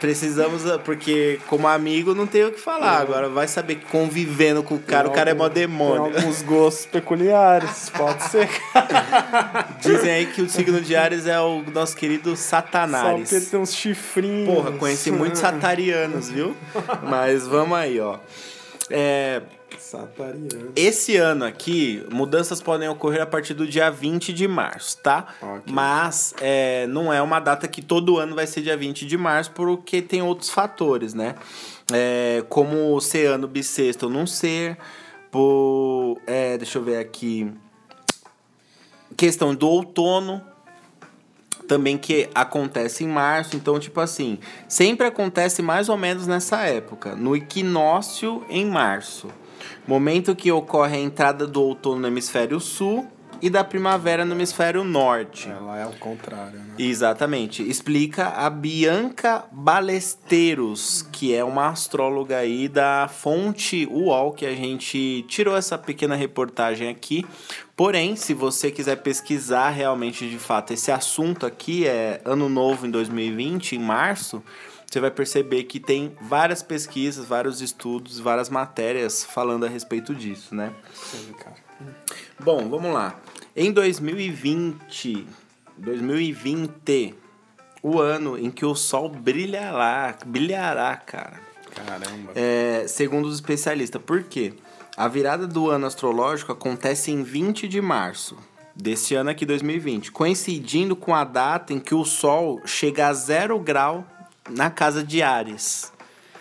Precisamos. 0.00 0.62
Porque, 0.84 1.40
como 1.46 1.68
amigo, 1.68 2.14
não 2.14 2.26
tem 2.26 2.44
o 2.44 2.52
que 2.52 2.60
falar. 2.60 2.98
Agora 2.98 3.28
vai 3.28 3.46
saber 3.46 3.76
que 3.76 3.86
convivendo 3.86 4.62
com 4.62 4.76
o 4.76 4.78
cara, 4.78 5.08
o 5.08 5.12
cara 5.12 5.30
é 5.30 5.34
mó 5.34 5.48
demônio. 5.48 6.12
Tem 6.12 6.22
alguns 6.22 6.42
gostos 6.42 6.86
peculiares, 6.86 7.90
pode 7.90 8.22
ser. 8.24 8.48
Dizem 9.80 10.10
aí 10.10 10.26
que 10.26 10.42
o 10.42 10.48
signo 10.48 10.80
de 10.80 10.96
Ares 10.96 11.26
é 11.26 11.38
o 11.40 11.62
nosso 11.72 11.96
querido 11.96 12.36
Só 12.36 12.60
porque 12.62 12.76
Satanares. 12.76 13.50
tem 13.50 13.60
uns 13.60 13.74
chifrinhos. 13.74 14.54
Porra, 14.54 14.72
conheci 14.72 15.10
muitos 15.10 15.40
satarianos, 15.40 16.30
viu? 16.30 16.56
Mas 17.02 17.46
vamos 17.46 17.76
aí, 17.76 18.00
ó. 18.00 18.18
É, 18.90 19.42
Satariano. 19.78 20.72
Esse 20.74 21.16
ano 21.16 21.44
aqui, 21.44 22.04
mudanças 22.12 22.60
podem 22.60 22.88
ocorrer 22.88 23.22
a 23.22 23.26
partir 23.26 23.54
do 23.54 23.66
dia 23.66 23.90
20 23.90 24.32
de 24.32 24.46
março, 24.48 24.98
tá? 24.98 25.34
Ok. 25.40 25.62
Mas 25.72 26.34
é, 26.40 26.86
não 26.88 27.12
é 27.12 27.22
uma 27.22 27.40
data 27.40 27.66
que 27.68 27.80
todo 27.80 28.18
ano 28.18 28.34
vai 28.34 28.46
ser 28.46 28.62
dia 28.62 28.76
20 28.76 29.06
de 29.06 29.16
março, 29.16 29.50
porque 29.52 30.02
tem 30.02 30.22
outros 30.22 30.50
fatores, 30.50 31.14
né? 31.14 31.34
É, 31.92 32.44
como 32.48 33.00
ser 33.00 33.26
ano 33.26 33.48
bissexto 33.48 34.06
ou 34.06 34.12
não 34.12 34.26
ser, 34.26 34.76
por. 35.30 36.18
é, 36.26 36.58
deixa 36.58 36.78
eu 36.78 36.82
ver 36.82 36.98
aqui. 36.98 37.50
Questão 39.16 39.54
do 39.54 39.68
outono, 39.68 40.42
também 41.68 41.98
que 41.98 42.28
acontece 42.34 43.04
em 43.04 43.08
março, 43.08 43.54
então 43.54 43.78
tipo 43.78 44.00
assim, 44.00 44.38
sempre 44.66 45.06
acontece 45.06 45.60
mais 45.60 45.88
ou 45.88 45.96
menos 45.96 46.26
nessa 46.26 46.62
época, 46.62 47.14
no 47.14 47.36
equinócio 47.36 48.44
em 48.48 48.64
março. 48.64 49.28
Momento 49.86 50.34
que 50.34 50.50
ocorre 50.52 50.96
a 50.96 51.00
entrada 51.00 51.46
do 51.46 51.62
outono 51.62 52.00
no 52.00 52.06
hemisfério 52.09 52.61
sul 52.61 53.06
e 53.40 53.48
da 53.48 53.62
primavera 53.62 54.24
no 54.24 54.34
hemisfério 54.34 54.82
norte. 54.84 55.48
Ela 55.48 55.78
é 55.78 55.86
o 55.86 55.92
contrário, 55.92 56.59
né? 56.59 56.74
Exatamente. 56.78 57.62
Explica 57.68 58.28
a 58.28 58.50
Bianca 58.50 59.44
Balesteiros, 59.52 61.09
que 61.12 61.34
é 61.34 61.44
uma 61.44 61.68
astróloga 61.68 62.38
aí 62.38 62.68
da 62.68 63.09
fonte 63.09 63.86
UOL, 63.86 64.32
que 64.32 64.44
a 64.44 64.54
gente 64.54 65.24
tirou 65.28 65.56
essa 65.56 65.78
pequena 65.78 66.16
reportagem 66.16 66.88
aqui. 66.88 67.24
Porém, 67.76 68.16
se 68.16 68.34
você 68.34 68.70
quiser 68.72 68.96
pesquisar 68.96 69.70
realmente 69.70 70.28
de 70.28 70.38
fato 70.38 70.72
esse 70.72 70.90
assunto 70.90 71.46
aqui, 71.46 71.86
é 71.86 72.20
Ano 72.24 72.48
Novo 72.48 72.86
em 72.86 72.90
2020, 72.90 73.76
em 73.76 73.78
março, 73.78 74.42
você 74.91 75.01
vai 75.01 75.11
perceber 75.11 75.64
que 75.64 75.78
tem 75.78 76.16
várias 76.20 76.62
pesquisas, 76.62 77.26
vários 77.26 77.61
estudos, 77.61 78.18
várias 78.18 78.49
matérias 78.49 79.22
falando 79.22 79.66
a 79.66 79.68
respeito 79.68 80.14
disso, 80.14 80.55
né? 80.55 80.72
Sim, 80.95 81.32
cara. 81.34 81.57
Bom, 82.41 82.68
vamos 82.70 82.93
lá. 82.95 83.20
Em 83.55 83.70
2020, 83.70 85.26
2020, 85.76 87.14
o 87.82 88.01
ano 88.01 88.39
em 88.39 88.51
que 88.51 88.64
o 88.64 88.74
sol 88.74 89.11
brilhará, 89.11 90.16
brilhará, 90.24 90.97
cara. 90.97 91.39
Caramba. 91.74 92.32
É, 92.34 92.86
segundo 92.89 93.26
os 93.26 93.34
especialistas. 93.34 94.01
Por 94.01 94.22
quê? 94.22 94.55
A 94.97 95.07
virada 95.07 95.47
do 95.47 95.70
ano 95.70 95.86
astrológico 95.86 96.51
acontece 96.51 97.11
em 97.11 97.22
20 97.22 97.68
de 97.68 97.80
março 97.80 98.36
desse 98.74 99.14
ano 99.14 99.28
aqui, 99.28 99.45
2020, 99.45 100.12
coincidindo 100.12 100.97
com 100.97 101.14
a 101.14 101.24
data 101.24 101.74
em 101.74 101.78
que 101.78 101.95
o 101.95 102.05
sol 102.05 102.62
chega 102.64 103.09
a 103.09 103.12
zero 103.12 103.59
grau 103.59 104.07
na 104.49 104.70
casa 104.70 105.03
de 105.03 105.22
Ares. 105.22 105.92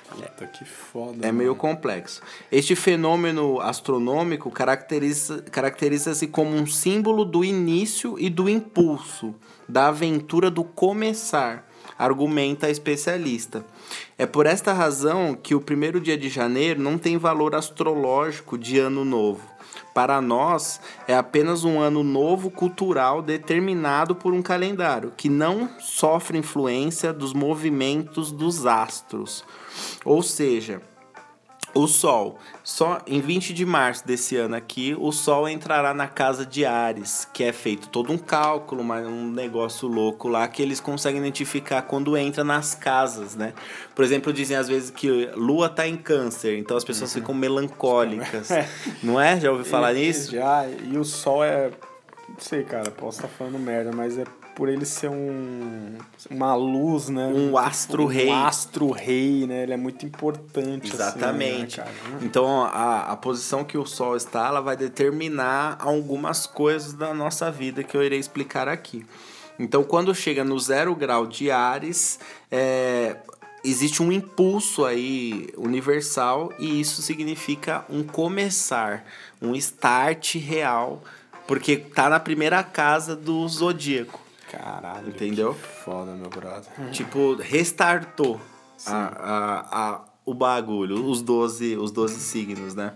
Puta 0.10 0.48
que 0.48 0.64
foda. 0.64 1.28
É 1.28 1.32
meio 1.32 1.56
complexo. 1.56 2.22
Este 2.52 2.76
fenômeno 2.76 3.60
astronômico 3.60 4.50
caracteriza- 4.50 5.42
caracteriza-se 5.52 6.28
como 6.28 6.56
um 6.56 6.66
símbolo 6.66 7.26
do 7.26 7.44
início 7.44 8.18
e 8.18 8.30
do 8.30 8.50
impulso, 8.50 9.36
da 9.68 9.88
aventura 9.88 10.50
do 10.50 10.64
começar, 10.64 11.68
argumenta 12.00 12.68
a 12.68 12.70
especialista. 12.70 13.66
É 14.18 14.26
por 14.26 14.46
esta 14.46 14.72
razão 14.72 15.36
que 15.36 15.54
o 15.54 15.62
primeiro 15.62 16.00
dia 16.00 16.18
de 16.18 16.30
janeiro 16.30 16.82
não 16.82 16.98
tem 16.98 17.18
valor 17.18 17.54
astrológico 17.54 18.58
de 18.58 18.80
ano 18.80 19.04
novo. 19.04 19.57
Para 19.98 20.22
nós, 20.22 20.80
é 21.08 21.16
apenas 21.16 21.64
um 21.64 21.80
ano 21.80 22.04
novo 22.04 22.52
cultural 22.52 23.20
determinado 23.20 24.14
por 24.14 24.32
um 24.32 24.44
calendário, 24.44 25.12
que 25.18 25.28
não 25.28 25.72
sofre 25.80 26.38
influência 26.38 27.12
dos 27.12 27.34
movimentos 27.34 28.32
dos 28.32 28.68
astros. 28.68 29.44
Ou 30.06 30.22
seja, 30.22 30.84
O 31.78 31.88
Sol, 31.88 32.40
só 32.64 33.00
em 33.06 33.22
20 33.22 33.54
de 33.54 33.64
março 33.64 34.04
desse 34.04 34.36
ano 34.36 34.56
aqui, 34.56 34.96
o 35.00 35.12
Sol 35.12 35.48
entrará 35.48 35.94
na 35.94 36.08
casa 36.08 36.44
de 36.44 36.66
Ares, 36.66 37.28
que 37.32 37.44
é 37.44 37.54
feito 37.54 37.88
todo 37.90 38.12
um 38.12 38.18
cálculo, 38.18 38.84
mas 38.84 39.06
um 39.06 39.30
negócio 39.30 39.88
louco 39.88 40.28
lá 40.28 40.48
que 40.48 40.60
eles 40.60 40.80
conseguem 40.80 41.22
identificar 41.22 41.84
quando 41.84 42.18
entra 42.18 42.44
nas 42.44 42.74
casas, 42.74 43.36
né? 43.36 43.54
Por 43.94 44.04
exemplo, 44.04 44.34
dizem 44.34 44.58
às 44.58 44.68
vezes 44.68 44.90
que 44.90 45.30
Lua 45.36 45.70
tá 45.70 45.88
em 45.88 45.98
Câncer, 45.98 46.58
então 46.58 46.76
as 46.76 46.84
pessoas 46.84 47.14
ficam 47.14 47.36
melancólicas, 47.36 48.50
não 49.04 49.22
é? 49.22 49.40
Já 49.40 49.52
ouviu 49.52 49.66
falar 49.66 49.94
nisso? 49.94 50.32
Já, 50.32 50.68
e 50.68 50.98
o 50.98 51.04
Sol 51.04 51.44
é. 51.44 51.70
Não 52.28 52.40
sei, 52.40 52.64
cara, 52.64 52.90
posso 52.90 53.20
estar 53.20 53.28
falando 53.28 53.60
merda, 53.60 53.92
mas 53.94 54.18
é 54.18 54.24
por 54.58 54.68
ele 54.70 54.86
ser 54.86 55.08
um. 55.08 56.00
Uma 56.32 56.56
luz, 56.56 57.10
né? 57.10 57.28
Um 57.28 57.56
astro-rei. 57.56 58.26
Um 58.26 58.34
astro-rei, 58.34 59.46
né? 59.46 59.62
Ele 59.62 59.74
é 59.74 59.78
muito 59.78 60.04
importante. 60.04 60.92
Exatamente. 60.92 61.80
Assim, 61.80 61.92
né? 62.10 62.20
Então 62.24 62.64
a, 62.64 63.02
a 63.02 63.16
posição 63.16 63.64
que 63.64 63.78
o 63.78 63.86
Sol 63.86 64.18
está, 64.18 64.48
ela 64.48 64.60
vai 64.60 64.76
determinar 64.76 65.78
algumas 65.80 66.48
coisas 66.48 66.94
da 66.94 67.14
nossa 67.14 67.52
vida 67.52 67.84
que 67.84 67.96
eu 67.96 68.04
irei 68.04 68.18
explicar 68.18 68.68
aqui. 68.68 69.06
Então 69.60 69.84
quando 69.84 70.14
chega 70.16 70.44
no 70.44 70.60
zero 70.60 70.96
grau 70.96 71.28
de 71.28 71.52
Ares, 71.52 72.20
é, 72.50 73.16
existe 73.64 74.02
um 74.02 74.12
impulso 74.12 74.86
aí 74.86 75.50
universal 75.56 76.52
e 76.58 76.82
isso 76.82 77.04
significa 77.04 77.86
um 77.88 78.02
começar, 78.02 79.06
um 79.40 79.54
start 79.54 80.34
real, 80.38 81.04
porque 81.46 81.78
tá 81.78 82.10
na 82.10 82.20
primeira 82.20 82.64
casa 82.64 83.16
do 83.16 83.48
zodíaco. 83.48 84.26
Caralho. 84.52 85.10
Entendeu? 85.10 85.54
que 85.54 85.84
Foda, 85.84 86.14
meu 86.14 86.30
brother. 86.30 86.72
Tipo, 86.92 87.36
restartou 87.36 88.40
a, 88.86 88.94
a, 88.94 89.90
a, 89.90 90.02
o 90.26 90.34
bagulho, 90.34 91.06
os 91.06 91.22
12, 91.22 91.78
os 91.78 91.92
12 91.92 92.20
signos, 92.20 92.74
né? 92.74 92.94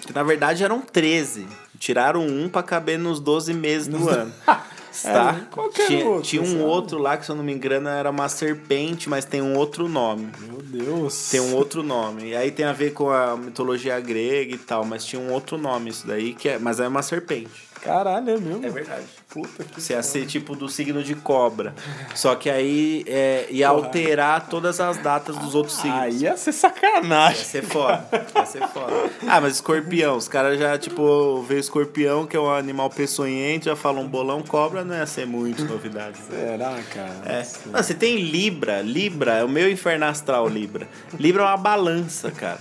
Que 0.00 0.12
na 0.12 0.22
verdade 0.22 0.62
eram 0.62 0.80
13. 0.80 1.46
Tiraram 1.78 2.26
um 2.26 2.48
pra 2.48 2.62
caber 2.62 2.98
nos 2.98 3.20
12 3.20 3.54
meses 3.54 3.88
do 3.88 4.08
ano. 4.08 4.32
Tá? 5.02 5.36
É, 5.40 5.52
qualquer 5.52 5.86
tinha, 5.88 6.06
outro, 6.06 6.22
tinha 6.22 6.42
um 6.42 6.46
sabe? 6.46 6.62
outro 6.62 6.98
lá 6.98 7.16
que, 7.16 7.24
se 7.26 7.32
eu 7.32 7.34
não 7.34 7.42
me 7.42 7.52
engano, 7.52 7.88
era 7.88 8.08
uma 8.08 8.28
serpente, 8.28 9.08
mas 9.08 9.24
tem 9.24 9.42
um 9.42 9.56
outro 9.56 9.88
nome. 9.88 10.30
Meu 10.38 10.62
Deus. 10.62 11.30
Tem 11.30 11.40
um 11.40 11.54
outro 11.54 11.82
nome. 11.82 12.28
E 12.28 12.36
aí 12.36 12.52
tem 12.52 12.64
a 12.64 12.72
ver 12.72 12.92
com 12.92 13.10
a 13.10 13.36
mitologia 13.36 13.98
grega 13.98 14.54
e 14.54 14.58
tal, 14.58 14.84
mas 14.84 15.04
tinha 15.04 15.20
um 15.20 15.32
outro 15.32 15.58
nome 15.58 15.90
isso 15.90 16.06
daí, 16.06 16.32
que 16.32 16.48
é, 16.48 16.58
mas 16.58 16.78
é 16.78 16.86
uma 16.86 17.02
serpente. 17.02 17.50
Caralho, 17.84 18.30
é 18.30 18.38
mesmo? 18.38 18.66
É 18.66 18.70
verdade. 18.70 19.04
Puta 19.28 19.62
que. 19.62 19.80
Você 19.80 19.92
ia 19.92 20.02
ser 20.02 20.26
tipo 20.26 20.56
do 20.56 20.68
signo 20.68 21.02
de 21.02 21.14
cobra. 21.14 21.74
Só 22.14 22.34
que 22.34 22.48
aí 22.48 23.04
é, 23.06 23.46
ia 23.50 23.68
alterar 23.68 24.48
todas 24.48 24.80
as 24.80 24.96
datas 24.96 25.36
dos 25.36 25.54
outros 25.54 25.76
signos. 25.76 26.00
Aí 26.00 26.16
ia 26.16 26.36
ser 26.36 26.52
sacanagem. 26.52 27.38
Ia 27.38 27.44
ser 27.44 27.62
foda. 27.62 28.08
Ia 28.34 28.46
ser 28.46 28.66
foda. 28.68 29.10
Ah, 29.26 29.40
mas 29.40 29.54
escorpião. 29.54 30.16
Os 30.16 30.28
caras 30.28 30.58
já, 30.58 30.78
tipo, 30.78 31.42
vê 31.42 31.58
escorpião, 31.58 32.26
que 32.26 32.36
é 32.36 32.40
um 32.40 32.50
animal 32.50 32.88
peçonhente, 32.88 33.66
já 33.66 33.76
falam 33.76 34.06
bolão, 34.06 34.42
cobra, 34.42 34.84
não 34.84 34.94
ia 34.94 35.06
ser 35.06 35.26
muito 35.26 35.64
novidade. 35.64 36.18
Será, 36.30 36.78
cara? 36.94 37.22
É. 37.26 37.46
Não, 37.66 37.82
você 37.82 37.92
tem 37.92 38.16
Libra. 38.16 38.80
Libra 38.80 39.34
é 39.34 39.44
o 39.44 39.48
meu 39.48 39.70
inferno 39.70 40.06
astral, 40.06 40.48
Libra. 40.48 40.88
Libra 41.18 41.42
é 41.42 41.46
uma 41.46 41.56
balança, 41.56 42.30
cara. 42.30 42.60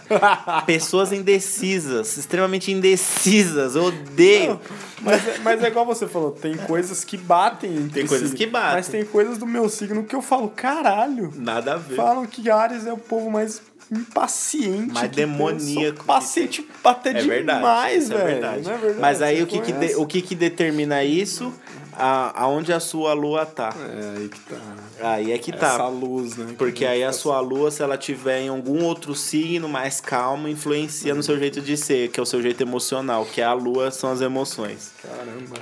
Pessoas 0.66 1.12
indecisas, 1.14 2.18
extremamente 2.18 2.72
indecisas. 2.72 3.76
Eu 3.76 3.86
odeio. 3.86 4.60
Mas, 5.04 5.28
é- 5.28 5.38
mas 5.44 5.64
é 5.64 5.68
igual 5.68 5.86
você 5.86 6.08
falou, 6.08 6.32
tem 6.32 6.56
coisas 6.56 7.04
que 7.04 7.18
batem. 7.18 7.76
entre 7.76 7.90
Tem 8.02 8.08
coisas 8.08 8.30
si. 8.30 8.36
que 8.36 8.46
batem. 8.48 8.76
Mas 8.78 8.88
tem 8.88 9.04
coisas 9.06 9.38
do 9.38 9.46
meu 9.46 9.68
signo 9.70 10.04
que 10.04 10.16
eu 10.16 10.22
falo, 10.22 10.48
caralho. 10.50 11.32
Nada 11.36 11.74
a 11.74 11.78
ver. 11.78 11.96
Falam 11.96 12.26
que 12.26 12.50
Ares 12.50 12.86
é 12.88 12.94
o 12.94 12.98
povo 12.98 13.30
mais 13.30 13.62
impaciente. 13.92 14.94
Mais 14.94 15.10
demoníaco 15.12 16.04
Paciente 16.06 16.68
até 16.84 17.10
É 17.12 17.22
verdade. 17.22 17.60
demais, 17.60 18.04
isso 18.04 18.14
é 18.14 18.18
velho. 18.18 18.28
verdade. 18.28 18.64
Não 18.64 18.72
é 18.72 18.78
verdade? 18.78 19.00
Mas 19.02 19.22
aí 19.22 19.42
o 19.44 19.48
que, 19.48 19.60
que, 19.60 19.72
de- 19.72 19.96
o 19.96 20.06
que, 20.06 20.22
que 20.22 20.36
determina 20.36 21.04
isso? 21.04 21.54
A, 21.98 22.44
aonde 22.44 22.74
a 22.74 22.80
sua 22.80 23.14
lua 23.14 23.46
tá. 23.46 23.74
É, 23.78 24.18
aí 24.18 24.30
que 24.30 24.40
tá. 24.40 24.62
Aí 25.02 25.32
é 25.32 25.38
que 25.38 25.52
tá. 25.52 25.74
Essa 25.74 25.88
luz, 25.88 26.38
né? 26.38 26.56
Porque 26.58 26.86
aí 26.86 27.04
a 27.04 27.12
sua 27.12 27.40
lua, 27.40 27.72
se 27.72 27.84
ela 27.84 27.98
tiver 27.98 28.42
em 28.42 28.50
algum 28.50 28.84
outro 28.84 29.14
signo 29.16 29.68
mais 29.70 30.02
calmo, 30.02 30.48
influencia 30.48 31.14
no 31.14 31.24
seu 31.24 31.38
jeito 31.38 31.62
de 31.62 31.78
ser, 31.78 32.10
que 32.10 32.20
é 32.20 32.24
o 32.24 32.26
seu 32.26 32.42
jeito 32.42 32.62
emocional, 32.62 33.26
que 33.26 33.42
é 33.42 33.44
a 33.44 33.54
lua 33.54 33.92
são 33.92 34.12
as 34.12 34.22
emoções. 34.22 34.92
Caramba. 35.02 35.56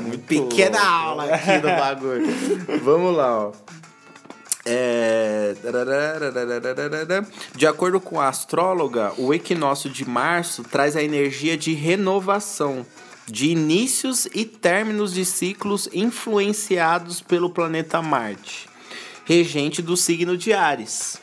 Muito 0.00 0.26
Pequena 0.26 0.80
aula 0.80 1.24
aqui 1.34 1.58
do 1.58 1.68
bagulho. 1.68 2.26
Vamos 2.82 3.16
lá, 3.16 3.48
ó. 3.48 3.52
É... 4.70 5.54
De 7.54 7.66
acordo 7.66 7.98
com 7.98 8.20
a 8.20 8.28
astróloga, 8.28 9.12
o 9.16 9.32
equinócio 9.32 9.88
de 9.88 10.06
março 10.06 10.62
traz 10.62 10.94
a 10.94 11.02
energia 11.02 11.56
de 11.56 11.72
renovação, 11.72 12.84
de 13.30 13.50
inícios 13.50 14.26
e 14.34 14.44
términos 14.44 15.12
de 15.12 15.24
ciclos 15.24 15.88
influenciados 15.92 17.20
pelo 17.20 17.50
planeta 17.50 18.00
Marte, 18.00 18.68
regente 19.24 19.82
do 19.82 19.96
signo 19.96 20.36
de 20.36 20.52
Ares. 20.52 21.20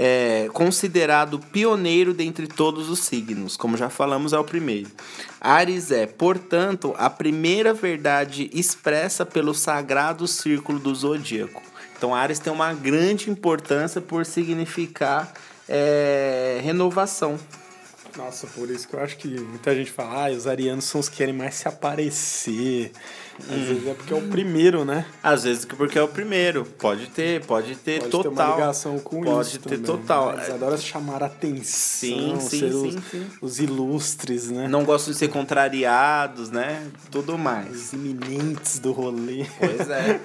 É, 0.00 0.48
considerado 0.52 1.40
pioneiro 1.40 2.14
dentre 2.14 2.46
todos 2.46 2.88
os 2.88 3.00
signos, 3.00 3.56
como 3.56 3.76
já 3.76 3.90
falamos, 3.90 4.32
é 4.32 4.38
o 4.38 4.44
primeiro. 4.44 4.88
Ares 5.40 5.90
é, 5.90 6.06
portanto, 6.06 6.94
a 6.96 7.10
primeira 7.10 7.74
verdade 7.74 8.48
expressa 8.52 9.26
pelo 9.26 9.52
sagrado 9.52 10.28
círculo 10.28 10.78
do 10.78 10.94
zodíaco. 10.94 11.60
Então, 11.96 12.14
Ares 12.14 12.38
tem 12.38 12.52
uma 12.52 12.72
grande 12.72 13.28
importância 13.28 14.00
por 14.00 14.24
significar 14.24 15.32
é, 15.68 16.60
renovação. 16.62 17.36
Nossa, 18.18 18.48
por 18.48 18.68
isso 18.68 18.88
que 18.88 18.94
eu 18.94 19.00
acho 19.00 19.16
que 19.16 19.28
muita 19.28 19.72
gente 19.76 19.92
fala, 19.92 20.26
ah, 20.26 20.30
os 20.32 20.48
arianos 20.48 20.86
são 20.86 21.00
os 21.00 21.08
que 21.08 21.18
querem 21.18 21.32
mais 21.32 21.54
se 21.54 21.68
aparecer. 21.68 22.90
Às 23.40 23.46
Hum. 23.54 23.64
vezes 23.64 23.86
é 23.86 23.94
porque 23.94 24.12
é 24.12 24.16
o 24.16 24.22
primeiro, 24.28 24.84
né? 24.84 25.06
Às 25.22 25.44
vezes 25.44 25.64
porque 25.64 25.98
é 25.98 26.02
o 26.02 26.08
primeiro. 26.08 26.64
Pode 26.64 27.06
ter, 27.06 27.44
pode 27.46 27.76
ter 27.76 28.00
Pode 28.00 28.10
total. 28.10 28.32
ter 28.32 28.40
uma 28.42 28.54
ligação 28.56 28.98
com 28.98 29.22
pode 29.22 29.48
isso. 29.48 29.58
ter 29.60 29.78
também, 29.78 29.84
total. 29.84 30.32
Eles 30.34 30.50
adoram 30.50 30.76
chamar 30.78 31.22
a 31.22 31.26
atenção, 31.26 31.64
Sim, 31.64 32.40
sim, 32.40 32.48
ser 32.58 32.72
sim, 32.72 32.88
os, 32.88 33.04
sim. 33.10 33.26
os 33.40 33.60
ilustres, 33.60 34.50
né? 34.50 34.66
Não 34.68 34.84
gostam 34.84 35.12
de 35.12 35.18
ser 35.18 35.28
contrariados, 35.28 36.50
né? 36.50 36.86
Tudo 37.10 37.38
mais. 37.38 37.70
Os 37.70 37.92
iminentes 37.92 38.78
do 38.80 38.92
rolê. 38.92 39.46
Pois 39.58 39.88
é. 39.88 40.20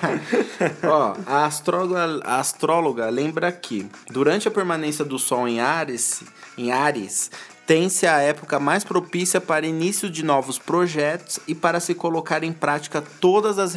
Ó, 0.86 1.16
a 1.26 1.46
astróloga, 1.46 2.20
a 2.24 2.38
astróloga 2.40 3.08
lembra 3.08 3.50
que 3.52 3.88
durante 4.10 4.46
a 4.48 4.50
permanência 4.50 5.04
do 5.04 5.18
Sol 5.18 5.48
em 5.48 5.60
Ares, 5.60 6.22
em 6.56 6.70
Ares, 6.72 7.30
tem-se 7.66 8.06
a 8.06 8.18
época 8.18 8.60
mais 8.60 8.84
propícia 8.84 9.40
para 9.40 9.66
início 9.66 10.10
de 10.10 10.24
novos 10.24 10.58
projetos 10.58 11.40
e 11.46 11.54
para 11.54 11.80
se 11.80 11.94
colocar 11.94 12.42
em 12.42 12.52
prática 12.52 13.02
todas 13.20 13.58
as 13.58 13.74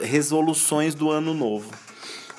resoluções 0.00 0.94
do 0.94 1.10
ano 1.10 1.34
novo. 1.34 1.70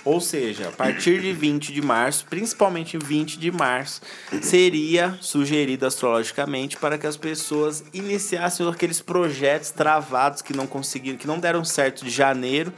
Ou 0.07 0.21
seja, 0.21 0.69
a 0.69 0.71
partir 0.71 1.19
de 1.19 1.33
20 1.33 1.73
de 1.73 1.81
março, 1.81 2.25
principalmente 2.29 2.97
20 2.97 3.37
de 3.37 3.51
março, 3.51 4.01
seria 4.41 5.17
sugerido 5.19 5.85
astrologicamente 5.85 6.77
para 6.77 6.97
que 6.97 7.05
as 7.05 7.17
pessoas 7.17 7.83
iniciassem 7.93 8.65
aqueles 8.69 9.01
projetos 9.01 9.69
travados 9.69 10.41
que 10.41 10.55
não 10.55 10.65
conseguiram, 10.65 11.17
que 11.17 11.27
não 11.27 11.39
deram 11.39 11.65
certo 11.65 12.05
de 12.05 12.09
janeiro 12.09 12.71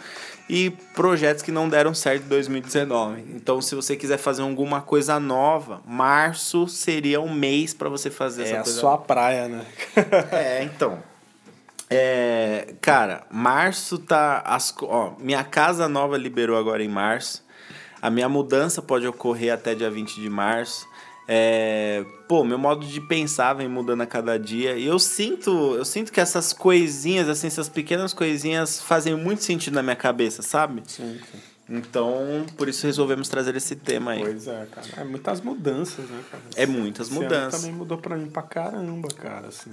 e 0.49 0.71
projetos 0.95 1.43
que 1.43 1.51
não 1.51 1.69
deram 1.69 1.93
certo 1.93 2.23
em 2.25 2.27
2019. 2.27 3.23
Então, 3.35 3.61
se 3.61 3.75
você 3.75 3.95
quiser 3.95 4.17
fazer 4.17 4.41
alguma 4.41 4.81
coisa 4.81 5.19
nova, 5.19 5.81
março 5.85 6.67
seria 6.67 7.21
um 7.21 7.31
mês 7.31 7.73
para 7.73 7.87
você 7.87 8.09
fazer 8.09 8.41
É 8.41 8.45
essa 8.45 8.59
a 8.59 8.63
coisa. 8.63 8.79
sua 8.79 8.97
praia, 8.97 9.47
né? 9.47 9.65
É, 10.31 10.63
então. 10.63 10.97
É, 11.89 12.73
cara, 12.81 13.23
março 13.31 13.97
tá. 13.99 14.41
As, 14.45 14.73
ó, 14.81 15.13
minha 15.19 15.43
casa 15.43 15.87
nova 15.87 16.17
liberou 16.17 16.57
agora 16.57 16.83
em 16.83 16.87
março. 16.89 17.43
A 18.01 18.09
minha 18.09 18.29
mudança 18.29 18.81
pode 18.81 19.05
ocorrer 19.07 19.53
até 19.53 19.75
dia 19.75 19.89
20 19.89 20.21
de 20.21 20.29
março. 20.29 20.87
É, 21.31 22.03
pô, 22.27 22.43
meu 22.43 22.57
modo 22.57 22.87
de 22.87 22.99
pensar 22.99 23.53
vem 23.53 23.67
mudando 23.67 24.01
a 24.01 24.05
cada 24.07 24.39
dia. 24.39 24.75
E 24.75 24.87
eu 24.87 24.97
sinto, 24.97 25.75
eu 25.75 25.85
sinto 25.85 26.11
que 26.11 26.19
essas 26.19 26.51
coisinhas, 26.53 27.29
assim, 27.29 27.45
essas 27.45 27.69
pequenas 27.69 28.15
coisinhas 28.15 28.81
fazem 28.81 29.15
muito 29.15 29.43
sentido 29.43 29.75
na 29.75 29.83
minha 29.83 29.95
cabeça, 29.95 30.41
sabe? 30.41 30.81
Sim, 30.87 31.19
sim. 31.31 31.39
Então, 31.69 32.47
por 32.57 32.67
isso 32.67 32.83
resolvemos 32.87 33.29
trazer 33.29 33.55
esse 33.55 33.75
tema 33.75 34.13
aí. 34.13 34.21
Pois 34.21 34.47
é, 34.47 34.65
cara. 34.71 34.87
É 34.97 35.03
muitas 35.03 35.39
mudanças, 35.39 36.09
né, 36.09 36.19
cara? 36.31 36.43
É 36.55 36.65
muitas 36.65 37.07
Esse 37.11 37.15
mudanças. 37.15 37.61
também 37.61 37.75
mudou 37.77 37.99
pra 37.99 38.17
mim 38.17 38.27
pra 38.27 38.41
caramba, 38.41 39.07
cara, 39.09 39.49
assim. 39.49 39.69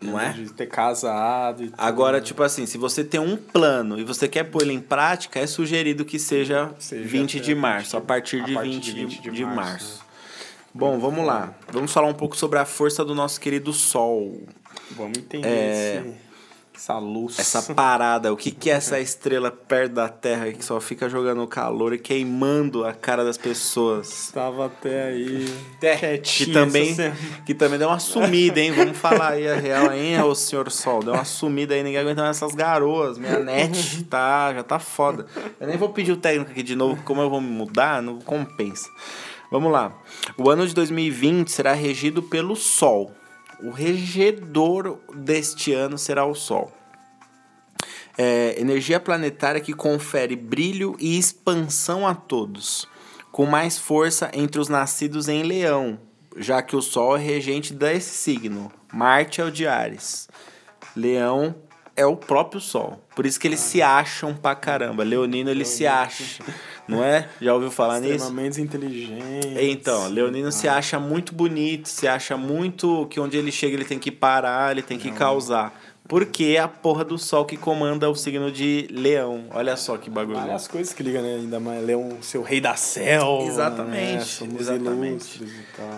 Não 0.00 0.20
é? 0.20 0.34
De 0.34 0.52
ter 0.52 0.66
casado 0.66 1.64
e 1.64 1.70
tudo, 1.70 1.80
Agora, 1.80 2.18
né? 2.18 2.22
tipo 2.22 2.44
assim, 2.44 2.64
se 2.64 2.78
você 2.78 3.02
tem 3.02 3.18
um 3.18 3.36
plano 3.36 3.98
e 3.98 4.04
você 4.04 4.28
quer 4.28 4.44
pôr 4.44 4.62
ele 4.62 4.72
em 4.72 4.80
prática, 4.80 5.40
é 5.40 5.48
sugerido 5.48 6.04
que 6.04 6.18
seja, 6.18 6.72
Seja 6.78 7.08
20 7.08 7.38
até 7.38 7.44
de 7.46 7.54
março, 7.56 7.96
a 7.96 8.00
partir 8.00 8.40
a 8.42 8.44
de 8.44 8.54
partir 8.54 8.70
20 8.70 8.84
de 8.84 8.92
de, 8.92 9.00
20 9.06 9.20
de 9.22 9.30
de 9.30 9.44
março, 9.44 9.56
março. 9.56 10.03
Bom, 10.74 10.98
vamos 10.98 11.24
lá. 11.24 11.54
Vamos 11.70 11.92
falar 11.92 12.08
um 12.08 12.14
pouco 12.14 12.36
sobre 12.36 12.58
a 12.58 12.64
força 12.64 13.04
do 13.04 13.14
nosso 13.14 13.40
querido 13.40 13.72
Sol. 13.72 14.42
Vamos 14.96 15.18
entender 15.18 15.46
É, 15.46 15.96
esse... 16.04 16.24
Essa 16.76 16.98
luz. 16.98 17.38
essa 17.38 17.72
parada, 17.72 18.32
o 18.32 18.36
que, 18.36 18.50
que 18.50 18.68
é 18.68 18.72
essa 18.72 18.98
estrela 18.98 19.48
perto 19.48 19.92
da 19.92 20.08
Terra 20.08 20.50
que 20.50 20.64
só 20.64 20.80
fica 20.80 21.08
jogando 21.08 21.46
calor 21.46 21.94
e 21.94 21.98
queimando 21.98 22.84
a 22.84 22.92
cara 22.92 23.22
das 23.24 23.38
pessoas? 23.38 24.08
Estava 24.08 24.66
até 24.66 25.04
aí. 25.04 25.46
Que 25.78 25.96
quietinho 25.96 26.52
também, 26.52 26.96
que 27.46 27.54
também 27.54 27.78
deu 27.78 27.86
uma 27.86 28.00
sumida, 28.00 28.58
hein? 28.58 28.72
Vamos 28.72 28.98
falar 28.98 29.34
aí 29.34 29.48
a 29.48 29.54
real, 29.54 29.92
hein, 29.92 30.20
ô 30.20 30.34
senhor 30.34 30.68
Sol? 30.72 31.00
Deu 31.00 31.14
uma 31.14 31.24
sumida 31.24 31.74
aí, 31.74 31.84
ninguém 31.84 32.00
aguentando 32.00 32.28
essas 32.28 32.52
garoas. 32.56 33.18
Minha 33.18 33.38
net 33.38 34.02
tá, 34.06 34.52
já 34.52 34.64
tá 34.64 34.80
foda. 34.80 35.26
Eu 35.60 35.68
nem 35.68 35.76
vou 35.76 35.90
pedir 35.90 36.10
o 36.10 36.16
técnico 36.16 36.50
aqui 36.50 36.64
de 36.64 36.74
novo, 36.74 37.00
como 37.04 37.20
eu 37.22 37.30
vou 37.30 37.40
me 37.40 37.50
mudar, 37.50 38.02
não 38.02 38.18
compensa. 38.18 38.90
Vamos 39.54 39.70
lá. 39.70 39.96
O 40.36 40.50
ano 40.50 40.66
de 40.66 40.74
2020 40.74 41.48
será 41.48 41.74
regido 41.74 42.20
pelo 42.24 42.56
Sol. 42.56 43.12
O 43.62 43.70
regedor 43.70 44.98
deste 45.14 45.72
ano 45.72 45.96
será 45.96 46.26
o 46.26 46.34
Sol. 46.34 46.72
É, 48.18 48.60
energia 48.60 48.98
planetária 48.98 49.60
que 49.60 49.72
confere 49.72 50.34
brilho 50.34 50.96
e 50.98 51.16
expansão 51.16 52.04
a 52.04 52.16
todos, 52.16 52.88
com 53.30 53.46
mais 53.46 53.78
força 53.78 54.28
entre 54.34 54.60
os 54.60 54.68
nascidos 54.68 55.28
em 55.28 55.44
Leão, 55.44 56.00
já 56.36 56.60
que 56.60 56.74
o 56.74 56.82
Sol 56.82 57.16
é 57.16 57.20
regente 57.20 57.72
desse 57.72 58.10
signo. 58.10 58.72
Marte 58.92 59.40
é 59.40 59.44
o 59.44 59.52
de 59.52 59.68
Ares. 59.68 60.28
Leão 60.96 61.54
é 61.94 62.04
o 62.04 62.16
próprio 62.16 62.60
Sol. 62.60 63.00
Por 63.14 63.24
isso 63.24 63.38
que 63.38 63.46
eles 63.46 63.60
se 63.60 63.80
acham 63.80 64.34
pra 64.34 64.56
caramba. 64.56 65.04
Leonino 65.04 65.48
ele 65.48 65.64
se 65.64 65.86
acha, 65.86 66.42
não 66.88 67.02
é? 67.02 67.28
Já 67.40 67.54
ouviu 67.54 67.70
falar 67.70 68.00
nisso? 68.00 68.14
Extremamente 68.14 68.60
inteligente. 68.60 69.56
Então, 69.60 70.08
Leonino 70.08 70.52
se 70.52 70.68
acha 70.68 70.98
muito 70.98 71.34
bonito, 71.34 71.88
se 71.88 72.06
acha 72.06 72.36
muito 72.36 73.06
que 73.10 73.18
onde 73.20 73.36
ele 73.36 73.50
chega 73.50 73.74
ele 73.74 73.84
tem 73.84 73.98
que 73.98 74.10
parar, 74.10 74.72
ele 74.72 74.82
tem 74.82 74.98
que 74.98 75.10
causar. 75.10 75.72
Porque 76.06 76.54
é 76.54 76.60
a 76.60 76.68
porra 76.68 77.02
do 77.02 77.16
sol 77.16 77.46
que 77.46 77.56
comanda 77.56 78.10
o 78.10 78.14
signo 78.14 78.52
de 78.52 78.86
leão. 78.90 79.44
Olha 79.50 79.74
só 79.74 79.96
que 79.96 80.10
bagulho. 80.10 80.36
Várias 80.36 80.68
coisas 80.68 80.92
que 80.92 81.02
ligam, 81.02 81.22
né? 81.22 81.36
Ainda 81.36 81.58
mais 81.58 81.82
Leão, 81.82 82.18
seu 82.20 82.42
rei 82.42 82.60
da 82.60 82.74
selva. 82.76 83.46
Exatamente, 83.46 84.44
Né? 84.44 84.56
Exatamente. 84.60 85.42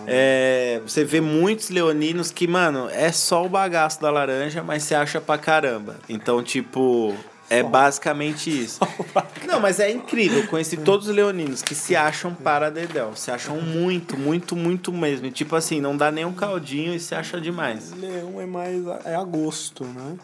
É, 0.06 0.80
você 0.86 1.02
vê 1.04 1.20
muitos 1.20 1.70
leoninos 1.70 2.30
que, 2.30 2.46
mano, 2.46 2.88
é 2.92 3.10
só 3.10 3.44
o 3.44 3.48
bagaço 3.48 4.00
da 4.00 4.08
laranja, 4.08 4.62
mas 4.62 4.84
se 4.84 4.94
acha 4.94 5.20
pra 5.20 5.36
caramba. 5.38 5.96
Então, 6.08 6.40
tipo, 6.40 7.12
é 7.48 7.62
basicamente 7.62 8.50
isso. 8.50 8.80
Não, 9.46 9.60
mas 9.60 9.78
é 9.78 9.90
incrível. 9.90 10.40
Eu 10.40 10.48
conheci 10.48 10.76
todos 10.76 11.08
os 11.08 11.14
leoninos 11.14 11.62
que 11.62 11.74
se 11.74 11.94
acham 11.94 12.34
para 12.34 12.70
dedéu. 12.70 13.14
Se 13.14 13.30
acham 13.30 13.60
muito, 13.60 14.18
muito, 14.18 14.56
muito 14.56 14.92
mesmo. 14.92 15.26
E, 15.26 15.30
tipo 15.30 15.54
assim, 15.54 15.80
não 15.80 15.96
dá 15.96 16.10
nem 16.10 16.24
um 16.24 16.32
caldinho 16.32 16.94
e 16.94 17.00
se 17.00 17.14
acha 17.14 17.40
demais. 17.40 17.92
Leão 17.92 18.40
é 18.40 18.46
mais. 18.46 18.84
É 19.04 19.14
agosto, 19.14 19.84
né? 19.84 20.16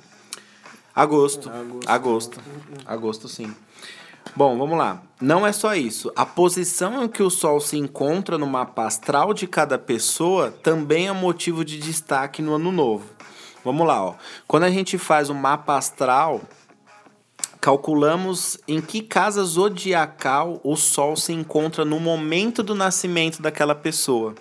Agosto. 0.94 1.48
Agosto. 1.48 1.88
Agosto. 1.88 2.40
Agosto, 2.84 3.28
sim. 3.28 3.54
Bom, 4.34 4.58
vamos 4.58 4.78
lá. 4.78 5.02
Não 5.20 5.46
é 5.46 5.52
só 5.52 5.74
isso. 5.74 6.12
A 6.16 6.24
posição 6.24 7.04
em 7.04 7.08
que 7.08 7.22
o 7.22 7.30
Sol 7.30 7.60
se 7.60 7.76
encontra 7.76 8.36
no 8.36 8.46
mapa 8.46 8.86
astral 8.86 9.32
de 9.32 9.46
cada 9.46 9.78
pessoa 9.78 10.50
também 10.50 11.08
é 11.08 11.12
motivo 11.12 11.64
de 11.64 11.78
destaque 11.78 12.42
no 12.42 12.54
ano 12.54 12.72
novo. 12.72 13.04
Vamos 13.64 13.86
lá, 13.86 14.04
ó. 14.04 14.14
Quando 14.48 14.64
a 14.64 14.70
gente 14.70 14.98
faz 14.98 15.30
o 15.30 15.34
mapa 15.34 15.76
astral, 15.76 16.40
calculamos 17.62 18.58
em 18.66 18.80
que 18.80 19.00
casa 19.00 19.44
zodiacal 19.44 20.60
o 20.64 20.74
Sol 20.74 21.14
se 21.14 21.32
encontra 21.32 21.84
no 21.84 22.00
momento 22.00 22.60
do 22.60 22.74
nascimento 22.74 23.40
daquela 23.40 23.72
pessoa. 23.72 24.34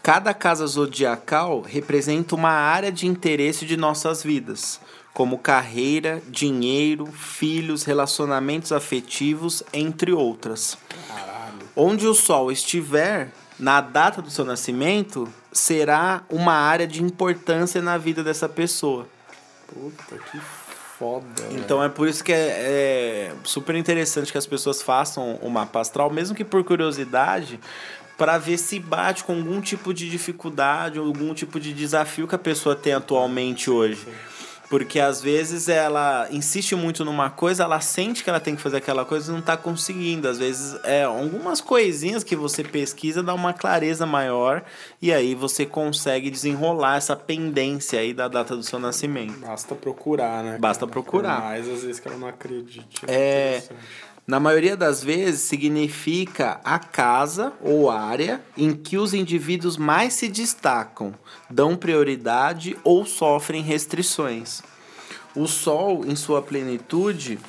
Cada 0.00 0.32
casa 0.32 0.64
zodiacal 0.64 1.60
representa 1.60 2.36
uma 2.36 2.52
área 2.52 2.92
de 2.92 3.08
interesse 3.08 3.66
de 3.66 3.76
nossas 3.76 4.22
vidas, 4.22 4.80
como 5.12 5.38
carreira, 5.38 6.22
dinheiro, 6.28 7.04
filhos, 7.06 7.82
relacionamentos 7.82 8.70
afetivos, 8.70 9.64
entre 9.72 10.12
outras. 10.12 10.78
Onde 11.74 12.06
o 12.06 12.14
Sol 12.14 12.52
estiver 12.52 13.32
na 13.58 13.80
data 13.80 14.22
do 14.22 14.30
seu 14.30 14.44
nascimento, 14.44 15.28
será 15.52 16.22
uma 16.30 16.54
área 16.54 16.86
de 16.86 17.02
importância 17.02 17.82
na 17.82 17.98
vida 17.98 18.22
dessa 18.22 18.48
pessoa. 18.48 19.08
Puta, 19.66 20.16
que 20.30 20.40
foda. 21.00 21.24
Então 21.52 21.82
é 21.82 21.88
por 21.88 22.06
isso 22.06 22.22
que 22.22 22.30
é, 22.30 22.36
é 22.36 23.32
super 23.42 23.74
interessante 23.74 24.30
que 24.30 24.36
as 24.36 24.46
pessoas 24.46 24.82
façam 24.82 25.38
o 25.40 25.48
mapa 25.48 25.80
astral, 25.80 26.10
mesmo 26.10 26.36
que 26.36 26.44
por 26.44 26.62
curiosidade, 26.62 27.58
para 28.18 28.36
ver 28.36 28.58
se 28.58 28.78
bate 28.78 29.24
com 29.24 29.34
algum 29.34 29.62
tipo 29.62 29.94
de 29.94 30.10
dificuldade 30.10 31.00
ou 31.00 31.06
algum 31.06 31.32
tipo 31.32 31.58
de 31.58 31.72
desafio 31.72 32.28
que 32.28 32.34
a 32.34 32.38
pessoa 32.38 32.76
tem 32.76 32.92
atualmente 32.92 33.70
hoje. 33.70 34.06
Porque 34.70 35.00
às 35.00 35.20
vezes 35.20 35.68
ela 35.68 36.28
insiste 36.30 36.76
muito 36.76 37.04
numa 37.04 37.28
coisa, 37.28 37.64
ela 37.64 37.80
sente 37.80 38.22
que 38.22 38.30
ela 38.30 38.38
tem 38.38 38.54
que 38.54 38.62
fazer 38.62 38.76
aquela 38.76 39.04
coisa 39.04 39.30
e 39.30 39.34
não 39.34 39.42
tá 39.42 39.56
conseguindo. 39.56 40.28
Às 40.28 40.38
vezes 40.38 40.78
é 40.84 41.02
algumas 41.02 41.60
coisinhas 41.60 42.22
que 42.22 42.36
você 42.36 42.62
pesquisa 42.62 43.20
dá 43.20 43.34
uma 43.34 43.52
clareza 43.52 44.06
maior 44.06 44.62
e 45.02 45.12
aí 45.12 45.34
você 45.34 45.66
consegue 45.66 46.30
desenrolar 46.30 46.98
essa 46.98 47.16
pendência 47.16 47.98
aí 47.98 48.14
da 48.14 48.28
data 48.28 48.54
do 48.54 48.62
seu 48.62 48.78
nascimento. 48.78 49.40
Basta 49.40 49.74
procurar, 49.74 50.44
né? 50.44 50.56
Basta 50.56 50.86
procurar. 50.86 51.40
Mais 51.40 51.68
às 51.68 51.82
vezes 51.82 51.98
que 51.98 52.06
ela 52.06 52.16
não 52.16 52.28
acredite. 52.28 53.04
É, 53.08 53.56
Interessante. 53.56 53.80
Na 54.30 54.38
maioria 54.38 54.76
das 54.76 55.02
vezes 55.02 55.40
significa 55.40 56.60
a 56.62 56.78
casa 56.78 57.52
ou 57.60 57.90
área 57.90 58.40
em 58.56 58.72
que 58.72 58.96
os 58.96 59.12
indivíduos 59.12 59.76
mais 59.76 60.12
se 60.12 60.28
destacam, 60.28 61.12
dão 61.50 61.74
prioridade 61.74 62.78
ou 62.84 63.04
sofrem 63.04 63.60
restrições. 63.60 64.62
O 65.34 65.48
Sol, 65.48 66.06
em 66.06 66.14
sua 66.14 66.40
plenitude, 66.40 67.40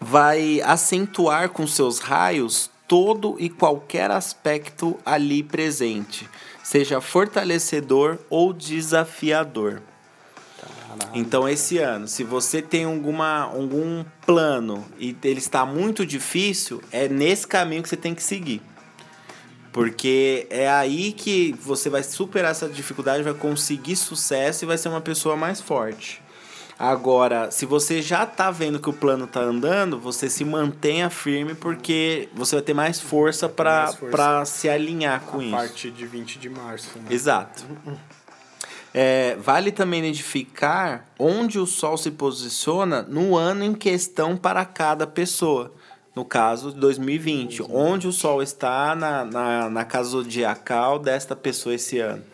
vai 0.00 0.62
acentuar 0.62 1.50
com 1.50 1.66
seus 1.66 1.98
raios 1.98 2.70
todo 2.88 3.36
e 3.38 3.50
qualquer 3.50 4.10
aspecto 4.10 4.98
ali 5.04 5.42
presente, 5.42 6.26
seja 6.64 7.02
fortalecedor 7.02 8.16
ou 8.30 8.50
desafiador. 8.54 9.82
Então, 11.14 11.48
esse 11.48 11.78
ano, 11.78 12.06
se 12.06 12.22
você 12.24 12.60
tem 12.60 12.84
alguma, 12.84 13.42
algum 13.42 14.04
plano 14.24 14.84
e 14.98 15.16
ele 15.24 15.38
está 15.38 15.64
muito 15.64 16.04
difícil, 16.04 16.82
é 16.90 17.08
nesse 17.08 17.46
caminho 17.46 17.82
que 17.82 17.88
você 17.88 17.96
tem 17.96 18.14
que 18.14 18.22
seguir. 18.22 18.60
Porque 19.72 20.46
é 20.48 20.70
aí 20.70 21.12
que 21.12 21.54
você 21.60 21.90
vai 21.90 22.02
superar 22.02 22.50
essa 22.50 22.68
dificuldade, 22.68 23.22
vai 23.22 23.34
conseguir 23.34 23.96
sucesso 23.96 24.64
e 24.64 24.66
vai 24.66 24.78
ser 24.78 24.88
uma 24.88 25.02
pessoa 25.02 25.36
mais 25.36 25.60
forte. 25.60 26.22
Agora, 26.78 27.50
se 27.50 27.64
você 27.64 28.02
já 28.02 28.26
tá 28.26 28.50
vendo 28.50 28.78
que 28.78 28.90
o 28.90 28.92
plano 28.92 29.26
tá 29.26 29.40
andando, 29.40 29.98
você 29.98 30.28
se 30.28 30.44
mantenha 30.44 31.08
firme 31.08 31.54
porque 31.54 32.28
você 32.34 32.56
vai 32.56 32.62
ter 32.62 32.74
mais 32.74 33.00
força 33.00 33.48
para 33.48 34.44
se 34.44 34.68
alinhar 34.68 35.22
com 35.22 35.38
A 35.38 35.44
isso. 35.44 35.50
partir 35.56 35.90
de 35.90 36.06
20 36.06 36.38
de 36.38 36.50
março. 36.50 36.98
Né? 36.98 37.04
Exato. 37.08 37.64
É, 38.98 39.36
vale 39.36 39.70
também 39.70 40.00
identificar 40.00 41.12
onde 41.18 41.58
o 41.58 41.66
Sol 41.66 41.98
se 41.98 42.10
posiciona 42.10 43.02
no 43.02 43.36
ano 43.36 43.62
em 43.62 43.74
questão 43.74 44.38
para 44.38 44.64
cada 44.64 45.06
pessoa. 45.06 45.70
No 46.14 46.24
caso, 46.24 46.72
2020. 46.72 47.62
Onde 47.68 48.08
o 48.08 48.12
Sol 48.12 48.42
está 48.42 48.96
na, 48.96 49.22
na, 49.22 49.68
na 49.68 49.84
casa 49.84 50.08
zodiacal 50.08 50.98
desta 50.98 51.36
pessoa 51.36 51.74
esse 51.74 51.98
ano. 51.98 52.24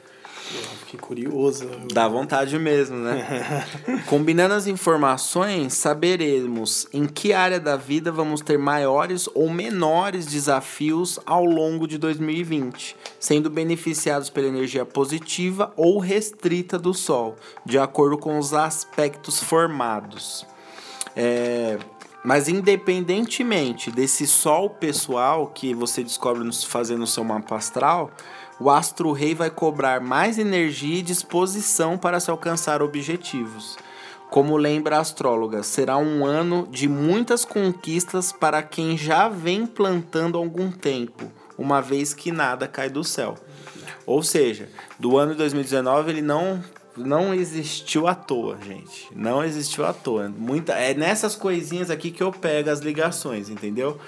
Eu 0.54 0.62
fiquei 0.80 1.00
curioso. 1.00 1.68
Dá 1.92 2.08
vontade 2.08 2.58
mesmo, 2.58 2.96
né? 2.96 3.64
Combinando 4.06 4.54
as 4.54 4.66
informações, 4.66 5.74
saberemos 5.74 6.86
em 6.92 7.06
que 7.06 7.32
área 7.32 7.60
da 7.60 7.76
vida 7.76 8.10
vamos 8.10 8.40
ter 8.40 8.58
maiores 8.58 9.28
ou 9.34 9.48
menores 9.48 10.26
desafios 10.26 11.18
ao 11.24 11.44
longo 11.44 11.86
de 11.86 11.96
2020, 11.96 12.96
sendo 13.18 13.48
beneficiados 13.48 14.28
pela 14.30 14.48
energia 14.48 14.84
positiva 14.84 15.72
ou 15.76 15.98
restrita 15.98 16.78
do 16.78 16.92
Sol, 16.92 17.36
de 17.64 17.78
acordo 17.78 18.18
com 18.18 18.38
os 18.38 18.52
aspectos 18.52 19.38
formados. 19.40 20.46
É, 21.16 21.78
mas 22.24 22.48
independentemente 22.48 23.90
desse 23.90 24.26
sol 24.26 24.70
pessoal 24.70 25.48
que 25.48 25.74
você 25.74 26.02
descobre 26.02 26.44
no- 26.44 26.52
fazendo 26.52 27.02
o 27.02 27.06
seu 27.06 27.24
mapa 27.24 27.56
astral, 27.56 28.10
o 28.62 28.70
astro 28.70 29.10
rei 29.10 29.34
vai 29.34 29.50
cobrar 29.50 30.00
mais 30.00 30.38
energia 30.38 31.00
e 31.00 31.02
disposição 31.02 31.98
para 31.98 32.20
se 32.20 32.30
alcançar 32.30 32.80
objetivos. 32.80 33.76
Como 34.30 34.56
lembra 34.56 34.98
a 34.98 35.00
astróloga, 35.00 35.64
será 35.64 35.98
um 35.98 36.24
ano 36.24 36.68
de 36.70 36.88
muitas 36.88 37.44
conquistas 37.44 38.30
para 38.30 38.62
quem 38.62 38.96
já 38.96 39.28
vem 39.28 39.66
plantando 39.66 40.38
algum 40.38 40.70
tempo, 40.70 41.28
uma 41.58 41.82
vez 41.82 42.14
que 42.14 42.30
nada 42.30 42.68
cai 42.68 42.88
do 42.88 43.02
céu. 43.02 43.34
Ou 44.06 44.22
seja, 44.22 44.68
do 44.96 45.18
ano 45.18 45.32
de 45.32 45.38
2019 45.38 46.12
ele 46.12 46.22
não 46.22 46.62
não 46.96 47.34
existiu 47.34 48.06
à 48.06 48.14
toa, 48.14 48.58
gente. 48.64 49.08
Não 49.16 49.42
existiu 49.42 49.84
à 49.84 49.94
toa. 49.94 50.28
Muita, 50.28 50.74
é 50.74 50.94
nessas 50.94 51.34
coisinhas 51.34 51.90
aqui 51.90 52.10
que 52.10 52.22
eu 52.22 52.30
pego 52.30 52.68
as 52.70 52.80
ligações, 52.80 53.48
entendeu? 53.48 53.98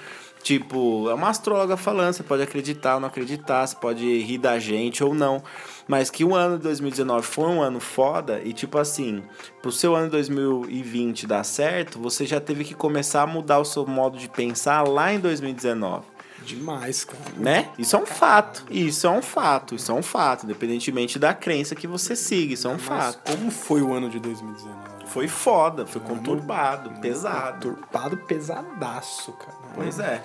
Tipo, 0.45 1.09
é 1.09 1.13
uma 1.15 1.29
astróloga 1.29 1.75
falando, 1.75 2.13
você 2.13 2.21
pode 2.21 2.43
acreditar 2.43 2.93
ou 2.93 2.99
não 2.99 3.07
acreditar, 3.07 3.65
você 3.65 3.75
pode 3.75 4.05
rir 4.21 4.37
da 4.37 4.59
gente 4.59 5.03
ou 5.03 5.11
não. 5.11 5.41
Mas 5.87 6.11
que 6.11 6.23
o 6.23 6.35
ano 6.35 6.57
de 6.57 6.63
2019 6.65 7.25
foi 7.25 7.45
um 7.45 7.63
ano 7.63 7.79
foda 7.79 8.39
e, 8.45 8.53
tipo 8.53 8.77
assim, 8.77 9.23
pro 9.59 9.71
seu 9.71 9.95
ano 9.95 10.05
de 10.05 10.11
2020 10.11 11.25
dar 11.25 11.43
certo, 11.43 11.99
você 11.99 12.27
já 12.27 12.39
teve 12.39 12.63
que 12.63 12.75
começar 12.75 13.23
a 13.23 13.27
mudar 13.27 13.57
o 13.57 13.65
seu 13.65 13.87
modo 13.87 14.19
de 14.19 14.29
pensar 14.29 14.87
lá 14.87 15.11
em 15.11 15.19
2019 15.19 16.03
Demais, 16.43 17.03
cara. 17.03 17.19
né? 17.37 17.69
Isso 17.79 17.95
é 17.95 17.99
um 17.99 18.05
fato. 18.05 18.67
Isso 18.69 19.07
é 19.07 19.09
um 19.09 19.23
fato. 19.23 19.73
Isso 19.73 19.91
é 19.91 19.95
um 19.95 20.03
fato. 20.03 20.45
Independentemente 20.45 21.17
da 21.17 21.33
crença 21.33 21.73
que 21.73 21.87
você 21.87 22.15
siga, 22.15 22.53
isso 22.53 22.67
é 22.67 22.69
um 22.69 22.73
Mas 22.73 22.83
fato. 22.83 23.31
como 23.31 23.49
foi 23.49 23.81
o 23.81 23.91
ano 23.91 24.11
de 24.11 24.19
2019? 24.19 24.94
Foi 25.05 25.27
foda, 25.27 25.85
foi 25.85 26.01
conturbado, 26.01 26.89
pesado. 26.99 27.69
Conturbado, 27.69 28.17
pesadaço, 28.17 29.31
cara. 29.33 29.57
Pois 29.73 29.99
é. 29.99 30.23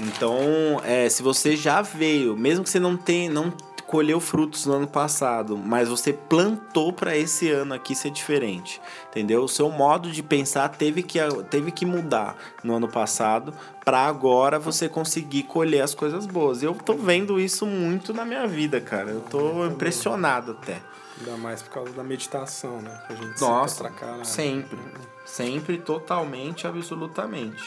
Então, 0.00 0.80
é, 0.84 1.08
se 1.08 1.22
você 1.22 1.54
já 1.54 1.82
veio, 1.82 2.36
mesmo 2.36 2.64
que 2.64 2.70
você 2.70 2.80
não 2.80 2.96
tenha, 2.96 3.30
não 3.30 3.52
colheu 3.92 4.18
frutos 4.20 4.64
no 4.64 4.72
ano 4.72 4.86
passado, 4.86 5.54
mas 5.54 5.86
você 5.86 6.14
plantou 6.14 6.94
para 6.94 7.14
esse 7.14 7.50
ano 7.50 7.74
aqui 7.74 7.94
ser 7.94 8.10
diferente, 8.10 8.80
entendeu? 9.10 9.42
O 9.44 9.48
seu 9.48 9.68
modo 9.70 10.10
de 10.10 10.22
pensar 10.22 10.70
teve 10.70 11.02
que, 11.02 11.18
teve 11.50 11.70
que 11.70 11.84
mudar 11.84 12.34
no 12.64 12.74
ano 12.74 12.88
passado 12.88 13.52
para 13.84 13.98
agora 13.98 14.58
você 14.58 14.88
conseguir 14.88 15.42
colher 15.42 15.82
as 15.82 15.94
coisas 15.94 16.24
boas. 16.24 16.62
Eu 16.62 16.74
tô 16.74 16.94
vendo 16.94 17.38
isso 17.38 17.66
muito 17.66 18.14
na 18.14 18.24
minha 18.24 18.46
vida, 18.46 18.80
cara. 18.80 19.10
Eu 19.10 19.20
tô 19.20 19.66
impressionado 19.66 20.52
até. 20.52 20.80
Ainda 21.18 21.36
mais 21.36 21.62
por 21.62 21.70
causa 21.70 21.92
da 21.92 22.02
meditação, 22.02 22.80
né? 22.80 23.02
Que 23.06 23.12
a 23.12 23.16
gente 23.16 23.40
Nossa, 23.40 23.90
caralho. 23.90 24.24
sempre. 24.24 24.78
Sempre, 25.24 25.78
totalmente, 25.78 26.66
absolutamente. 26.66 27.62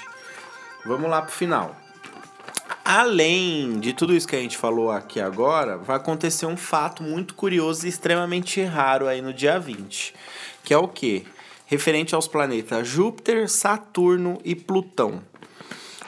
Vamos 0.85 1.09
lá 1.09 1.21
pro 1.21 1.31
final. 1.31 1.75
Além 2.83 3.79
de 3.79 3.93
tudo 3.93 4.13
isso 4.13 4.27
que 4.27 4.35
a 4.35 4.39
gente 4.39 4.57
falou 4.57 4.91
aqui 4.91 5.19
agora, 5.19 5.77
vai 5.77 5.95
acontecer 5.95 6.45
um 6.45 6.55
fato 6.55 7.01
muito 7.01 7.33
curioso 7.33 7.85
e 7.85 7.89
extremamente 7.89 8.61
raro 8.63 9.07
aí 9.07 9.21
no 9.21 9.33
dia 9.33 9.59
20. 9.59 10.13
Que 10.63 10.73
é 10.73 10.77
o 10.77 10.87
quê? 10.87 11.23
Referente 11.65 12.13
aos 12.13 12.27
planetas 12.27 12.87
Júpiter, 12.87 13.49
Saturno 13.49 14.39
e 14.43 14.53
Plutão. 14.53 15.23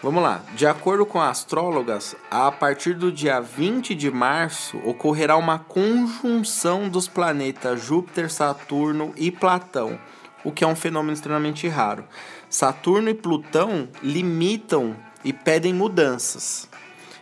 Vamos 0.04 0.22
lá. 0.22 0.44
De 0.54 0.68
acordo 0.68 1.08
com 1.08 1.20
astrólogas, 1.20 2.16
a 2.30 2.52
partir 2.52 2.94
do 2.94 3.12
dia 3.12 3.42
20 3.42 3.96
de 3.96 4.12
março 4.12 4.78
ocorrerá 4.86 5.36
uma 5.36 5.58
conjunção 5.58 6.88
dos 6.88 7.08
planetas 7.08 7.84
Júpiter, 7.84 8.32
Saturno 8.32 9.12
e 9.18 9.32
Platão, 9.32 10.00
o 10.44 10.52
que 10.52 10.64
é 10.64 10.68
um 10.68 10.76
fenômeno 10.76 11.14
extremamente 11.14 11.68
raro. 11.68 12.06
Saturno 12.48 13.10
e 13.10 13.16
Plutão 13.16 13.90
limitam 14.04 14.96
e 15.24 15.34
pedem 15.34 15.74
mudanças, 15.74 16.70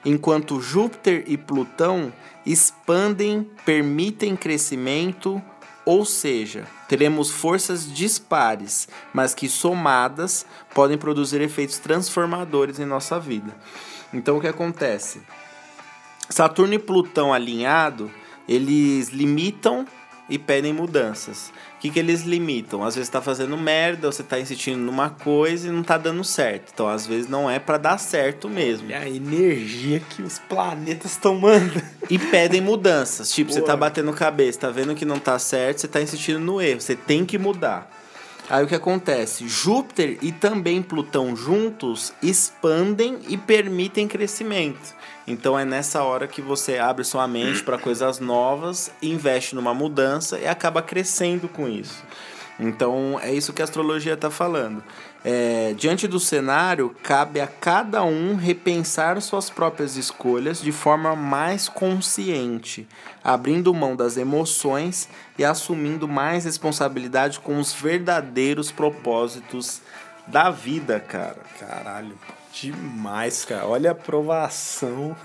enquanto 0.04 0.60
Júpiter 0.60 1.24
e 1.28 1.38
Plutão 1.38 2.12
expandem, 2.46 3.50
permitem 3.66 4.36
crescimento, 4.36 5.42
ou 5.86 6.04
seja, 6.04 6.66
teremos 6.90 7.30
forças 7.30 7.92
dispares, 7.92 8.88
mas 9.14 9.36
que 9.36 9.48
somadas 9.48 10.46
podem 10.74 10.98
produzir 10.98 11.42
efeitos 11.42 11.78
transformadores 11.78 12.80
em 12.80 12.86
nossa 12.86 13.20
vida. 13.20 13.56
Então 14.12 14.38
o 14.38 14.42
que 14.42 14.48
acontece? 14.48 15.22
Saturno 16.30 16.74
e 16.74 16.80
Plutão 16.80 17.32
alinhado, 17.32 18.12
eles 18.48 19.10
limitam 19.10 19.86
e 20.28 20.40
pedem 20.40 20.74
mudanças. 20.74 21.54
O 21.86 21.88
que, 21.88 21.94
que 21.94 22.00
eles 22.00 22.24
limitam? 22.24 22.84
Às 22.84 22.96
vezes 22.96 23.10
tá 23.10 23.22
fazendo 23.22 23.56
merda, 23.56 24.12
você 24.12 24.24
tá 24.24 24.40
insistindo 24.40 24.80
numa 24.80 25.12
coisa 25.12 25.68
e 25.68 25.72
não 25.72 25.84
tá 25.84 26.00
dando 26.00 26.24
certo. 26.24 26.72
Então, 26.74 26.88
às 26.88 27.06
vezes 27.06 27.30
não 27.30 27.48
é 27.48 27.60
para 27.60 27.78
dar 27.78 28.00
certo 28.00 28.50
mesmo. 28.50 28.90
E 28.90 28.94
a 28.96 29.08
energia 29.08 30.00
que 30.00 30.24
os 30.24 30.40
planetas 30.40 31.12
estão 31.12 31.36
mandando. 31.36 31.84
E 32.10 32.18
pedem 32.18 32.60
mudanças. 32.60 33.32
Tipo, 33.32 33.52
você 33.52 33.62
tá 33.62 33.76
batendo 33.76 34.12
cabeça, 34.14 34.62
tá 34.62 34.72
vendo 34.72 34.96
que 34.96 35.06
não 35.06 35.20
tá 35.20 35.38
certo, 35.38 35.82
você 35.82 35.88
tá 35.88 36.02
insistindo 36.02 36.40
no 36.40 36.60
erro. 36.60 36.82
Você 36.82 36.96
tem 36.96 37.24
que 37.24 37.38
mudar. 37.38 37.88
Aí 38.48 38.64
o 38.64 38.68
que 38.68 38.76
acontece? 38.76 39.48
Júpiter 39.48 40.20
e 40.22 40.32
também 40.32 40.82
Plutão 40.82 41.36
juntos 41.36 42.14
expandem 42.22 43.20
e 43.28 43.38
permitem 43.38 44.08
crescimento. 44.08 44.94
Então 45.26 45.58
é 45.58 45.66
nessa 45.66 46.04
hora 46.04 46.28
que 46.28 46.42
você 46.42 46.78
abre 46.78 47.04
sua 47.04 47.28
mente 47.28 47.64
para 47.64 47.80
coisas 47.80 48.20
novas, 48.20 48.92
investe 49.02 49.56
numa 49.56 49.74
mudança 49.74 50.38
e 50.38 50.46
acaba 50.46 50.84
crescendo 50.84 51.48
com 51.48 51.68
isso. 51.68 52.04
Então 52.60 53.20
é 53.22 53.34
isso 53.34 53.52
que 53.52 53.64
a 53.64 53.66
astrologia 53.66 54.14
está 54.14 54.30
falando. 54.30 54.84
É, 55.28 55.74
diante 55.76 56.08
do 56.08 56.20
cenário, 56.20 56.96
cabe 57.02 57.42
a 57.42 57.48
cada 57.48 58.04
um 58.04 58.36
repensar 58.36 59.20
suas 59.24 59.50
próprias 59.50 59.96
escolhas 59.98 60.62
de 60.62 60.72
forma 60.72 61.16
mais 61.16 61.68
consciente, 61.68 62.88
abrindo 63.24 63.74
mão 63.74 63.96
das 63.96 64.18
emoções 64.18 65.10
e 65.36 65.44
assumindo 65.44 66.08
mais 66.08 66.46
responsabilidade 66.46 67.40
com 67.40 67.58
os 67.60 67.74
verdadeiros 67.74 68.72
propósitos 68.72 69.82
da 70.28 70.52
vida, 70.52 71.00
cara. 71.00 71.38
Caralho, 71.60 72.14
demais, 72.54 73.44
cara. 73.46 73.66
Olha 73.66 73.90
a 73.90 73.94
aprovação 73.94 75.16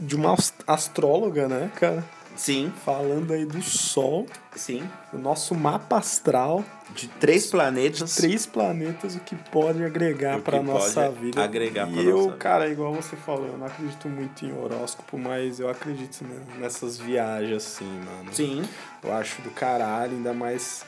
de, 0.00 0.14
uma 0.14 0.32
ast- 0.34 0.54
astróloga, 0.66 1.48
né, 1.48 1.70
cara? 1.74 2.04
Sim, 2.36 2.72
Falando 2.84 3.32
aí 3.32 3.44
do 3.44 3.60
Sol, 3.60 4.26
sim. 4.56 4.88
do 5.12 5.18
nosso 5.18 5.54
mapa 5.54 5.98
astral, 5.98 6.64
De 6.94 7.08
três 7.08 7.46
planetas. 7.46 8.16
três 8.16 8.46
planetas, 8.46 9.14
o 9.14 9.20
que 9.20 9.34
pode 9.34 9.82
agregar 9.84 10.40
que 10.40 10.58
nossa 10.60 11.10
vida. 11.10 11.42
agregar 11.42 11.86
pra 11.86 12.02
e 12.02 12.06
eu, 12.06 12.26
nossa 12.26 12.36
cara, 12.36 12.68
igual 12.68 12.92
você 12.92 13.16
falou, 13.16 13.46
eu 13.46 13.58
não 13.58 13.66
acredito 13.66 14.08
muito 14.08 14.44
em 14.44 14.52
horóscopo, 14.52 15.18
mas 15.18 15.60
eu 15.60 15.68
acredito 15.68 16.22
né, 16.24 16.40
nessas 16.58 16.98
viagens 16.98 17.56
assim, 17.56 18.00
mano. 18.04 18.32
Sim. 18.32 18.64
Eu 19.02 19.12
acho 19.14 19.40
do 19.42 19.50
caralho, 19.50 20.12
ainda 20.12 20.32
mais 20.32 20.84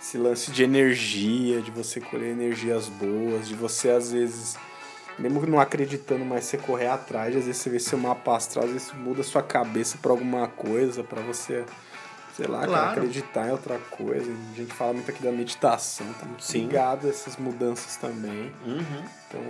esse 0.00 0.18
lance 0.18 0.50
de 0.50 0.62
energia, 0.62 1.60
de 1.60 1.70
você 1.70 2.00
colher 2.00 2.30
energias 2.30 2.88
boas, 2.88 3.48
de 3.48 3.54
você 3.54 3.90
às 3.90 4.12
vezes, 4.12 4.56
mesmo 5.18 5.44
não 5.46 5.58
acreditando, 5.58 6.24
mas 6.24 6.44
você 6.44 6.58
correr 6.58 6.88
atrás, 6.88 7.34
às 7.34 7.46
vezes 7.46 7.60
você 7.60 7.70
vê 7.70 7.80
seu 7.80 7.98
mapa 7.98 8.36
astral, 8.36 8.66
às 8.66 8.72
vezes 8.72 8.92
muda 8.92 9.22
sua 9.22 9.42
cabeça 9.42 9.98
pra 10.00 10.12
alguma 10.12 10.46
coisa, 10.48 11.02
pra 11.02 11.22
você, 11.22 11.64
sei 12.36 12.46
lá, 12.46 12.58
cara, 12.60 12.68
Claro. 12.70 12.90
acreditar 13.00 13.48
em 13.48 13.50
outra 13.52 13.78
coisa. 13.90 14.30
A 14.52 14.56
gente 14.56 14.72
fala 14.74 14.92
muito 14.92 15.10
aqui 15.10 15.22
da 15.22 15.32
meditação, 15.32 16.06
tá 16.20 16.26
muito 16.26 16.44
Sim. 16.44 16.66
ligado 16.66 17.06
a 17.06 17.10
essas 17.10 17.36
mudanças 17.36 17.96
também. 17.96 18.52
Uhum. 18.66 19.02
Então, 19.28 19.40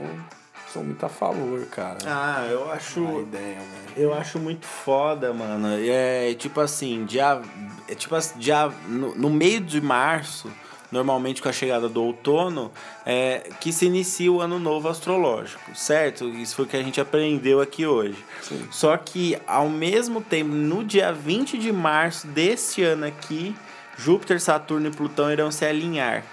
sou 0.72 0.84
muito 0.84 1.04
a 1.04 1.08
favor, 1.08 1.64
cara. 1.66 1.98
Ah, 2.06 2.46
eu 2.50 2.70
acho. 2.70 3.20
ideia, 3.22 3.56
velho. 3.56 3.92
Eu 3.96 4.14
acho 4.14 4.38
muito 4.38 4.66
foda, 4.66 5.32
mano. 5.32 5.68
É 5.80 6.34
tipo 6.34 6.60
assim, 6.60 7.04
dia. 7.04 7.40
É 7.88 7.94
tipo 7.94 8.14
assim, 8.14 8.38
dia. 8.38 8.68
No, 8.88 9.14
no 9.14 9.30
meio 9.30 9.60
de 9.60 9.80
março, 9.80 10.50
normalmente 10.90 11.42
com 11.42 11.48
a 11.48 11.52
chegada 11.52 11.88
do 11.88 12.02
outono, 12.02 12.70
é 13.04 13.48
que 13.60 13.72
se 13.72 13.86
inicia 13.86 14.30
o 14.30 14.40
ano 14.40 14.58
novo 14.58 14.88
astrológico, 14.88 15.74
certo? 15.74 16.28
Isso 16.28 16.56
foi 16.56 16.64
o 16.64 16.68
que 16.68 16.76
a 16.76 16.82
gente 16.82 17.00
aprendeu 17.00 17.60
aqui 17.60 17.86
hoje. 17.86 18.24
Sim. 18.42 18.68
Só 18.70 18.96
que 18.96 19.38
ao 19.46 19.68
mesmo 19.68 20.20
tempo, 20.20 20.50
no 20.50 20.84
dia 20.84 21.12
20 21.12 21.58
de 21.58 21.72
março 21.72 22.26
deste 22.26 22.82
ano 22.82 23.06
aqui, 23.06 23.54
Júpiter, 23.96 24.40
Saturno 24.40 24.88
e 24.88 24.90
Plutão 24.90 25.30
irão 25.30 25.50
se 25.50 25.64
alinhar. 25.64 26.24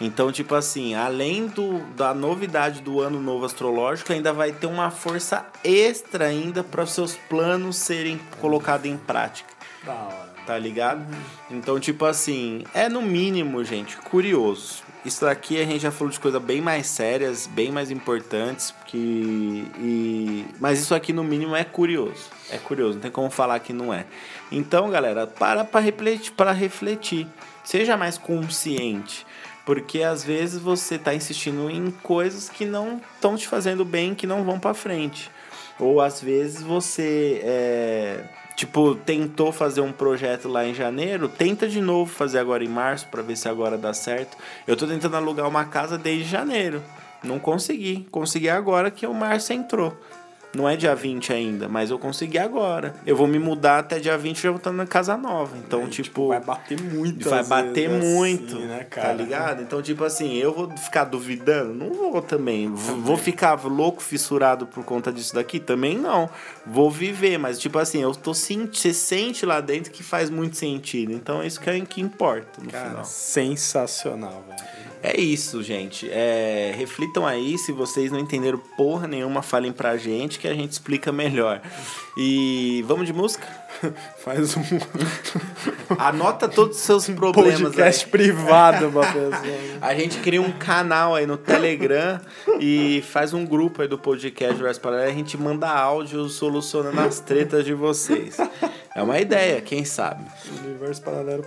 Então, 0.00 0.30
tipo 0.30 0.54
assim, 0.54 0.94
além 0.94 1.46
do, 1.46 1.78
da 1.94 2.12
novidade 2.12 2.82
do 2.82 3.00
ano 3.00 3.20
novo 3.20 3.46
astrológico, 3.46 4.12
ainda 4.12 4.32
vai 4.32 4.52
ter 4.52 4.66
uma 4.66 4.90
força 4.90 5.46
extra 5.64 6.26
ainda 6.26 6.62
para 6.62 6.82
os 6.82 6.92
seus 6.92 7.16
planos 7.16 7.76
serem 7.76 8.20
colocados 8.40 8.86
em 8.86 8.96
prática, 8.96 9.48
Da 9.84 9.94
hora. 9.94 10.25
Tá 10.46 10.56
ligado? 10.56 11.04
Então, 11.50 11.80
tipo 11.80 12.04
assim, 12.04 12.62
é 12.72 12.88
no 12.88 13.02
mínimo, 13.02 13.64
gente, 13.64 13.96
curioso. 13.96 14.84
Isso 15.04 15.24
daqui 15.24 15.60
a 15.60 15.64
gente 15.64 15.80
já 15.80 15.90
falou 15.90 16.12
de 16.12 16.18
coisas 16.18 16.42
bem 16.42 16.60
mais 16.60 16.86
sérias, 16.86 17.46
bem 17.46 17.70
mais 17.70 17.90
importantes, 17.90 18.74
que 18.86 19.70
e 19.78 20.44
mas 20.58 20.80
isso 20.80 20.94
aqui 20.94 21.12
no 21.12 21.22
mínimo 21.22 21.54
é 21.54 21.64
curioso. 21.64 22.30
É 22.50 22.58
curioso, 22.58 22.94
não 22.94 23.02
tem 23.02 23.10
como 23.10 23.30
falar 23.30 23.58
que 23.60 23.72
não 23.72 23.92
é. 23.92 24.06
Então, 24.50 24.90
galera, 24.90 25.26
para 25.26 25.64
para 25.64 25.80
refletir, 25.80 26.32
para 26.32 26.52
refletir. 26.52 27.26
Seja 27.64 27.96
mais 27.96 28.16
consciente. 28.16 29.26
Porque 29.64 30.04
às 30.04 30.22
vezes 30.22 30.60
você 30.60 30.96
tá 30.96 31.12
insistindo 31.12 31.68
em 31.68 31.90
coisas 31.90 32.48
que 32.48 32.64
não 32.64 33.00
estão 33.16 33.36
te 33.36 33.48
fazendo 33.48 33.84
bem, 33.84 34.14
que 34.14 34.24
não 34.24 34.44
vão 34.44 34.60
para 34.60 34.72
frente. 34.74 35.28
Ou 35.78 36.00
às 36.00 36.20
vezes 36.20 36.62
você 36.62 37.40
é, 37.42 38.24
tipo 38.56 38.94
tentou 38.94 39.52
fazer 39.52 39.82
um 39.82 39.92
projeto 39.92 40.48
lá 40.48 40.66
em 40.66 40.74
janeiro, 40.74 41.28
tenta 41.28 41.68
de 41.68 41.80
novo 41.80 42.10
fazer 42.10 42.38
agora 42.38 42.64
em 42.64 42.68
março 42.68 43.06
para 43.08 43.22
ver 43.22 43.36
se 43.36 43.48
agora 43.48 43.76
dá 43.76 43.92
certo. 43.92 44.36
Eu 44.66 44.76
tô 44.76 44.86
tentando 44.86 45.16
alugar 45.16 45.46
uma 45.46 45.66
casa 45.66 45.96
desde 45.98 46.24
janeiro. 46.24 46.82
Não 47.22 47.38
consegui. 47.38 48.06
Consegui 48.10 48.48
agora 48.48 48.90
que 48.90 49.06
o 49.06 49.14
março 49.14 49.52
entrou. 49.52 49.96
Não 50.56 50.68
é 50.68 50.76
dia 50.76 50.94
20 50.94 51.32
ainda, 51.32 51.68
mas 51.68 51.90
eu 51.90 51.98
consegui 51.98 52.38
agora. 52.38 52.94
Eu 53.06 53.14
vou 53.16 53.26
me 53.26 53.38
mudar 53.38 53.78
até 53.80 53.98
dia 53.98 54.16
20 54.16 54.40
já 54.42 54.50
vou 54.50 54.58
estar 54.58 54.72
na 54.72 54.86
casa 54.86 55.16
nova. 55.16 55.56
Então, 55.58 55.86
tipo. 55.88 56.28
Vai 56.28 56.40
bater 56.40 56.80
muito. 56.80 57.28
Vai 57.28 57.44
bater 57.44 57.88
vezes, 57.90 58.04
muito, 58.14 58.56
assim, 58.56 58.66
né, 58.66 58.84
tá 58.90 59.12
ligado? 59.12 59.62
Então, 59.62 59.82
tipo 59.82 60.02
assim, 60.04 60.34
eu 60.36 60.52
vou 60.54 60.70
ficar 60.76 61.04
duvidando? 61.04 61.74
Não 61.74 61.92
vou 61.92 62.22
também. 62.22 62.74
V- 62.74 62.92
Vou 63.06 63.16
ficar 63.16 63.54
louco, 63.64 64.02
fissurado 64.02 64.66
por 64.66 64.82
conta 64.84 65.12
disso 65.12 65.34
daqui? 65.34 65.60
Também 65.60 65.98
não. 65.98 66.28
Vou 66.66 66.90
viver, 66.90 67.38
mas, 67.38 67.58
tipo 67.58 67.78
assim, 67.78 68.02
eu 68.02 68.12
tô 68.12 68.32
sentindo, 68.34 68.74
você 68.76 68.92
sente 68.94 69.44
lá 69.46 69.60
dentro 69.60 69.90
que 69.92 70.02
faz 70.02 70.30
muito 70.30 70.56
sentido. 70.56 71.12
Então, 71.12 71.42
é 71.42 71.46
isso 71.46 71.60
que, 71.60 71.68
é, 71.70 71.80
que 71.80 72.00
importa 72.00 72.60
no 72.62 72.70
Cara, 72.70 72.88
final. 72.88 73.04
sensacional, 73.04 74.44
velho. 74.48 74.60
É 75.02 75.20
isso, 75.20 75.62
gente. 75.62 76.08
É, 76.10 76.74
reflitam 76.76 77.26
aí. 77.26 77.56
Se 77.58 77.72
vocês 77.72 78.10
não 78.10 78.18
entenderam 78.18 78.58
porra 78.76 79.06
nenhuma, 79.06 79.42
falem 79.42 79.72
pra 79.72 79.96
gente 79.96 80.38
que 80.38 80.48
a 80.48 80.54
gente 80.54 80.72
explica 80.72 81.12
melhor. 81.12 81.60
E 82.16 82.82
vamos 82.86 83.06
de 83.06 83.12
música? 83.12 83.46
Faz 84.18 84.56
um 84.56 84.62
Anota 85.98 86.48
todos 86.48 86.76
os 86.78 86.82
seus 86.82 87.08
problemas. 87.10 87.60
podcast 87.60 88.04
aí. 88.06 88.10
privado 88.10 88.90
pra 88.90 89.12
pessoa. 89.12 89.42
A 89.80 89.94
gente 89.94 90.18
cria 90.18 90.40
um 90.40 90.50
canal 90.52 91.14
aí 91.14 91.26
no 91.26 91.36
Telegram 91.36 92.18
e 92.58 93.02
faz 93.08 93.34
um 93.34 93.44
grupo 93.44 93.82
aí 93.82 93.88
do 93.88 93.98
podcast 93.98 94.60
Verso 94.60 94.80
Paralelo. 94.80 95.10
A 95.10 95.14
gente 95.14 95.36
manda 95.36 95.68
áudio 95.68 96.26
solucionando 96.28 97.00
as 97.00 97.20
tretas 97.20 97.64
de 97.64 97.74
vocês. 97.74 98.38
É 98.94 99.02
uma 99.02 99.20
ideia, 99.20 99.60
quem 99.60 99.84
sabe? 99.84 100.24
Universo 100.64 101.02
paralelo 101.02 101.44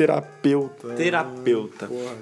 terapeuta. 0.00 0.94
Terapeuta. 0.94 1.86
Porra. 1.86 2.16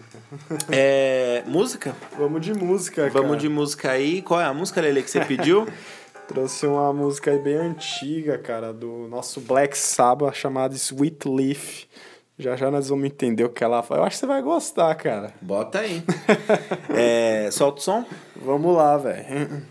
É, 0.68 1.44
música? 1.46 1.94
Vamos 2.18 2.44
de 2.44 2.52
música, 2.52 3.08
cara. 3.08 3.10
Vamos 3.10 3.38
de 3.38 3.48
música 3.48 3.92
aí. 3.92 4.20
Qual 4.20 4.40
é 4.40 4.44
a 4.44 4.52
música, 4.52 4.80
Lele, 4.80 5.00
que 5.00 5.08
você 5.08 5.24
pediu? 5.24 5.64
Trouxe 6.26 6.66
uma 6.66 6.92
música 6.92 7.30
aí 7.30 7.38
bem 7.38 7.54
antiga, 7.54 8.36
cara, 8.36 8.72
do 8.72 9.06
nosso 9.08 9.40
Black 9.40 9.78
Sabbath, 9.78 10.34
chamada 10.34 10.74
Sweet 10.74 11.28
Leaf. 11.28 11.84
Já 12.36 12.56
já 12.56 12.68
nós 12.68 12.88
vamos 12.88 13.04
entender 13.06 13.44
o 13.44 13.48
que 13.48 13.62
ela 13.62 13.80
fala. 13.80 14.00
Eu 14.00 14.04
acho 14.04 14.16
que 14.16 14.20
você 14.20 14.26
vai 14.26 14.42
gostar, 14.42 14.92
cara. 14.96 15.32
Bota 15.40 15.78
aí. 15.78 16.02
É, 16.90 17.48
solta 17.52 17.78
o 17.78 17.82
som. 17.82 18.04
Vamos 18.34 18.74
lá, 18.74 18.96
velho. 18.96 19.62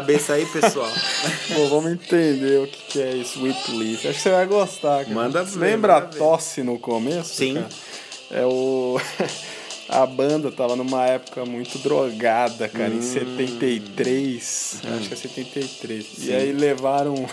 Bate-cabeça 0.00 0.34
aí, 0.34 0.46
pessoal? 0.46 0.90
Bom, 1.54 1.68
vamos 1.68 1.92
entender 1.92 2.60
o 2.60 2.66
que, 2.66 3.00
é 3.00 3.16
Sweet 3.16 3.70
Leaf. 3.72 4.06
Acho 4.06 4.14
que 4.16 4.22
você 4.22 4.30
vai 4.30 4.46
gostar. 4.46 5.04
Cara. 5.04 5.14
Manda 5.14 5.44
ver, 5.44 5.58
Lembra 5.58 5.94
manda 5.94 6.06
a 6.06 6.18
tosse 6.18 6.62
no 6.62 6.78
começo? 6.78 7.34
Sim. 7.34 7.54
cara? 7.54 7.68
É 8.30 8.44
o. 8.46 9.00
A 9.86 10.06
banda 10.06 10.50
tava 10.50 10.74
numa 10.76 11.04
época 11.04 11.44
muito 11.44 11.78
drogada, 11.78 12.66
cara, 12.70 12.88
Hum. 12.90 12.98
em 12.98 13.02
73. 13.02 14.80
Acho 14.96 15.08
que 15.08 15.14
é 15.14 15.16
73. 15.16 16.06
E 16.20 16.32
aí 16.34 16.52
levaram 16.52 17.26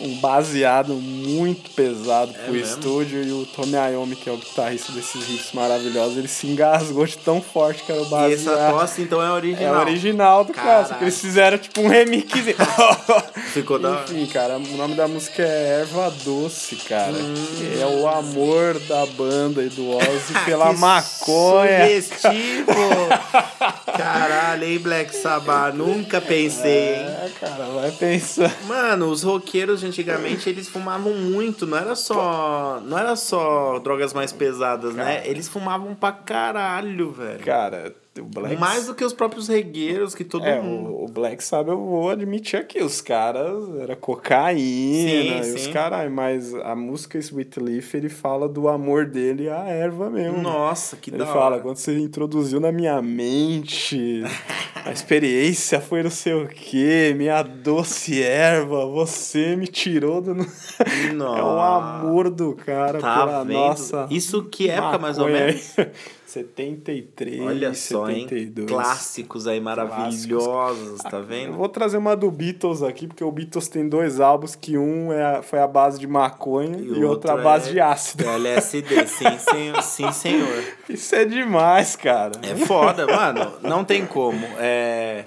um 0.00 0.14
baseado 0.20 0.94
muito 0.94 1.70
pesado 1.70 2.32
pro 2.32 2.42
É 2.44 2.50
mesmo? 2.50 2.74
estúdio 2.78 3.22
e 3.24 3.32
o 3.32 3.44
Tony 3.46 3.72
Iommi, 3.92 4.14
que 4.16 4.28
é 4.28 4.32
o 4.32 4.36
guitarrista 4.36 4.92
desses 4.92 5.26
riffs 5.26 5.52
maravilhosos, 5.52 6.16
ele 6.16 6.28
se 6.28 6.46
engasgou 6.46 7.04
de 7.06 7.18
tão 7.18 7.40
forte 7.42 7.82
que 7.82 7.90
era 7.92 8.00
o 8.00 8.06
E 8.06 8.08
baseado. 8.08 8.32
essa 8.58 8.70
tosse, 8.70 9.02
então, 9.02 9.22
é 9.22 9.26
É 9.26 9.30
original. 9.32 9.74
o 9.74 9.78
original 9.80 10.44
do 10.44 10.52
cara, 10.52 10.66
só 10.66 10.82
que 10.82 10.88
Caralho. 10.88 11.04
eles 11.04 11.20
fizeram 11.20 11.58
tipo 11.58 11.80
um 11.80 11.88
remix. 11.88 12.28
Ficou 13.52 13.78
da. 13.78 14.02
Enfim, 14.04 14.26
cara, 14.26 14.56
o 14.58 14.76
nome 14.76 14.94
da 14.94 15.08
música 15.08 15.42
é 15.42 15.80
Erva 15.80 16.10
Doce, 16.24 16.76
cara. 16.76 17.12
Hum. 17.12 17.34
É 17.80 17.86
o 17.86 18.06
amor 18.06 18.78
da 18.80 19.04
banda 19.06 19.62
e 19.62 19.68
do 19.68 19.88
Ozzy 19.96 20.34
pela 20.44 20.70
Que 20.72 20.78
maconha. 20.78 21.86
Sugestivo! 21.86 22.72
Caralho, 23.96 24.64
hein, 24.64 24.78
Black 24.78 25.14
Sabbath? 25.16 25.74
Nunca 25.74 26.20
pensei, 26.20 26.94
hein? 26.96 27.06
É, 27.06 27.30
cara, 27.40 27.64
vai 27.74 27.90
pensar. 27.90 28.54
Mano, 28.66 29.06
os 29.10 29.22
roqueiros 29.22 29.80
de 29.80 29.87
antigamente 29.88 30.48
eles 30.48 30.68
fumavam 30.68 31.12
muito, 31.14 31.66
não 31.66 31.76
era 31.76 31.94
só. 31.96 32.80
Não 32.84 32.96
era 32.98 33.16
só 33.16 33.78
drogas 33.80 34.12
mais 34.12 34.32
pesadas, 34.32 34.94
né? 34.94 35.22
Eles 35.26 35.48
fumavam 35.48 35.94
pra 35.94 36.12
caralho, 36.12 37.10
velho. 37.12 37.40
Cara, 37.44 37.94
o 38.18 38.24
Black 38.24 38.56
Mais 38.56 38.86
do 38.86 38.94
que 38.94 39.04
os 39.04 39.12
próprios 39.12 39.46
regueiros 39.48 40.14
que 40.14 40.24
todo 40.24 40.44
É, 40.44 40.60
mundo. 40.60 40.90
o, 40.90 41.04
o 41.04 41.08
Black 41.08 41.42
Sabbath 41.42 41.72
eu 41.74 41.78
vou 41.84 42.10
admitir 42.10 42.58
aqui, 42.58 42.82
os 42.82 43.00
caras 43.00 43.54
era 43.80 43.94
cocaína 43.94 45.42
Sim, 45.42 45.48
e 45.50 45.54
os 45.54 45.60
sim. 45.62 45.72
caras, 45.72 46.10
mas 46.10 46.52
a 46.54 46.74
música 46.74 47.16
Sweet 47.18 47.60
Leaf 47.60 47.94
ele 47.94 48.08
fala 48.08 48.48
do 48.48 48.68
amor 48.68 49.06
dele 49.06 49.48
à 49.48 49.68
erva 49.68 50.10
mesmo. 50.10 50.40
Nossa, 50.42 50.96
que 50.96 51.10
Ele 51.10 51.18
da 51.18 51.26
fala, 51.26 51.54
hora. 51.56 51.60
quando 51.60 51.76
você 51.76 51.96
introduziu 51.96 52.58
na 52.60 52.72
minha 52.72 53.00
mente, 53.00 54.22
a 54.84 54.90
experiência 54.92 55.80
foi 55.80 56.02
não 56.02 56.10
sei 56.10 56.34
o 56.34 56.46
que, 56.48 57.14
minha 57.16 57.42
doce 57.42 58.22
erva, 58.22 58.86
você 58.86 59.56
me 59.56 59.66
tirou 59.66 60.20
do. 60.20 60.32
é 60.80 61.10
o 61.10 61.14
Nossa. 61.14 61.98
amor 61.98 62.30
do 62.30 62.54
cara 62.54 62.98
Tá 62.98 63.26
pela 63.26 63.44
vendo? 63.44 63.52
nossa. 63.52 64.06
Isso 64.10 64.42
que 64.44 64.68
época, 64.70 64.98
mais 64.98 65.18
ou 65.18 65.26
menos? 65.28 65.74
73, 66.28 67.40
Olha 67.40 67.72
só, 67.72 68.10
hein? 68.10 68.28
72. 68.28 68.68
Clássicos 68.70 69.46
aí 69.46 69.58
maravilhosos, 69.60 71.00
tá 71.00 71.16
Eu 71.16 71.24
vendo? 71.24 71.52
vou 71.54 71.68
trazer 71.70 71.96
uma 71.96 72.14
do 72.14 72.30
Beatles 72.30 72.82
aqui, 72.82 73.06
porque 73.06 73.24
o 73.24 73.32
Beatles 73.32 73.68
tem 73.68 73.88
dois 73.88 74.20
álbuns, 74.20 74.54
que 74.54 74.76
um 74.76 75.10
é 75.10 75.40
foi 75.42 75.58
a 75.58 75.66
base 75.66 75.98
de 75.98 76.06
maconha 76.06 76.78
e, 76.78 77.02
outro 77.02 77.30
a 77.30 77.36
base 77.38 77.70
é 77.70 77.72
de 77.72 77.80
ácido. 77.80 78.24
LSD, 78.28 79.06
sim, 79.06 79.38
senhor. 79.38 79.82
Sim, 79.82 80.12
senhor. 80.12 80.64
Isso 80.88 81.14
é 81.14 81.24
demais, 81.24 81.96
cara. 81.96 82.32
É 82.42 82.54
foda, 82.54 83.06
mano. 83.06 83.52
Não 83.62 83.82
tem 83.82 84.04
como. 84.04 84.44
É... 84.58 85.24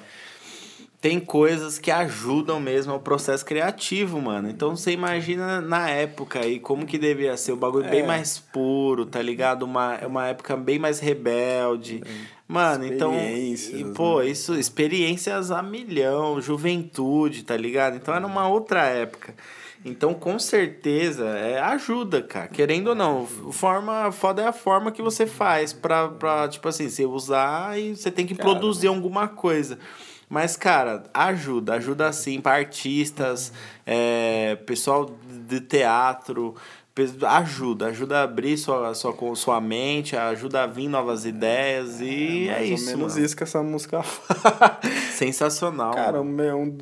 Tem 1.02 1.20
coisas 1.20 1.80
que 1.80 1.90
ajudam 1.90 2.60
mesmo 2.60 2.94
ao 2.94 3.00
processo 3.00 3.44
criativo, 3.44 4.22
mano. 4.22 4.48
Então 4.48 4.76
você 4.76 4.92
imagina 4.92 5.60
na 5.60 5.90
época 5.90 6.40
aí 6.40 6.60
como 6.60 6.86
que 6.86 7.00
devia 7.00 7.36
ser 7.36 7.54
o 7.54 7.56
bagulho 7.56 7.90
bem 7.90 8.02
É. 8.02 8.06
mais 8.06 8.38
puro, 8.38 9.08
tá 9.08 9.20
ligado? 9.20 9.64
Uma, 9.64 9.96
é 9.96 10.06
uma 10.06 10.28
época 10.28 10.56
bem 10.56 10.78
mais 10.78 11.00
rebelde. 11.00 12.04
Mano, 12.48 12.86
então. 12.86 13.16
E, 13.16 13.84
né? 13.84 13.94
pô, 13.96 14.22
isso, 14.22 14.54
experiências 14.54 15.50
a 15.50 15.64
milhão, 15.64 16.40
juventude, 16.40 17.44
tá 17.44 17.58
ligado? 17.58 17.96
Então 17.96 18.14
era 18.14 18.28
uma 18.28 18.48
outra 18.48 18.84
época. 18.86 19.34
Então, 19.84 20.14
com 20.14 20.38
certeza, 20.38 21.26
é, 21.30 21.60
ajuda, 21.60 22.22
cara. 22.22 22.48
Querendo 22.48 22.90
ou 22.90 22.96
não, 22.96 23.26
forma 23.26 24.12
foda 24.12 24.44
é 24.44 24.48
a 24.48 24.54
forma 24.54 24.92
que 24.92 25.02
você 25.02 25.26
faz 25.26 25.74
pra, 25.74 26.10
pra 26.10 26.48
tipo 26.48 26.68
assim, 26.68 26.88
você 26.88 27.06
usar 27.06 27.80
e 27.80 27.96
você 27.96 28.12
tem 28.12 28.28
que 28.28 28.36
produzir 28.36 28.86
alguma 28.88 29.28
coisa. 29.28 29.80
Mas, 30.32 30.56
cara, 30.56 31.04
ajuda, 31.14 31.74
ajuda 31.74 32.10
sim 32.14 32.40
para 32.40 32.56
artistas, 32.56 33.52
é, 33.86 34.56
pessoal 34.66 35.14
de 35.30 35.60
teatro, 35.60 36.56
ajuda, 37.28 37.88
ajuda 37.88 38.20
a 38.20 38.24
abrir 38.24 38.58
sua, 38.58 38.94
sua, 38.94 39.14
sua 39.36 39.60
mente, 39.60 40.16
ajuda 40.16 40.64
a 40.64 40.68
vir 40.68 40.88
novas 40.88 41.26
ideias 41.26 42.00
e 42.00 42.48
é, 42.48 42.54
Mais 42.54 42.70
isso, 42.70 42.92
ou 42.92 42.98
menos 42.98 43.14
mano. 43.16 43.26
isso 43.26 43.36
que 43.36 43.44
essa 43.44 43.62
música 43.62 44.02
fala. 44.04 44.80
Sensacional. 45.12 45.94
Cara, 45.94 46.22
um, 46.22 46.40
é 46.42 46.56
um 46.56 46.78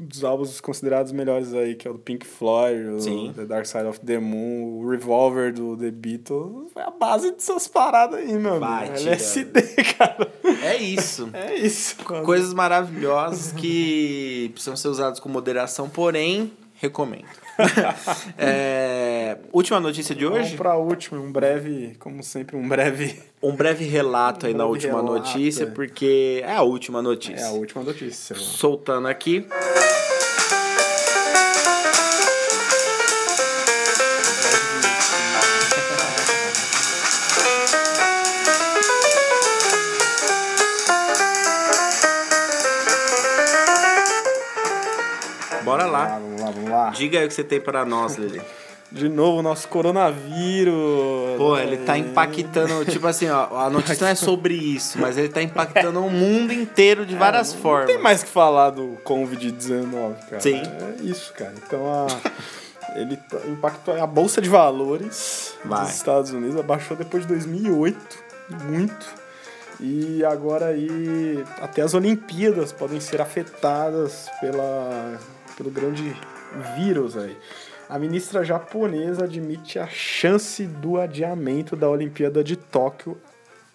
dos 0.00 0.24
álbuns 0.24 0.60
considerados 0.60 1.12
melhores 1.12 1.52
aí, 1.54 1.74
que 1.74 1.86
é 1.86 1.90
o 1.90 1.94
do 1.94 2.00
Pink 2.00 2.26
Floyd, 2.26 2.88
o 2.88 3.00
Sim. 3.00 3.32
The 3.34 3.44
Dark 3.44 3.66
Side 3.66 3.84
of 3.84 4.00
the 4.00 4.18
Moon, 4.18 4.80
o 4.80 4.88
Revolver 4.88 5.52
do 5.52 5.76
The 5.76 5.90
Beatles. 5.90 6.72
Foi 6.72 6.82
a 6.82 6.90
base 6.90 7.30
dessas 7.32 7.68
paradas 7.68 8.18
aí, 8.20 8.32
meu 8.32 8.62
amigo. 8.62 8.94
LSD, 8.96 9.62
cara. 9.96 10.32
É 10.62 10.76
isso. 10.76 11.30
É 11.32 11.54
isso. 11.54 11.96
Coisas 12.24 12.52
maravilhosas 12.54 13.52
que 13.52 14.50
precisam 14.52 14.76
ser 14.76 14.88
usadas 14.88 15.20
com 15.20 15.28
moderação, 15.28 15.88
porém, 15.88 16.52
recomendo. 16.74 17.26
É, 18.38 19.36
última 19.52 19.78
notícia 19.80 20.14
de 20.14 20.24
Vamos 20.24 20.40
hoje? 20.40 20.56
pra 20.56 20.76
última, 20.76 21.20
um 21.20 21.30
breve, 21.30 21.94
como 21.98 22.22
sempre, 22.22 22.56
um 22.56 22.68
breve. 22.68 23.20
Um 23.42 23.56
breve 23.56 23.86
relato 23.86 24.44
aí 24.44 24.52
Um 24.52 24.58
na 24.58 24.64
breve 24.64 24.72
última 24.86 25.00
relato, 25.00 25.14
notícia, 25.14 25.62
é. 25.64 25.66
porque 25.66 26.42
é 26.44 26.52
a 26.54 26.60
última 26.60 27.00
notícia. 27.00 27.42
É 27.42 27.48
a 27.48 27.52
última 27.52 27.82
notícia. 27.82 28.36
Soltando 28.36 29.08
aqui. 29.08 29.46
Lá, 46.08 46.18
vamos 46.18 46.40
lá, 46.40 46.50
vamos 46.50 46.70
lá. 46.70 46.90
Diga 46.90 47.18
aí 47.18 47.24
o 47.24 47.28
que 47.28 47.34
você 47.34 47.44
tem 47.44 47.60
para 47.60 47.84
nós, 47.84 48.16
Lili. 48.16 48.40
De 48.92 49.08
novo, 49.08 49.38
o 49.38 49.42
nosso 49.42 49.68
coronavírus. 49.68 50.74
Pô, 51.36 51.56
ele 51.56 51.76
tá 51.78 51.96
impactando, 51.96 52.84
tipo 52.84 53.06
assim, 53.06 53.28
ó, 53.28 53.56
a 53.60 53.70
notícia 53.70 54.04
não 54.04 54.10
é 54.10 54.16
sobre 54.16 54.54
isso, 54.54 54.98
mas 54.98 55.16
ele 55.16 55.28
tá 55.28 55.40
impactando 55.40 56.04
o 56.04 56.10
mundo 56.10 56.52
inteiro 56.52 57.06
de 57.06 57.14
várias 57.14 57.54
Não 57.54 57.60
formas. 57.60 57.86
tem 57.86 57.98
mais 58.02 58.24
que 58.24 58.28
falar 58.28 58.70
do 58.70 58.98
Covid-19, 59.04 60.14
cara. 60.28 60.40
Sim. 60.40 60.60
É 60.60 61.02
isso, 61.02 61.32
cara. 61.34 61.54
Então, 61.64 61.82
a, 61.86 62.98
ele 62.98 63.16
tá- 63.16 63.38
impactou 63.48 63.94
a 64.02 64.06
Bolsa 64.08 64.40
de 64.42 64.48
Valores 64.48 65.54
Vai. 65.64 65.84
dos 65.84 65.94
Estados 65.94 66.32
Unidos, 66.32 66.58
abaixou 66.58 66.96
depois 66.96 67.22
de 67.22 67.28
2008, 67.28 67.96
muito. 68.64 69.06
E 69.78 70.24
agora 70.24 70.66
aí, 70.66 71.44
até 71.62 71.80
as 71.82 71.94
Olimpíadas 71.94 72.72
podem 72.72 72.98
ser 73.00 73.20
afetadas 73.20 74.28
pela, 74.40 75.16
pelo 75.60 75.70
grande 75.70 76.16
vírus 76.76 77.16
aí. 77.16 77.36
A 77.86 77.98
ministra 77.98 78.42
japonesa 78.42 79.24
admite 79.24 79.78
a 79.78 79.86
chance 79.86 80.64
do 80.64 80.98
adiamento 80.98 81.76
da 81.76 81.88
Olimpíada 81.88 82.42
de 82.42 82.56
Tóquio 82.56 83.18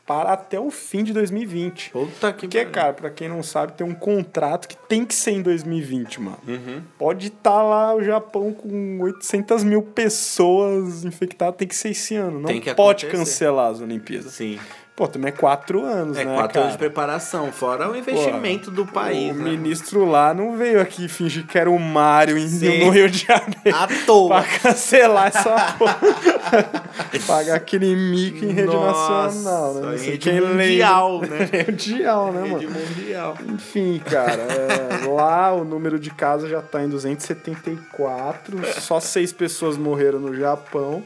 para 0.05 0.33
até 0.33 0.59
o 0.59 0.71
fim 0.71 1.03
de 1.03 1.13
2020. 1.13 1.91
Puta 1.91 2.31
que 2.31 2.47
Porque, 2.47 2.65
cara, 2.65 2.93
pra 2.93 3.09
quem 3.09 3.27
não 3.27 3.43
sabe, 3.43 3.73
tem 3.73 3.85
um 3.85 3.93
contrato 3.93 4.67
que 4.67 4.77
tem 4.87 5.03
que 5.03 5.13
ser 5.13 5.31
em 5.31 5.41
2020, 5.41 6.21
mano. 6.21 6.37
Uhum. 6.47 6.81
Pode 6.97 7.27
estar 7.27 7.61
lá 7.61 7.93
o 7.93 8.03
Japão 8.03 8.53
com 8.53 8.99
800 9.01 9.63
mil 9.63 9.81
pessoas 9.81 11.03
infectadas, 11.03 11.55
tem 11.57 11.67
que 11.67 11.75
ser 11.75 11.89
esse 11.89 12.15
ano. 12.15 12.39
Não 12.39 12.49
pode 12.75 13.05
acontecer. 13.05 13.11
cancelar 13.11 13.71
as 13.71 13.81
Olimpíadas. 13.81 14.31
Sim. 14.31 14.59
Pô, 14.95 15.09
também 15.09 15.27
é 15.27 15.31
quatro 15.33 15.83
anos, 15.83 16.17
É 16.17 16.23
né, 16.23 16.33
quatro 16.35 16.53
cara? 16.53 16.59
anos 16.61 16.71
de 16.71 16.77
preparação, 16.77 17.51
fora 17.51 17.91
o 17.91 17.97
investimento 17.97 18.71
do 18.71 18.85
país, 18.85 19.31
o 19.35 19.39
né? 19.39 19.49
ministro 19.49 20.05
lá 20.05 20.33
não 20.33 20.55
veio 20.55 20.79
aqui 20.79 21.09
fingir 21.09 21.45
que 21.45 21.57
era 21.57 21.69
o 21.69 21.77
Mário 21.77 22.37
em, 22.37 22.47
Sim. 22.47 22.85
no 22.85 22.91
Rio 22.91 23.09
de 23.09 23.25
Janeiro. 23.25 23.55
À 23.73 23.87
toa. 24.05 24.41
Pra 24.41 24.43
cancelar 24.59 25.27
essa 25.27 25.75
porra. 25.77 25.99
Pagar 27.27 27.55
aquele 27.55 27.93
mico 27.93 28.45
em 28.45 28.51
rede 28.51 28.67
Nossa, 28.67 29.25
nacional, 29.25 29.73
né? 29.73 29.81
Não 29.81 29.93
em 29.93 29.97
sei 29.97 30.11
rede 30.11 30.17
quem 30.29 30.39
lembra. 30.39 30.63
mundial, 30.65 31.21
né? 31.21 31.49
Mundial, 31.67 32.31
né, 32.31 32.41
mano? 32.41 32.57
Rede 32.59 32.67
mundial. 32.67 33.37
Enfim, 33.49 34.01
cara, 34.05 34.43
é, 34.43 35.07
lá 35.07 35.51
o 35.53 35.65
número 35.65 35.99
de 35.99 36.09
casos 36.09 36.49
já 36.49 36.61
tá 36.61 36.81
em 36.83 36.87
274, 36.89 38.61
só 38.79 38.99
seis 39.01 39.33
pessoas 39.33 39.77
morreram 39.77 40.19
no 40.19 40.33
Japão. 40.33 41.03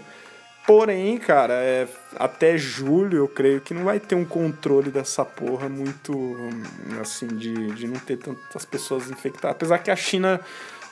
Porém, 0.70 1.17
cara, 1.17 1.55
é, 1.55 1.88
até 2.15 2.55
julho 2.55 3.17
eu 3.17 3.28
creio 3.28 3.59
que 3.59 3.74
não 3.74 3.86
vai 3.86 3.99
ter 3.99 4.13
um 4.13 4.24
controle 4.24 4.91
dessa 4.91 5.26
porra 5.26 5.67
muito, 5.67 6.38
assim, 7.01 7.26
de, 7.26 7.72
de 7.72 7.88
não 7.88 7.95
ter 7.95 8.17
tantas 8.17 8.65
pessoas 8.65 9.09
infectadas. 9.09 9.55
Apesar 9.55 9.80
que 9.80 9.89
a 9.89 9.95
China 9.95 10.39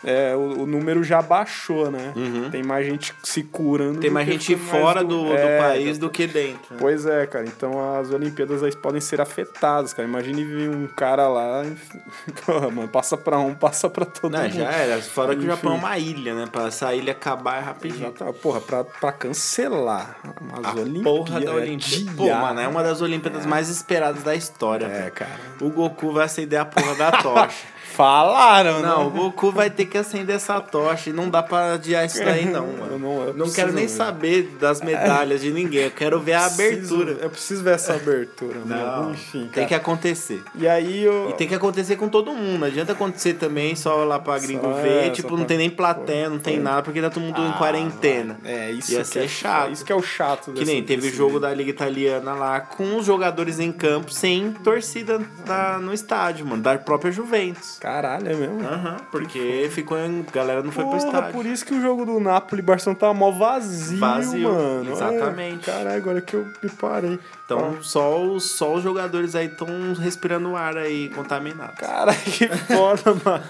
é, 0.09 0.33
o, 0.35 0.61
o 0.61 0.65
número 0.65 1.03
já 1.03 1.21
baixou, 1.21 1.91
né? 1.91 2.13
Tem 2.49 2.63
mais 2.63 2.85
gente 2.85 3.13
se 3.21 3.43
curando. 3.43 3.95
Uhum. 3.95 3.99
Tem 3.99 4.09
do 4.09 4.13
mais 4.13 4.25
gente 4.27 4.55
foi 4.55 4.79
mais 4.79 4.81
fora 4.81 5.03
do, 5.03 5.25
do 5.25 5.33
é, 5.35 5.57
país 5.59 5.97
do 5.97 6.09
que 6.09 6.25
dentro. 6.25 6.77
Pois 6.79 7.05
é, 7.05 7.27
cara. 7.27 7.43
Então 7.45 7.93
as 7.99 8.09
Olimpíadas 8.11 8.63
aí 8.63 8.73
podem 8.75 9.01
ser 9.01 9.19
afetadas, 9.19 9.91
cara. 9.93 10.07
Imagine 10.07 10.45
vir 10.45 10.69
um 10.69 10.87
cara 10.87 11.27
lá. 11.27 11.63
Porra, 12.45 12.71
mano, 12.71 12.87
passa 12.87 13.17
pra 13.17 13.37
um, 13.37 13.53
passa 13.53 13.89
pra 13.89 14.05
todo 14.05 14.31
Não, 14.31 14.43
mundo. 14.43 14.53
já 14.53 14.71
era. 14.71 15.01
Fora 15.01 15.35
que 15.35 15.41
o 15.41 15.43
Enfim. 15.43 15.47
Japão 15.55 15.73
é 15.73 15.75
uma 15.75 15.97
ilha, 15.97 16.33
né? 16.33 16.45
Pra 16.49 16.67
essa 16.67 16.95
ilha 16.95 17.11
acabar 17.11 17.57
é 17.57 17.59
rapidinho. 17.65 18.05
Já 18.05 18.11
tá, 18.11 18.31
porra, 18.31 18.61
pra, 18.61 18.83
pra 18.85 19.11
cancelar 19.11 20.15
as 20.53 20.65
A 20.65 20.79
Olimpíadas. 20.79 21.03
porra 21.03 21.41
da 21.41 21.53
Olimpíada. 21.53 22.11
Pô, 22.15 22.29
mano, 22.33 22.59
é 22.61 22.67
uma 22.67 22.81
das 22.81 23.01
Olimpíadas 23.01 23.45
mais 23.45 23.67
esperadas 23.69 24.23
da 24.23 24.33
história. 24.35 24.85
É, 24.85 24.89
velho. 25.01 25.11
cara. 25.11 25.39
O 25.59 25.69
Goku 25.69 26.13
vai 26.13 26.25
acender 26.25 26.59
a 26.59 26.65
porra 26.65 26.95
da 26.95 27.11
tocha. 27.11 27.67
Falaram, 27.97 28.79
Não, 28.81 29.07
o 29.07 29.11
né? 29.11 29.17
Goku 29.19 29.51
vai 29.51 29.69
ter 29.71 29.85
que 29.85 29.97
acender 29.97 30.35
essa 30.35 30.61
tocha 30.61 31.09
e 31.09 31.13
não 31.13 31.29
dá 31.29 31.41
pra 31.41 31.73
adiar 31.73 32.05
isso 32.05 32.23
daí, 32.23 32.45
não, 32.45 32.67
mano. 32.77 32.91
Eu 32.91 32.99
não- 32.99 33.23
eu 33.27 33.33
não 33.33 33.49
quero 33.51 33.73
nem 33.73 33.87
ver. 33.87 33.91
saber 33.91 34.55
das 34.59 34.81
medalhas 34.81 35.41
de 35.41 35.51
ninguém. 35.51 35.85
Eu 35.85 35.91
quero 35.91 36.19
ver 36.19 36.33
a 36.33 36.47
Preciso- 36.49 36.93
abertura. 37.01 37.23
Eu 37.23 37.29
preciso 37.31 37.63
ver 37.63 37.73
essa 37.73 37.95
abertura, 37.95 38.59
Não, 38.65 38.77
mano. 38.77 39.11
Enfim, 39.13 39.39
cara. 39.41 39.51
tem 39.53 39.67
que 39.67 39.73
acontecer. 39.75 40.43
E 40.55 40.67
aí 40.67 41.03
eu. 41.03 41.31
E 41.31 41.33
tem 41.33 41.47
que 41.47 41.55
acontecer 41.55 41.95
com 41.95 42.07
todo 42.07 42.31
mundo. 42.33 42.59
Não 42.59 42.67
adianta 42.67 42.91
acontecer 42.91 43.33
também 43.33 43.75
só 43.75 44.03
lá 44.03 44.19
pra 44.19 44.37
gringo 44.37 44.61
Só, 44.67 44.73
ver. 44.73 45.07
é, 45.07 45.09
tipo, 45.09 45.29
não 45.31 45.37
pra- 45.39 45.45
tem 45.47 45.57
nem 45.57 45.69
plateia, 45.71 46.29
não 46.29 46.37
tem 46.39 46.59
nada, 46.59 46.83
porque 46.83 47.01
tá 47.01 47.09
todo 47.09 47.23
mundo 47.23 47.41
em 47.41 47.51
quarentena. 47.53 48.37
É, 48.45 48.69
isso 48.71 48.91
Ia 48.91 48.99
que 48.99 49.05
ser 49.07 49.23
é 49.23 49.27
chato. 49.27 49.71
Isso 49.71 49.83
que 49.83 49.91
é 49.91 49.95
o 49.95 50.03
chato 50.03 50.51
Que 50.53 50.63
nem 50.65 50.83
teve 50.83 51.09
jogo 51.09 51.39
da 51.39 51.51
Liga 51.53 51.71
Italiana 51.71 52.33
lá 52.35 52.59
com 52.59 52.97
os 52.97 53.05
jogadores 53.07 53.59
em 53.59 53.71
campo 53.71 54.11
sem 54.11 54.51
torcida 54.51 55.19
na- 55.47 55.79
no 55.79 55.93
estádio, 55.93 56.45
mano, 56.45 56.61
da 56.61 56.77
própria 56.77 57.11
Juventus. 57.11 57.77
Caralho, 57.87 58.27
é 58.29 58.35
mesmo? 58.35 58.59
Aham, 58.67 58.97
porque 59.09 59.69
ficou 59.71 59.97
em. 59.97 60.25
A 60.27 60.31
galera 60.31 60.61
não 60.61 60.73
foi 60.73 60.83
pro 60.83 60.97
Porra, 60.97 61.05
estádio. 61.07 61.31
por 61.33 61.45
isso 61.45 61.65
que 61.65 61.73
o 61.73 61.81
jogo 61.81 62.05
do 62.05 62.19
Napoli 62.19 62.61
e 62.61 62.65
Barcelona 62.65 62.99
tava 62.99 63.13
mó 63.13 63.31
vazio, 63.31 63.97
Vazio, 63.97 64.49
mano. 64.51 64.91
exatamente. 64.91 65.69
É, 65.69 65.73
caralho, 65.73 65.95
agora 65.97 66.19
que 66.21 66.33
eu 66.33 66.45
me 66.61 66.69
parei. 66.69 67.17
Então 67.45 67.81
só 67.81 68.21
os, 68.21 68.51
só 68.51 68.73
os 68.73 68.83
jogadores 68.83 69.35
aí 69.35 69.45
estão 69.45 69.67
respirando 69.93 70.53
ar 70.53 70.75
aí 70.75 71.07
contaminado. 71.15 71.77
Cara, 71.77 72.13
que 72.13 72.49
foda, 72.49 73.13
mano. 73.23 73.43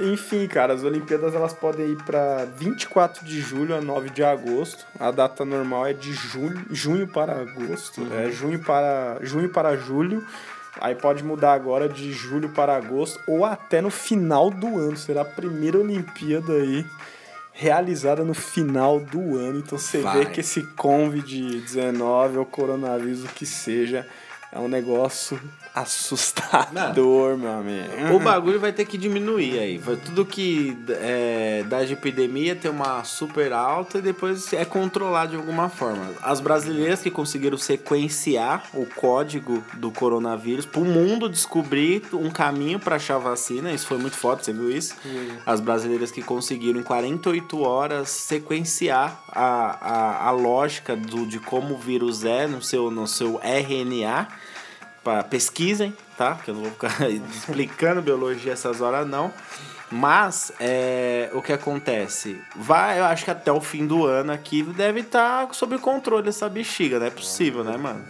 Enfim, 0.00 0.46
cara, 0.48 0.72
as 0.72 0.82
Olimpíadas 0.82 1.34
elas 1.34 1.52
podem 1.52 1.90
ir 1.90 2.02
pra 2.02 2.46
24 2.56 3.26
de 3.26 3.42
julho 3.42 3.76
a 3.76 3.80
9 3.82 4.08
de 4.08 4.24
agosto. 4.24 4.86
A 4.98 5.10
data 5.10 5.44
normal 5.44 5.86
é 5.86 5.92
de 5.92 6.14
julho, 6.14 6.64
junho 6.70 7.06
para 7.06 7.34
agosto. 7.42 8.00
É 8.10 8.30
junho 8.30 8.58
para, 8.58 9.18
junho 9.20 9.50
para 9.50 9.76
julho. 9.76 10.24
Aí 10.80 10.94
pode 10.94 11.22
mudar 11.22 11.52
agora 11.52 11.88
de 11.88 12.12
julho 12.12 12.48
para 12.48 12.76
agosto 12.76 13.20
ou 13.26 13.44
até 13.44 13.80
no 13.80 13.90
final 13.90 14.50
do 14.50 14.78
ano. 14.78 14.96
Será 14.96 15.22
a 15.22 15.24
primeira 15.24 15.78
Olimpíada 15.78 16.52
aí 16.54 16.84
realizada 17.52 18.24
no 18.24 18.34
final 18.34 18.98
do 18.98 19.36
ano. 19.36 19.58
Então 19.58 19.78
você 19.78 19.98
Vai. 19.98 20.18
vê 20.18 20.26
que 20.26 20.40
esse 20.40 20.62
Covid-19 20.62 22.38
ou 22.38 22.46
coronavírus, 22.46 23.24
o 23.24 23.28
que 23.28 23.44
seja, 23.44 24.06
é 24.50 24.58
um 24.58 24.68
negócio 24.68 25.38
assustador, 25.74 27.38
meu 27.38 27.50
amigo. 27.50 28.14
O 28.14 28.20
bagulho 28.20 28.60
vai 28.60 28.72
ter 28.72 28.84
que 28.84 28.98
diminuir 28.98 29.58
aí. 29.58 29.80
Tudo 30.04 30.24
que 30.24 30.76
é, 30.88 31.64
dá 31.68 31.82
de 31.82 31.94
epidemia 31.94 32.54
tem 32.54 32.70
uma 32.70 33.04
super 33.04 33.52
alta 33.52 33.98
e 33.98 34.02
depois 34.02 34.52
é 34.52 34.64
controlado 34.64 35.30
de 35.30 35.36
alguma 35.36 35.68
forma. 35.68 36.10
As 36.22 36.40
brasileiras 36.40 37.00
que 37.00 37.10
conseguiram 37.10 37.56
sequenciar 37.56 38.64
o 38.74 38.84
código 38.84 39.64
do 39.74 39.90
coronavírus 39.90 40.66
para 40.66 40.80
o 40.80 40.84
mundo 40.84 41.28
descobrir 41.28 42.02
um 42.12 42.30
caminho 42.30 42.78
para 42.78 42.96
achar 42.96 43.16
a 43.16 43.18
vacina, 43.18 43.72
isso 43.72 43.86
foi 43.86 43.98
muito 43.98 44.16
foda, 44.16 44.42
você 44.42 44.52
viu 44.52 44.70
isso? 44.70 44.94
As 45.46 45.60
brasileiras 45.60 46.10
que 46.10 46.22
conseguiram 46.22 46.80
em 46.80 46.82
48 46.82 47.60
horas 47.60 48.10
sequenciar 48.10 49.22
a, 49.28 49.78
a, 49.80 50.28
a 50.28 50.30
lógica 50.30 50.94
do, 50.94 51.26
de 51.26 51.38
como 51.38 51.74
o 51.74 51.78
vírus 51.78 52.24
é 52.24 52.46
no 52.46 52.62
seu, 52.62 52.90
no 52.90 53.06
seu 53.06 53.40
RNA 53.42 54.28
pesquisem, 55.28 55.96
tá? 56.16 56.36
Que 56.36 56.50
eu 56.50 56.54
não 56.54 56.62
vou 56.62 56.72
ficar 56.72 56.94
explicando 57.10 58.02
biologia 58.02 58.52
essas 58.52 58.80
horas 58.80 59.06
não. 59.06 59.32
Mas 59.92 60.50
é, 60.58 61.28
o 61.34 61.42
que 61.42 61.52
acontece? 61.52 62.40
Vai, 62.56 62.98
eu 62.98 63.04
acho 63.04 63.24
que 63.24 63.30
até 63.30 63.52
o 63.52 63.60
fim 63.60 63.86
do 63.86 64.06
ano 64.06 64.32
aqui 64.32 64.62
deve 64.62 65.00
estar 65.00 65.52
sob 65.52 65.76
controle 65.78 66.30
essa 66.30 66.48
bexiga, 66.48 66.98
não 66.98 67.06
é 67.06 67.10
possível, 67.10 67.62
né, 67.62 67.76
mano? 67.76 68.02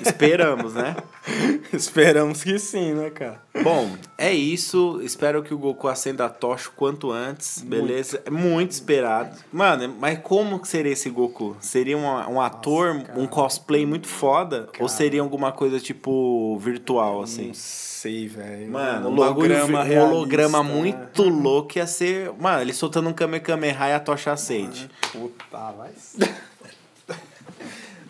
Esperamos, 0.00 0.74
né? 0.74 0.94
Esperamos 1.72 2.44
que 2.44 2.58
sim, 2.58 2.92
né, 2.92 3.08
cara? 3.08 3.40
Bom, 3.62 3.96
é 4.18 4.32
isso. 4.32 5.00
Espero 5.02 5.42
que 5.42 5.54
o 5.54 5.58
Goku 5.58 5.88
acenda 5.88 6.26
a 6.26 6.28
tocha 6.28 6.68
o 6.68 6.72
quanto 6.72 7.10
antes, 7.10 7.62
beleza? 7.62 8.22
É 8.26 8.30
muito 8.30 8.72
esperado. 8.72 9.36
Mano, 9.52 9.94
mas 9.98 10.18
como 10.18 10.58
que 10.58 10.68
seria 10.68 10.92
esse 10.92 11.08
Goku? 11.08 11.56
Seria 11.60 11.96
um, 11.96 12.04
um 12.04 12.40
ator, 12.40 13.02
um 13.16 13.26
cosplay 13.26 13.86
muito 13.86 14.06
foda? 14.06 14.68
Ou 14.78 14.88
seria 14.88 15.22
alguma 15.22 15.50
coisa 15.52 15.80
tipo 15.80 16.58
virtual, 16.58 17.22
assim? 17.22 17.48
Não 17.48 17.54
sei, 17.54 18.28
velho. 18.28 18.70
Mano, 18.70 19.08
um 19.08 19.20
holograma 19.20 20.62
né? 20.62 20.73
Muito 20.74 21.22
louco 21.28 21.78
ia 21.78 21.86
ser. 21.86 22.32
Mano, 22.38 22.60
ele 22.60 22.72
soltando 22.72 23.08
um 23.08 23.12
Kamehameha 23.12 23.88
e 23.88 23.92
a 23.92 24.00
tocha 24.00 24.32
acende. 24.32 24.90
Puta, 25.12 25.72
vai. 25.72 25.90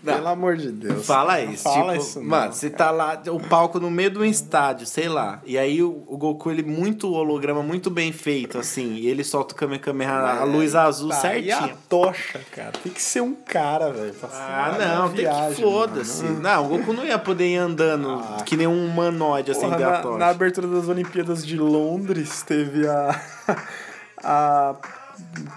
Pelo 0.04 0.28
amor 0.28 0.56
de 0.56 0.70
Deus. 0.70 1.06
Fala 1.06 1.40
isso. 1.40 1.62
Fala 1.62 1.92
tipo, 1.92 2.04
isso, 2.04 2.20
não, 2.20 2.26
mano, 2.28 2.52
você 2.52 2.68
tá 2.70 2.90
lá, 2.90 3.20
o 3.28 3.40
palco 3.40 3.78
no 3.80 3.90
meio 3.90 4.10
do 4.10 4.24
estádio, 4.24 4.86
sei 4.86 5.08
lá. 5.08 5.40
E 5.44 5.56
aí 5.56 5.82
o, 5.82 6.04
o 6.06 6.16
Goku, 6.16 6.50
ele 6.50 6.62
muito 6.62 7.10
holograma, 7.12 7.62
muito 7.62 7.90
bem 7.90 8.12
feito, 8.12 8.58
assim. 8.58 8.94
E 8.94 9.06
ele 9.06 9.24
solta 9.24 9.54
o 9.54 9.56
Kamehameha, 9.56 10.10
a 10.40 10.44
luz 10.44 10.74
azul 10.74 11.08
Tá, 11.10 11.36
E 11.36 11.50
a 11.50 11.58
certinho. 11.58 11.78
tocha, 11.88 12.40
cara. 12.52 12.72
Tem 12.82 12.92
que 12.92 13.02
ser 13.02 13.20
um 13.22 13.34
cara, 13.34 13.92
velho. 13.92 14.14
Ah, 14.32 14.76
não, 14.78 15.08
tem 15.08 15.18
viagem, 15.18 15.54
que 15.54 15.62
foda-se. 15.62 16.24
Não, 16.24 16.66
o 16.66 16.68
Goku 16.68 16.92
não 16.92 17.04
ia 17.04 17.18
poder 17.18 17.48
ir 17.48 17.56
andando 17.56 18.22
que 18.44 18.56
nem 18.56 18.66
um 18.66 18.86
humanoide 18.86 19.52
Porra, 19.52 19.66
acender 19.68 19.86
a 19.86 19.90
na, 19.90 19.98
tocha. 19.98 20.18
na 20.18 20.28
abertura 20.28 20.66
das 20.66 20.88
Olimpíadas 20.88 21.46
de 21.46 21.56
Londres, 21.56 22.42
teve 22.42 22.86
a. 22.88 23.20
a. 24.22 24.74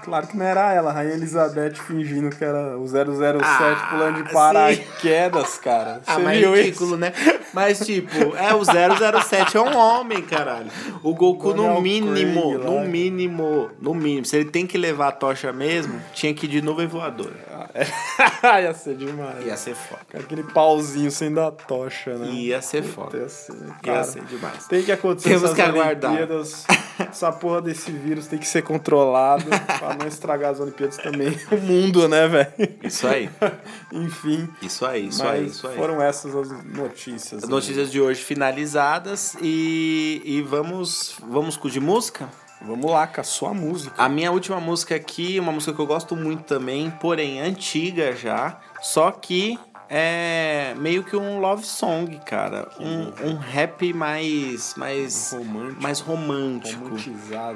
Claro 0.03 0.27
que 0.27 0.37
não 0.37 0.45
era 0.45 0.73
ela, 0.73 0.89
a 0.91 0.93
Rainha 0.93 1.13
Elizabeth 1.13 1.75
fingindo 1.75 2.29
que 2.35 2.43
era 2.43 2.77
o 2.77 2.87
007 2.87 3.03
Ah, 3.43 3.87
pulando 3.91 4.23
de 4.23 4.31
paraquedas, 4.33 5.57
cara. 5.57 6.01
Ah, 6.05 6.15
Você 6.15 6.21
mas 6.21 6.39
viu 6.39 6.55
ridículo, 6.55 6.89
isso? 6.91 6.97
né? 6.97 7.13
Mas, 7.53 7.79
tipo, 7.79 8.35
é 8.35 8.53
o 8.53 8.63
007 8.63 9.57
é 9.57 9.61
um 9.61 9.75
homem, 9.77 10.21
caralho. 10.21 10.67
O 11.03 11.13
Goku, 11.13 11.53
Daniel 11.53 11.75
no 11.75 11.81
mínimo, 11.81 12.59
Craig 12.59 12.63
no 12.65 12.81
mínimo, 12.87 13.69
no 13.79 13.93
mínimo, 13.93 14.25
se 14.25 14.35
ele 14.37 14.49
tem 14.49 14.65
que 14.67 14.77
levar 14.77 15.09
a 15.09 15.11
tocha 15.11 15.51
mesmo, 15.53 15.99
tinha 16.13 16.33
que 16.33 16.45
ir 16.45 16.49
de 16.49 16.61
nuvem 16.61 16.87
voadora. 16.87 17.47
Ia 18.61 18.73
ser 18.73 18.95
demais. 18.95 19.45
Ia 19.45 19.57
ser 19.57 19.75
foda. 19.75 20.01
Aquele 20.13 20.43
pauzinho 20.43 21.11
sem 21.11 21.31
dar 21.33 21.51
tocha, 21.51 22.15
né? 22.15 22.27
Ia 22.27 22.61
ser 22.61 22.83
foda. 22.83 23.17
Ia 23.17 23.29
ser, 23.29 23.53
Ia 23.53 23.73
cara, 23.83 24.03
ser 24.03 24.23
demais. 24.23 24.67
Tem 24.67 24.83
que 24.83 24.91
acontecer 24.91 25.29
Temos 25.29 25.43
essas 25.43 25.55
que 25.55 25.61
aguardar. 25.61 26.11
Olimpíadas. 26.11 26.65
Essa 26.99 27.31
porra 27.31 27.61
desse 27.61 27.91
vírus 27.91 28.25
tem 28.27 28.39
que 28.39 28.47
ser 28.47 28.63
controlado 28.63 29.45
pra 29.67 29.95
não 29.95 30.07
estragar 30.07 30.51
as 30.51 30.59
Olimpíadas 30.59 30.97
também. 30.97 31.37
O 31.51 31.57
mundo, 31.57 32.07
né, 32.07 32.27
velho? 32.27 32.53
Isso 32.83 33.07
aí. 33.07 33.29
Enfim. 33.91 34.47
Isso 34.61 34.85
aí, 34.85 35.07
isso 35.07 35.23
aí, 35.23 35.45
isso 35.45 35.67
aí. 35.67 35.75
foram 35.75 36.01
essas 36.01 36.35
as 36.35 36.49
notícias. 36.65 37.43
As 37.43 37.49
notícias 37.49 37.91
de 37.91 38.01
hoje 38.01 38.21
finalizadas 38.21 39.35
e, 39.41 40.21
e 40.23 40.41
vamos, 40.41 41.15
vamos 41.29 41.57
com 41.57 41.69
de 41.69 41.79
música? 41.79 42.29
Vamos 42.61 42.89
lá, 42.89 43.05
com 43.05 43.21
a 43.21 43.23
sua 43.23 43.53
música. 43.53 43.93
A 44.01 44.09
minha 44.09 44.31
última 44.31 44.59
música 44.59 44.95
aqui, 44.95 45.39
uma 45.39 45.51
música 45.51 45.73
que 45.73 45.79
eu 45.79 45.85
gosto 45.85 46.15
muito 46.15 46.43
também, 46.43 46.89
porém 46.89 47.39
antiga 47.39 48.15
já, 48.15 48.59
só 48.81 49.11
que 49.11 49.59
é 49.89 50.73
meio 50.77 51.03
que 51.03 51.15
um 51.15 51.39
love 51.39 51.65
song, 51.65 52.19
cara. 52.25 52.67
Um, 52.79 53.29
um 53.31 53.37
rap 53.37 53.93
mais 53.93 54.73
mais 54.75 55.31
Romântico. 55.31 55.81
mais 55.81 56.01
romântico. 56.01 56.89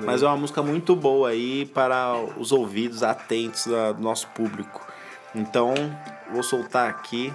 Mas 0.05 0.23
é 0.23 0.27
uma 0.27 0.37
música 0.37 0.61
muito 0.63 0.95
boa 0.95 1.29
aí 1.29 1.65
para 1.65 2.15
os 2.37 2.51
ouvidos 2.51 3.03
atentos 3.03 3.67
da- 3.67 3.91
do 3.91 4.01
nosso 4.01 4.27
público. 4.29 4.85
Então, 5.35 5.73
vou 6.31 6.43
soltar 6.43 6.89
aqui. 6.89 7.33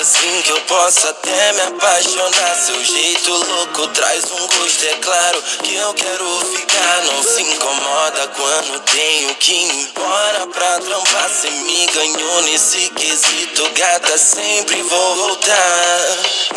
Assim 0.00 0.42
que 0.42 0.50
eu 0.50 0.60
possa 0.62 1.10
até 1.10 1.52
me 1.52 1.60
apaixonar. 1.60 2.56
Seu 2.56 2.84
jeito 2.84 3.32
louco 3.32 3.86
traz 3.88 4.24
um 4.32 4.46
gosto, 4.46 4.86
é 4.86 4.94
claro 4.96 5.42
que 5.62 5.74
eu 5.76 5.94
quero 5.94 6.40
ficar. 6.56 7.04
Não 7.04 7.22
se 7.22 7.42
incomoda 7.42 8.28
quando 8.28 8.80
tenho 8.80 9.34
que 9.34 9.52
ir 9.52 9.88
embora 9.88 10.46
pra 10.46 10.80
trampar. 10.80 11.30
Cê 11.30 11.50
me 11.50 11.86
ganhou 11.86 12.42
nesse 12.42 12.88
quesito, 12.90 13.70
gata, 13.74 14.16
sempre 14.16 14.82
vou 14.82 15.16
voltar. 15.16 16.00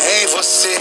Em 0.00 0.26
você 0.28 0.78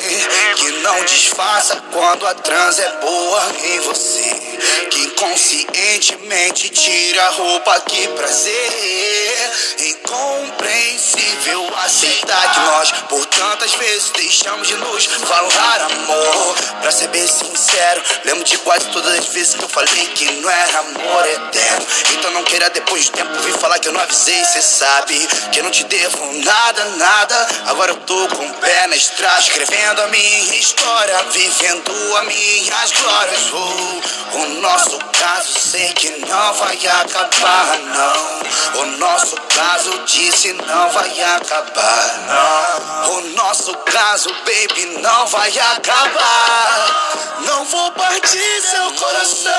que 0.56 0.72
não 0.84 1.04
disfarça 1.06 1.84
quando 1.92 2.26
a 2.26 2.34
trans 2.34 2.80
é 2.80 2.90
boa. 3.02 3.44
Em 3.62 3.80
você 3.82 4.53
que 4.90 5.08
conscientemente 5.12 6.70
tira 6.70 7.24
a 7.26 7.30
roupa. 7.30 7.80
Que 7.82 8.08
prazer 8.10 9.34
incompreensível 9.80 11.74
aceitar 11.78 12.54
que 12.54 12.60
nós 12.60 12.92
por 13.10 13.26
tantas 13.26 13.74
vezes 13.74 14.12
deixamos 14.12 14.68
de 14.68 14.76
nos 14.76 15.06
falar 15.06 15.82
amor. 15.82 16.56
Pra 16.82 16.92
ser 16.92 17.08
bem 17.10 17.26
sincero, 17.28 18.02
lembro 18.26 18.44
de 18.44 18.58
quase 18.60 18.88
todas 18.90 19.18
as 19.18 19.28
vezes 19.28 19.56
que 19.56 19.64
eu 19.64 19.70
falei 19.70 20.08
que 20.08 20.32
não 20.32 20.50
era 20.50 20.80
amor 20.80 21.28
eterno. 21.28 21.88
Então 22.14 22.32
não 22.32 22.44
queira 22.44 22.70
depois 22.70 23.06
de 23.06 23.12
tempo 23.12 23.34
vir 23.42 23.54
falar 23.54 23.80
que 23.80 23.88
eu 23.88 23.94
não 23.94 24.02
avisei. 24.02 24.44
Cê 24.46 24.62
sabe 24.62 25.28
que 25.52 25.60
eu 25.60 25.64
não 25.64 25.72
te 25.72 25.84
devo 25.86 26.34
nada, 26.44 26.86
nada. 26.98 27.48
Agora 27.68 27.92
eu 27.92 27.98
tô 27.98 28.28
com 28.30 28.46
o 28.46 28.54
pé 28.56 28.88
na 28.88 28.96
estrada, 28.96 29.40
escrevendo 29.40 30.02
a 30.02 30.08
minha 30.08 30.56
história, 30.56 31.24
vivendo 31.32 32.18
as 32.18 32.26
minhas 32.26 32.92
glórias. 32.92 33.54
Oh, 33.54 34.44
o 34.54 34.62
nosso 34.62 35.00
caso 35.20 35.60
sei 35.60 35.92
que 35.94 36.10
não 36.28 36.54
vai 36.54 36.78
acabar, 36.88 37.80
não. 37.80 38.82
O 38.82 38.86
nosso 38.98 39.36
caso 39.36 40.04
disse 40.06 40.54
não 40.54 40.90
vai 40.92 41.24
acabar, 41.24 42.20
não. 42.28 43.16
O 43.16 43.22
nosso 43.36 43.74
caso, 43.78 44.30
baby, 44.46 44.86
não 45.02 45.26
vai 45.28 45.50
acabar. 45.60 47.40
Não 47.48 47.66
vou 47.66 47.92
partir 47.94 48.62
seu 48.62 48.92
coração. 48.94 49.54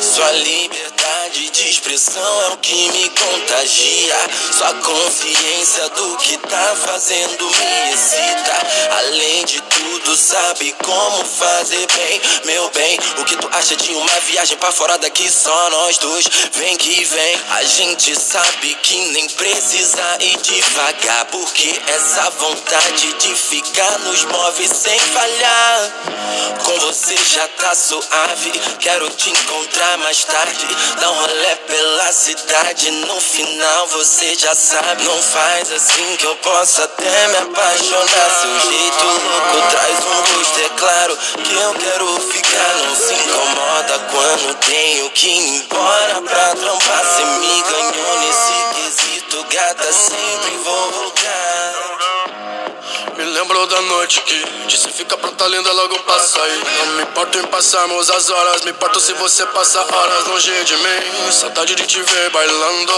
Sua 0.00 0.30
liberdade 0.32 1.01
de 1.32 1.70
expressão 1.70 2.42
é 2.42 2.48
o 2.48 2.56
que 2.58 2.90
me 2.92 3.08
contagia. 3.08 4.16
Sua 4.52 4.74
consciência 4.74 5.88
do 5.90 6.16
que 6.18 6.36
tá 6.36 6.76
fazendo 6.76 7.44
me 7.46 7.92
excita. 7.92 8.52
Além 8.98 9.44
de 9.46 9.60
tudo, 9.62 10.14
sabe 10.14 10.74
como 10.84 11.24
fazer 11.24 11.86
bem, 11.86 12.20
meu 12.44 12.68
bem. 12.70 12.98
O 13.18 13.24
que 13.24 13.36
tu 13.36 13.48
acha 13.50 13.74
de 13.76 13.94
uma 13.94 14.20
viagem 14.20 14.58
pra 14.58 14.70
fora 14.70 14.98
daqui? 14.98 15.30
Só 15.30 15.70
nós 15.70 15.96
dois, 15.96 16.28
vem 16.52 16.76
que 16.76 17.02
vem. 17.04 17.40
A 17.52 17.64
gente 17.64 18.14
sabe 18.14 18.74
que 18.82 18.96
nem 19.12 19.26
precisa 19.30 20.18
ir 20.20 20.36
devagar. 20.36 21.24
Porque 21.26 21.80
essa 21.86 22.28
vontade 22.30 23.12
de 23.14 23.34
ficar 23.34 23.98
nos 24.00 24.24
move 24.24 24.68
sem 24.68 24.98
falhar. 24.98 25.92
Com 26.62 26.78
você 26.80 27.16
já 27.16 27.48
tá 27.48 27.74
suave. 27.74 28.52
Quero 28.80 29.08
te 29.10 29.30
encontrar 29.30 29.96
mais 29.98 30.24
tarde. 30.24 30.66
Um 31.21 31.21
rolê 31.22 31.56
pela 31.56 32.12
cidade. 32.12 32.90
No 32.90 33.20
final 33.20 33.86
você 33.88 34.34
já 34.34 34.54
sabe. 34.54 35.04
Não 35.04 35.22
faz 35.22 35.72
assim 35.72 36.16
que 36.16 36.26
eu 36.26 36.34
possa 36.36 36.84
até 36.84 37.28
me 37.28 37.36
apaixonar. 37.38 38.30
Seu 38.40 38.60
jeito 38.70 39.04
louco 39.04 39.68
traz 39.70 39.98
um 40.04 40.34
gosto. 40.34 40.60
É 40.60 40.68
claro 40.78 41.18
que 41.44 41.54
eu 41.54 41.74
quero 41.74 42.20
ficar. 42.32 42.74
Não 42.86 42.96
se 42.96 43.14
incomoda 43.14 43.98
quando 44.10 44.54
tenho 44.66 45.10
que 45.10 45.28
ir 45.28 45.62
embora 45.62 46.22
pra 46.22 46.54
trampar. 46.56 47.04
Cê 47.16 47.24
me 47.24 47.62
ganhou 47.62 48.18
nesse 48.20 48.54
quesito, 48.74 49.44
gata. 49.50 49.92
Sempre 49.92 50.56
vou 50.64 50.90
voltar. 50.90 51.92
Me 53.22 53.28
lembro 53.28 53.64
da 53.68 53.80
noite 53.82 54.20
que 54.22 54.44
disse 54.66 54.88
fica 54.88 55.16
pronta 55.16 55.46
linda 55.46 55.70
logo 55.70 55.96
pra 56.00 56.18
sair 56.18 56.60
Não 56.78 56.86
me 56.96 57.02
importo 57.04 57.38
em 57.38 57.44
passarmos 57.44 58.10
as 58.10 58.28
horas 58.28 58.62
Me 58.64 58.72
importo 58.72 58.98
se 58.98 59.12
você 59.12 59.46
passa 59.46 59.80
horas 59.80 60.26
longe 60.26 60.64
de 60.64 60.76
mim. 60.78 61.30
Saudade 61.30 61.76
de 61.76 61.86
te 61.86 62.02
ver 62.02 62.30
bailando 62.30 62.92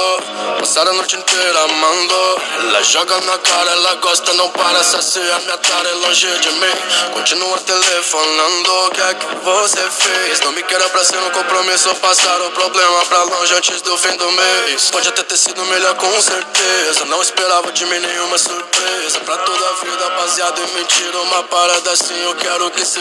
Passar 0.61 0.89
a 0.89 0.95
noite 0.95 1.15
inteira 1.17 1.65
amando. 1.65 2.15
Ela 2.59 2.83
joga 2.83 3.21
na 3.21 3.37
cara, 3.37 3.71
ela 3.71 3.95
gosta, 3.97 4.33
não 4.33 4.49
para 4.49 4.83
Sacia 4.83 5.39
minha 5.41 5.59
tara 5.59 5.91
é 5.91 5.93
longe 5.93 6.27
de 6.39 6.51
mim. 6.53 7.13
Continua 7.13 7.59
telefonando 7.59 8.73
O 8.87 8.91
que 8.93 9.01
é 9.03 9.15
que 9.15 9.27
você 9.45 9.91
fez? 9.91 10.41
Não 10.41 10.53
me 10.53 10.63
queira 10.63 10.89
pra 10.89 11.05
ser 11.05 11.19
um 11.19 11.31
compromisso 11.33 11.95
Passar 11.97 12.41
o 12.41 12.51
problema 12.53 13.05
pra 13.05 13.25
longe 13.25 13.55
antes 13.57 13.83
do 13.83 13.99
fim 13.99 14.17
do 14.17 14.33
mês. 14.33 14.91
Pode 14.91 15.07
até 15.07 15.23
ter 15.23 15.37
sido 15.37 15.63
melhor 15.67 15.95
com 15.97 16.23
certeza. 16.23 17.05
Não 17.05 17.21
esperava 17.21 17.71
de 17.73 17.85
mim 17.85 17.99
nenhuma 17.99 18.39
surpresa. 18.39 19.21
Pra 19.21 19.37
toda 19.37 19.69
a 19.69 19.73
vida 19.85 20.14
baseado 20.15 20.59
em 20.59 20.75
mentira 20.75 21.19
Uma 21.19 21.43
parada 21.45 21.91
assim 21.93 22.17
eu 22.23 22.35
quero 22.37 22.71
que 22.71 22.85
se 22.85 23.01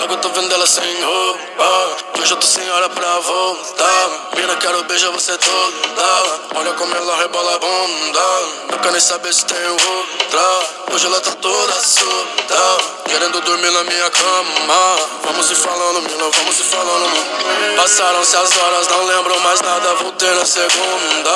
Logo 0.00 0.14
eu 0.14 0.18
tô 0.18 0.28
vendo 0.30 0.52
ela 0.52 0.66
sem 0.66 1.02
roupa 1.02 2.12
Hoje 2.22 2.34
eu 2.34 2.36
tô 2.36 2.46
sem 2.46 2.70
hora 2.70 2.88
pra 2.88 3.18
voltar. 3.18 4.30
Mina, 4.36 4.54
quero 4.54 4.84
beijar 4.84 5.10
você 5.10 5.36
toda. 5.36 6.54
Olha 6.54 6.72
como 6.74 6.94
ela 6.94 7.16
rebola 7.16 7.56
a 7.56 7.58
bunda. 7.58 8.78
Quero 8.80 8.92
nem 8.92 9.00
saber 9.00 9.34
se 9.34 9.44
tem 9.44 9.66
outra. 9.66 10.94
Hoje 10.94 11.06
ela 11.06 11.20
tá 11.20 11.32
toda 11.32 11.72
solta 11.72 13.02
Querendo 13.06 13.40
dormir 13.40 13.72
na 13.72 13.82
minha 13.82 14.08
cama. 14.10 14.96
Vamos 15.24 15.46
se 15.46 15.56
falando, 15.56 16.02
mina, 16.02 16.30
vamos 16.30 16.56
se 16.56 16.62
falando. 16.62 17.76
Passaram-se 17.76 18.36
as 18.36 18.56
horas, 18.56 18.86
não 18.86 19.04
lembro 19.06 19.40
mais 19.40 19.60
nada 19.60 19.94
Voltei 19.94 20.30
na 20.30 20.44
segunda. 20.44 21.30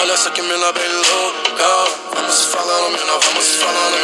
Olha 0.00 0.12
essa 0.12 0.30
que 0.30 0.42
mina 0.42 0.72
bem 0.72 0.88
louca. 0.88 1.90
Vamos 2.14 2.34
se 2.34 2.46
falando, 2.46 2.90
mina, 2.90 3.12
vamos 3.18 3.44
se 3.44 3.56
falando, 3.58 3.97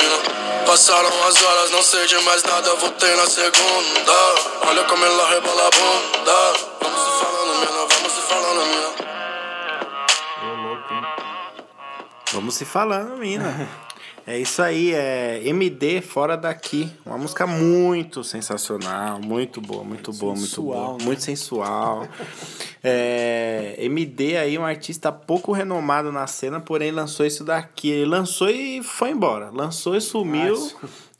Passaram 0.66 1.28
as 1.28 1.42
horas, 1.42 1.70
não 1.70 1.82
sei 1.82 2.06
de 2.06 2.16
mais 2.22 2.42
nada 2.42 2.74
Voltei 2.76 3.14
na 3.16 3.26
segunda. 3.26 4.12
Olha 4.66 4.84
como 4.84 5.04
ela 5.04 5.28
rebola 5.28 5.66
a 5.66 5.70
bunda. 5.70 6.52
Vamos 6.80 7.00
se 7.00 7.10
falando, 7.24 7.54
mina, 7.60 7.86
vamos 7.88 8.12
se 8.12 8.20
falando, 8.22 8.66
mina 8.66 8.94
Vamos 12.32 12.54
se 12.54 12.64
falando, 12.64 13.16
mina. 13.16 13.68
É 14.26 14.38
isso 14.38 14.62
aí, 14.62 14.92
é 14.94 15.42
MD 15.44 16.00
Fora 16.00 16.34
Daqui. 16.34 16.90
Uma 17.04 17.18
música 17.18 17.46
muito 17.46 18.24
sensacional, 18.24 19.20
muito 19.20 19.60
boa, 19.60 19.84
muito 19.84 20.12
boa, 20.14 20.34
muito 20.34 20.62
boa. 20.62 20.96
né? 20.98 21.04
Muito 21.04 21.22
sensual. 21.22 22.08
É, 22.82 23.76
MD 23.78 24.38
aí, 24.38 24.58
um 24.58 24.64
artista 24.64 25.12
pouco 25.12 25.52
renomado 25.52 26.10
na 26.10 26.26
cena, 26.26 26.58
porém 26.58 26.90
lançou 26.90 27.26
isso 27.26 27.44
daqui. 27.44 27.90
Ele 27.90 28.06
lançou 28.06 28.48
e 28.48 28.82
foi 28.82 29.10
embora. 29.10 29.50
Lançou 29.50 29.94
e 29.94 30.00
sumiu. 30.00 30.70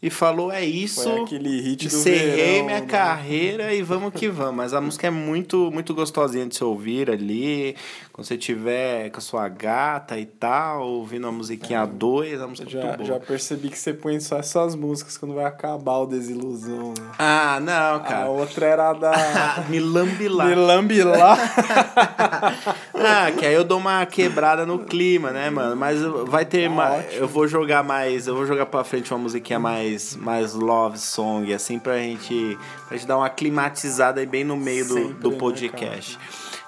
E 0.06 0.10
falou, 0.10 0.52
é 0.52 0.62
isso. 0.62 1.02
Foi 1.02 1.22
aquele 1.22 1.60
hit 1.62 1.88
do 1.88 1.94
Encerrei 1.96 2.36
verão, 2.52 2.66
minha 2.66 2.80
né? 2.80 2.86
carreira 2.86 3.72
e 3.72 3.80
vamos 3.82 4.12
que 4.12 4.28
vamos. 4.28 4.54
Mas 4.56 4.74
a 4.74 4.80
música 4.80 5.06
é 5.06 5.10
muito, 5.10 5.70
muito 5.72 5.94
gostosinha 5.94 6.44
de 6.46 6.54
se 6.54 6.62
ouvir 6.62 7.10
ali. 7.10 7.74
Quando 8.12 8.26
você 8.26 8.36
tiver 8.36 9.08
com 9.10 9.16
a 9.18 9.20
sua 9.20 9.48
gata 9.48 10.18
e 10.18 10.26
tal, 10.26 10.86
ouvindo 10.86 11.26
a 11.26 11.32
musiquinha 11.32 11.80
a 11.80 11.86
dois, 11.86 12.40
a 12.40 12.46
música 12.46 12.68
é 12.68 12.70
Já, 12.70 12.80
muito 12.82 12.96
boa. 12.98 13.08
já 13.08 13.18
percebi 13.18 13.68
que 13.70 13.78
você 13.78 13.94
põe 13.94 14.20
só 14.20 14.36
essas 14.36 14.74
músicas 14.76 15.16
quando 15.16 15.34
vai 15.34 15.46
acabar 15.46 15.96
o 15.98 16.06
Desilusão, 16.06 16.90
né? 16.90 17.10
Ah, 17.18 17.58
não, 17.60 17.96
A 17.96 18.00
cara. 18.00 18.28
outra 18.28 18.66
era 18.66 18.92
da... 18.92 19.64
Me 19.70 19.80
lambe 19.80 20.28
lá. 20.28 20.44
Me 20.44 20.54
lambe 20.54 21.02
lá. 21.02 21.36
Ah, 23.06 23.30
que 23.38 23.44
aí 23.44 23.54
eu 23.54 23.64
dou 23.64 23.78
uma 23.78 24.04
quebrada 24.06 24.64
no 24.64 24.78
clima, 24.78 25.30
né, 25.30 25.50
mano? 25.50 25.76
Mas 25.76 26.00
vai 26.26 26.44
ter 26.46 26.68
Tá 26.68 26.74
mais. 26.74 27.04
ótimo. 27.06 27.20
Eu 27.22 27.28
vou 27.28 27.46
jogar 27.46 27.82
mais. 27.84 28.26
Eu 28.26 28.34
vou 28.34 28.46
jogar 28.46 28.66
pra 28.66 28.82
frente 28.84 29.12
uma 29.12 29.18
musiquinha 29.18 29.58
mais, 29.58 29.93
mais 30.16 30.54
love 30.54 30.98
song, 30.98 31.52
assim, 31.52 31.78
pra 31.78 31.98
gente, 31.98 32.58
pra 32.88 32.96
gente 32.96 33.06
dar 33.06 33.18
uma 33.18 33.30
climatizada 33.30 34.20
aí 34.20 34.26
bem 34.26 34.44
no 34.44 34.56
meio 34.56 34.86
do, 34.86 34.94
Sempre, 34.94 35.14
do 35.14 35.30
né, 35.30 35.36
podcast. 35.38 36.18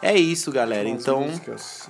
é 0.02 0.14
isso, 0.14 0.50
galera. 0.52 0.88
Então. 0.88 1.22
músicas. 1.22 1.88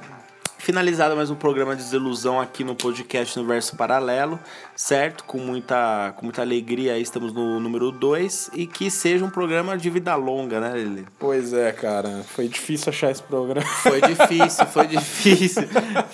Finalizado 0.59 1.15
mais 1.15 1.31
um 1.31 1.37
programa 1.37 1.77
de 1.77 1.83
desilusão 1.85 2.41
aqui 2.41 2.65
no 2.65 2.75
podcast 2.75 3.39
Universo 3.39 3.77
Paralelo, 3.77 4.41
certo? 4.77 5.25
Com 5.25 5.39
muita, 5.39 6.15
com 6.17 6.27
muita 6.27 6.43
alegria 6.43 6.93
aí 6.93 7.03
estamos 7.03 7.33
no 7.33 7.59
número 7.59 7.91
2 7.91 8.51
e 8.55 8.67
que 8.67 8.91
seja 8.91 9.25
um 9.25 9.31
programa 9.31 9.77
de 9.77 9.89
vida 9.89 10.15
longa, 10.15 10.61
né, 10.61 10.77
Lili? 10.77 11.07
Pois 11.19 11.53
é, 11.55 11.73
cara. 11.73 12.23
Foi 12.29 12.47
difícil 12.47 12.91
achar 12.91 13.11
esse 13.11 13.23
programa. 13.23 13.67
Foi 13.67 14.01
difícil, 14.01 14.67
foi 14.67 14.87
difícil. 14.87 15.63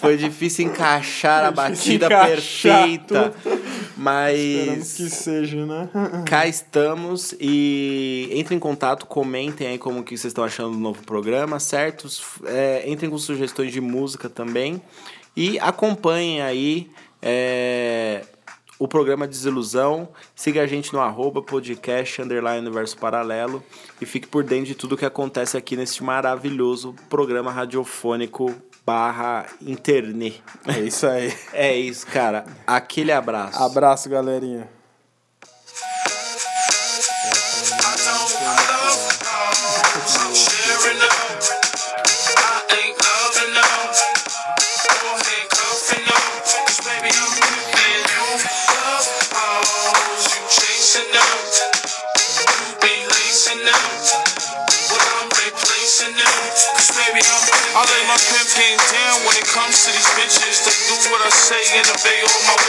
Foi 0.01 0.17
difícil 0.17 0.67
encaixar 0.67 1.45
a 1.45 1.53
Foi 1.53 1.71
difícil 1.71 1.99
batida 1.99 2.07
encaixar 2.07 2.83
perfeita. 2.83 3.35
Esperamos 3.37 3.97
Mas 3.97 4.95
que 4.95 5.11
seja, 5.11 5.67
né? 5.67 5.89
cá 6.27 6.47
estamos 6.47 7.35
e 7.41 8.29
entrem 8.33 8.57
em 8.57 8.61
contato, 8.61 9.07
comentem 9.07 9.67
aí 9.67 9.79
como 9.79 10.03
que 10.03 10.17
vocês 10.17 10.31
estão 10.31 10.45
achando 10.45 10.73
do 10.73 10.79
novo 10.79 11.03
programa, 11.05 11.59
certo? 11.59 12.09
É, 12.47 12.85
entrem 12.87 13.11
com 13.11 13.19
sugestões 13.19 13.73
de 13.73 13.81
música 13.81 14.29
também 14.29 14.81
e 15.37 15.59
acompanhem 15.59 16.43
aí 16.43 16.91
é, 17.21 18.25
o 18.79 18.89
programa 18.89 19.27
Desilusão. 19.27 20.09
Siga 20.35 20.63
a 20.63 20.67
gente 20.67 20.93
no 20.93 21.01
arroba 21.01 21.43
podcast 21.43 22.23
underline 22.23 22.67
universo 22.67 22.97
paralelo 22.97 23.63
e 24.01 24.07
fique 24.07 24.27
por 24.27 24.43
dentro 24.45 24.67
de 24.67 24.75
tudo 24.75 24.97
que 24.97 25.05
acontece 25.05 25.57
aqui 25.57 25.77
neste 25.77 26.03
maravilhoso 26.03 26.95
programa 27.09 27.51
radiofônico 27.51 28.55
barra 28.85 29.47
internet. 29.61 30.43
É 30.67 30.81
isso 30.81 31.07
aí. 31.07 31.33
É 31.53 31.77
isso, 31.77 32.07
cara. 32.07 32.45
Aquele 32.67 33.13
abraço. 33.13 33.63
Abraço, 33.63 34.09
galerinha. 34.09 34.69
I 57.73 57.81
lay 57.89 58.05
my 58.05 58.21
pimp 58.21 58.53
game 58.53 58.77
down 58.93 59.25
when 59.25 59.33
it 59.41 59.49
comes 59.49 59.89
to 59.89 59.97
these 59.97 60.11
bitches. 60.13 60.61
They 60.61 60.77
do 60.93 61.09
what 61.09 61.25
I 61.25 61.33
say 61.33 61.57
and 61.81 61.89
obey 61.89 62.21
all 62.21 62.43
my 62.45 62.57
wishes. 62.57 62.63